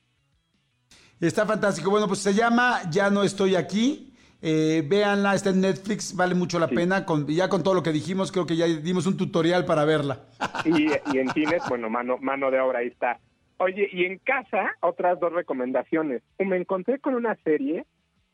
[1.19, 1.89] Está fantástico.
[1.89, 4.13] Bueno, pues se llama Ya no estoy aquí.
[4.39, 7.05] Eh, véanla, está en Netflix, vale mucho la pena.
[7.05, 10.19] Con, ya con todo lo que dijimos, creo que ya dimos un tutorial para verla.
[10.63, 13.19] Y, y en cines, bueno, mano, mano de obra ahí está.
[13.57, 16.21] Oye, y en casa, otras dos recomendaciones.
[16.37, 17.85] Me encontré con una serie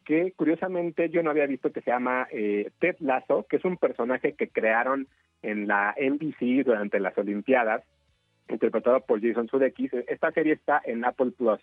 [0.03, 3.77] que curiosamente yo no había visto que se llama eh, Ted Lasso, que es un
[3.77, 5.07] personaje que crearon
[5.41, 7.84] en la NBC durante las Olimpiadas,
[8.49, 9.91] interpretado por Jason Sudeikis.
[10.07, 11.59] Esta serie está en Apple Plus,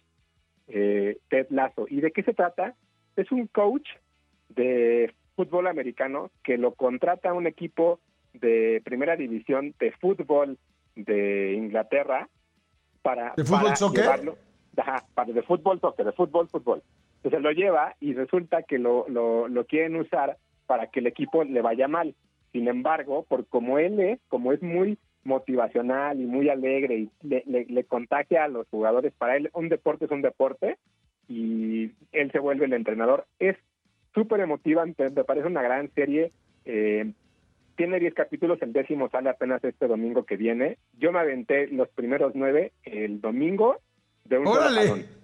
[0.68, 1.86] eh, Ted Lasso.
[1.88, 2.74] ¿Y de qué se trata?
[3.16, 3.88] Es un coach
[4.48, 8.00] de fútbol americano que lo contrata a un equipo
[8.34, 10.58] de primera división de fútbol
[10.94, 12.28] de Inglaterra
[13.02, 14.02] para, ¿De fútbol soccer?
[14.02, 14.36] llevarlo,
[15.14, 16.82] para de fútbol soccer, de fútbol fútbol.
[17.22, 21.44] Entonces lo lleva y resulta que lo, lo, lo quieren usar para que el equipo
[21.44, 22.14] le vaya mal.
[22.52, 27.44] Sin embargo, por como él es, como es muy motivacional y muy alegre y le,
[27.46, 30.78] le, contagia a los jugadores, para él un deporte es un deporte
[31.28, 33.26] y él se vuelve el entrenador.
[33.38, 33.56] Es
[34.14, 36.32] súper emotiva, me parece una gran serie.
[36.64, 37.12] Eh,
[37.76, 40.78] tiene 10 capítulos, el décimo sale apenas este domingo que viene.
[40.98, 43.76] Yo me aventé los primeros nueve el domingo
[44.24, 45.19] de un ¡Órale!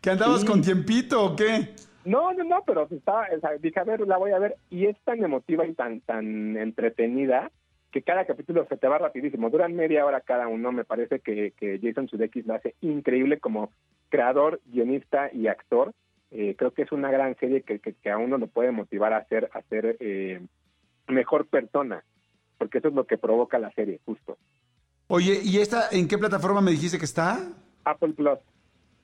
[0.00, 1.74] ¿Que andabas con tiempito o qué?
[2.04, 4.86] No, no, no, pero estaba, o sea, dije, a ver, la voy a ver, y
[4.86, 7.50] es tan emotiva y tan, tan entretenida
[7.90, 9.50] que cada capítulo se te va rapidísimo.
[9.50, 10.72] Duran media hora cada uno.
[10.72, 13.70] Me parece que, que Jason Sudeikis lo hace increíble como
[14.08, 15.92] creador, guionista y actor.
[16.30, 19.24] Eh, creo que es una gran serie que, que, a uno lo puede motivar a
[19.24, 20.40] ser, a ser eh,
[21.08, 22.04] mejor persona,
[22.58, 24.36] porque eso es lo que provoca la serie, justo.
[25.06, 27.38] Oye, ¿y esta en qué plataforma me dijiste que está?
[27.84, 28.38] Apple Plus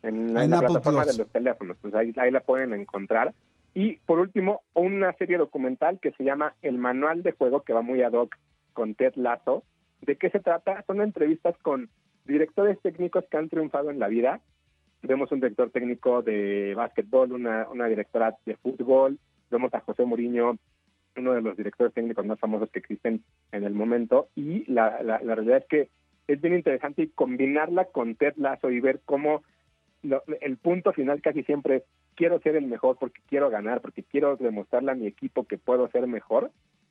[0.05, 3.35] en, la plataforma de los teléfonos, pues ahí, ahí la pueden encontrar.
[3.75, 7.83] Y por último, una serie documental que se llama El Manual de Juego, que va
[7.83, 8.37] muy ad hoc
[8.73, 9.65] con Ted Lasso.
[10.03, 10.85] ¿De qué se trata?
[10.87, 11.89] Son entrevistas con
[12.25, 14.41] directores técnicos que han triunfado en la vida.
[15.03, 19.19] Vemos un director técnico de básquetbol, una, una directora de fútbol,
[19.51, 20.57] vemos a José Mourinho,
[21.17, 23.23] uno de los directores técnicos más famosos que existen
[23.53, 25.89] en el momento, y la, la, la realidad es que
[26.27, 29.43] es bien interesante y combinarla con Ted Lasso y ver cómo
[30.41, 31.83] el punto final casi siempre es
[32.15, 35.89] quiero ser el mejor porque quiero ganar, porque quiero demostrarle a mi equipo que puedo
[35.89, 36.51] ser mejor.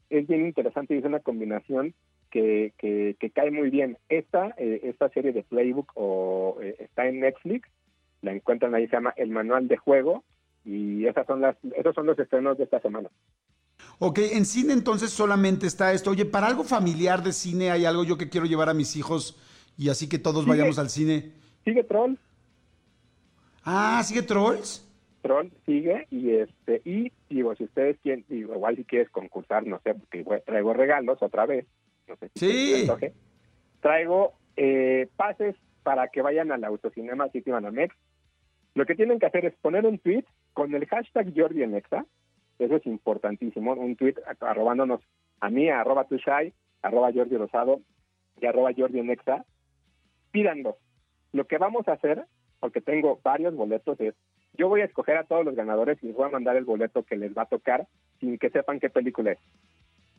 [0.10, 1.94] Es bien interesante y es una combinación
[2.30, 3.98] que, que, cae muy bien.
[4.10, 7.70] Esta, eh, esta serie de Playbook o, eh, está en Netflix,
[8.22, 10.24] la encuentran ahí, se llama El Manual de Juego
[10.66, 13.10] y esas son las, esos son los estrenos de esta semana.
[14.00, 16.12] Ok, en cine entonces solamente está esto.
[16.12, 19.38] Oye, para algo familiar de cine hay algo yo que quiero llevar a mis hijos
[19.78, 21.32] y así que todos vayamos al cine.
[21.64, 22.18] Sigue Troll.
[23.66, 24.90] Ah, ¿sigue Trolls?
[25.22, 29.96] Troll sigue y este y digo si ustedes quieren igual si quieres concursar no sé
[29.96, 31.66] porque traigo regalos otra vez
[32.10, 32.86] no sé sí.
[33.80, 37.96] traigo eh, pases para que vayan al autocinema City Banamex.
[38.76, 42.06] Lo que tienen que hacer es poner un tweet con el hashtag Jordi Nexa.
[42.60, 45.02] Eso es importantísimo un tweet arrobándonos
[45.40, 47.82] a mí a arroba tushai arroba Jordi Rosado
[48.40, 49.46] y arroba Jordi Nexa
[50.32, 50.78] pidando
[51.32, 52.26] lo que vamos a hacer
[52.64, 54.16] porque tengo varios boletos, es
[54.54, 57.04] yo voy a escoger a todos los ganadores y les voy a mandar el boleto
[57.04, 57.88] que les va a tocar
[58.22, 59.40] sin que sepan qué película es.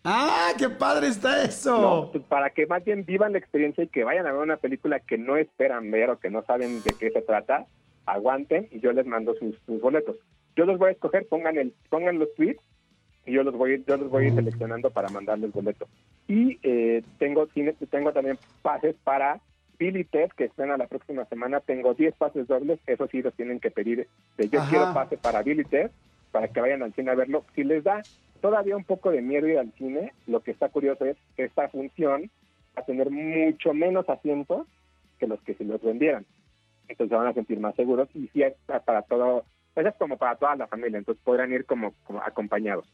[0.05, 2.11] ¡Ah, qué padre está eso!
[2.13, 5.01] Pues, para que más bien vivan la experiencia y que vayan a ver una película
[5.01, 7.65] que no esperan ver o que no saben de qué se trata,
[8.05, 10.17] aguanten y yo les mando sus, boletos.
[10.55, 12.61] Yo los voy a escoger, pongan el, pongan los tweets
[13.25, 15.89] y yo los voy, yo los voy a ir seleccionando para mandarles boleto.
[16.29, 17.47] Y eh, tengo,
[17.89, 19.41] tengo también pases para
[19.79, 23.61] Billy Ted, que a la próxima semana, tengo 10 pases dobles, eso sí los tienen
[23.61, 24.09] que pedir.
[24.37, 25.91] De yo quiero pase para Billy Ted
[26.31, 27.45] para que vayan al cine a verlo.
[27.55, 28.03] Si les da
[28.41, 31.69] todavía un poco de miedo ir al cine, lo que está curioso es que esta
[31.69, 32.31] función
[32.77, 34.67] va a tener mucho menos asientos
[35.19, 36.27] que los que se los vendieran.
[36.89, 39.45] Entonces se van a sentir más seguros y si es para todo,
[39.75, 42.87] pues es como para toda la familia, entonces podrán ir como, como acompañados.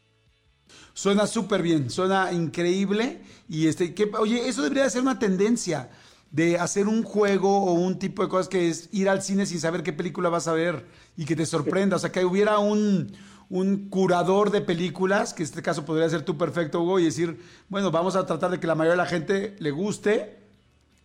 [0.93, 5.89] Suena súper bien, suena increíble y este, que, oye, eso debería ser una tendencia
[6.31, 9.59] de hacer un juego o un tipo de cosas que es ir al cine sin
[9.59, 10.85] saber qué película vas a ver
[11.17, 13.11] y que te sorprenda, o sea, que hubiera un,
[13.49, 17.37] un curador de películas, que en este caso podría ser tú perfecto, Hugo, y decir,
[17.67, 20.37] bueno, vamos a tratar de que la mayoría de la gente le guste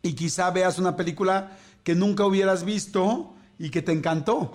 [0.03, 4.53] y quizá veas una película que nunca hubieras visto y que te encantó.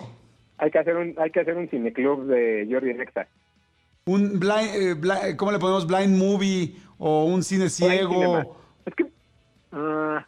[0.57, 3.27] Hay que hacer un, hay que hacer un cineclub de Jordi Nexa.
[4.05, 5.85] Un blind, eh, ¿cómo le ponemos?
[5.85, 8.57] Blind movie o un cine ciego.
[8.85, 10.19] Es que, uh,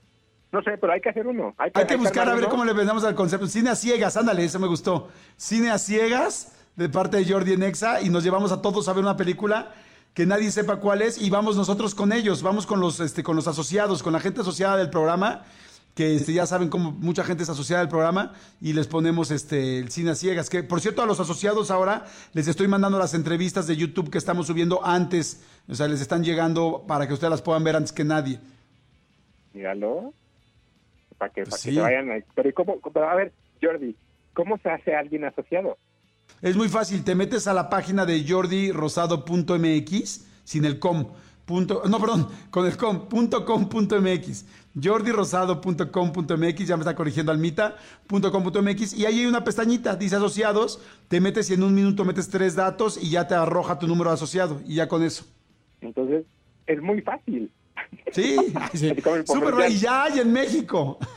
[0.53, 1.55] no sé, pero hay que hacer uno.
[1.57, 3.47] Hay que, buscar a ver cómo le vendamos al concepto.
[3.47, 5.09] Cine a ciegas, ándale, eso me gustó.
[5.35, 9.03] Cine a ciegas de parte de Jordi Nexa y nos llevamos a todos a ver
[9.03, 9.73] una película
[10.13, 13.35] que nadie sepa cuál es y vamos nosotros con ellos, vamos con los, este, con
[13.35, 15.43] los asociados, con la gente asociada del programa,
[15.95, 19.79] que este, ya saben cómo mucha gente es asociada al programa y les ponemos este,
[19.79, 20.51] el cine a ciegas.
[20.51, 24.19] Que por cierto, a los asociados ahora les estoy mandando las entrevistas de YouTube que
[24.19, 27.91] estamos subiendo antes, o sea, les están llegando para que ustedes las puedan ver antes
[27.91, 28.39] que nadie.
[29.53, 30.13] Míralo
[31.13, 32.15] para que, para que vayan a...
[32.35, 33.31] Pero, ¿cómo, a ver,
[33.61, 33.95] Jordi,
[34.33, 35.77] ¿cómo se hace alguien asociado?
[36.41, 41.07] Es muy fácil, te metes a la página de jordirosado.mx sin el com.
[41.45, 44.45] Punto, no, perdón, con el com, punto com, punto mx,
[44.81, 51.49] jordirosado.com.mx, ya me está corrigiendo almita.com.mx, y ahí hay una pestañita, dice asociados, te metes
[51.49, 54.75] y en un minuto metes tres datos y ya te arroja tu número asociado, y
[54.75, 55.25] ya con eso.
[55.81, 56.25] Entonces,
[56.65, 57.51] es muy fácil.
[58.11, 58.35] Sí,
[59.25, 60.99] súper y ya hay en México.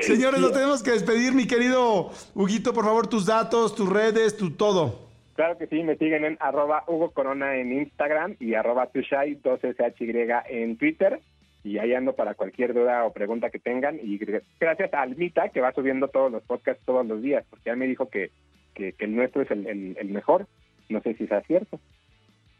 [0.00, 4.52] Señores, nos tenemos que despedir, mi querido Huguito, por favor, tus datos, tus redes, tu
[4.52, 5.08] todo.
[5.34, 10.42] Claro que sí, me siguen en arroba Hugo Corona en Instagram y arroba Tushai 12SHY
[10.48, 11.20] en Twitter.
[11.62, 13.98] Y ahí ando para cualquier duda o pregunta que tengan.
[14.02, 14.18] Y
[14.58, 17.86] gracias a Almita, que va subiendo todos los podcasts todos los días, porque ya me
[17.86, 18.30] dijo que,
[18.74, 20.46] que, el nuestro es el, el mejor.
[20.88, 21.78] No sé si sea cierto.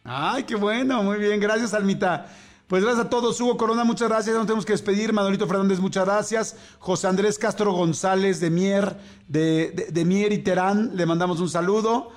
[0.05, 2.27] Ay, qué bueno, muy bien, gracias Almita.
[2.67, 3.41] Pues gracias a todos.
[3.41, 4.37] Hugo Corona, muchas gracias.
[4.37, 5.13] Nos tenemos que despedir.
[5.13, 6.57] Manolito Fernández, muchas gracias.
[6.79, 8.97] José Andrés Castro González de Mier,
[9.27, 12.13] de, de Mier y Terán, le mandamos un saludo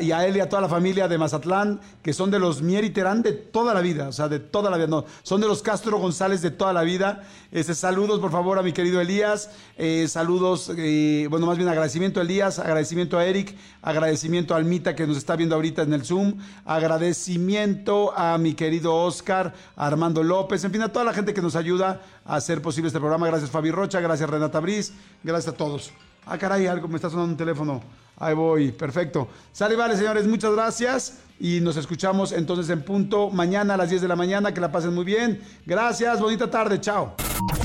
[0.00, 2.84] y a él y a toda la familia de Mazatlán, que son de los Mier
[2.84, 5.46] y Terán de toda la vida, o sea, de toda la vida, no, son de
[5.46, 7.24] los Castro González de toda la vida.
[7.52, 12.20] Este, saludos, por favor, a mi querido Elías, eh, saludos, eh, bueno, más bien agradecimiento
[12.20, 16.04] a Elías, agradecimiento a Eric, agradecimiento a Almita que nos está viendo ahorita en el
[16.04, 21.34] Zoom, agradecimiento a mi querido Oscar, a Armando López, en fin, a toda la gente
[21.34, 23.26] que nos ayuda a hacer posible este programa.
[23.26, 24.92] Gracias Fabi Rocha, gracias Renata Briz,
[25.22, 25.92] gracias a todos.
[26.26, 27.82] Ah, caray, algo me está sonando un teléfono.
[28.18, 29.28] Ahí voy, perfecto.
[29.52, 31.18] Sale, vale, señores, muchas gracias.
[31.38, 34.52] Y nos escuchamos entonces en punto mañana a las 10 de la mañana.
[34.52, 35.40] Que la pasen muy bien.
[35.64, 37.14] Gracias, bonita tarde, chao.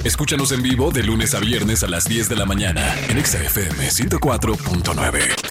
[0.03, 3.89] Escúchanos en vivo de lunes a viernes a las 10 de la mañana en XFM
[3.89, 5.50] 104.9.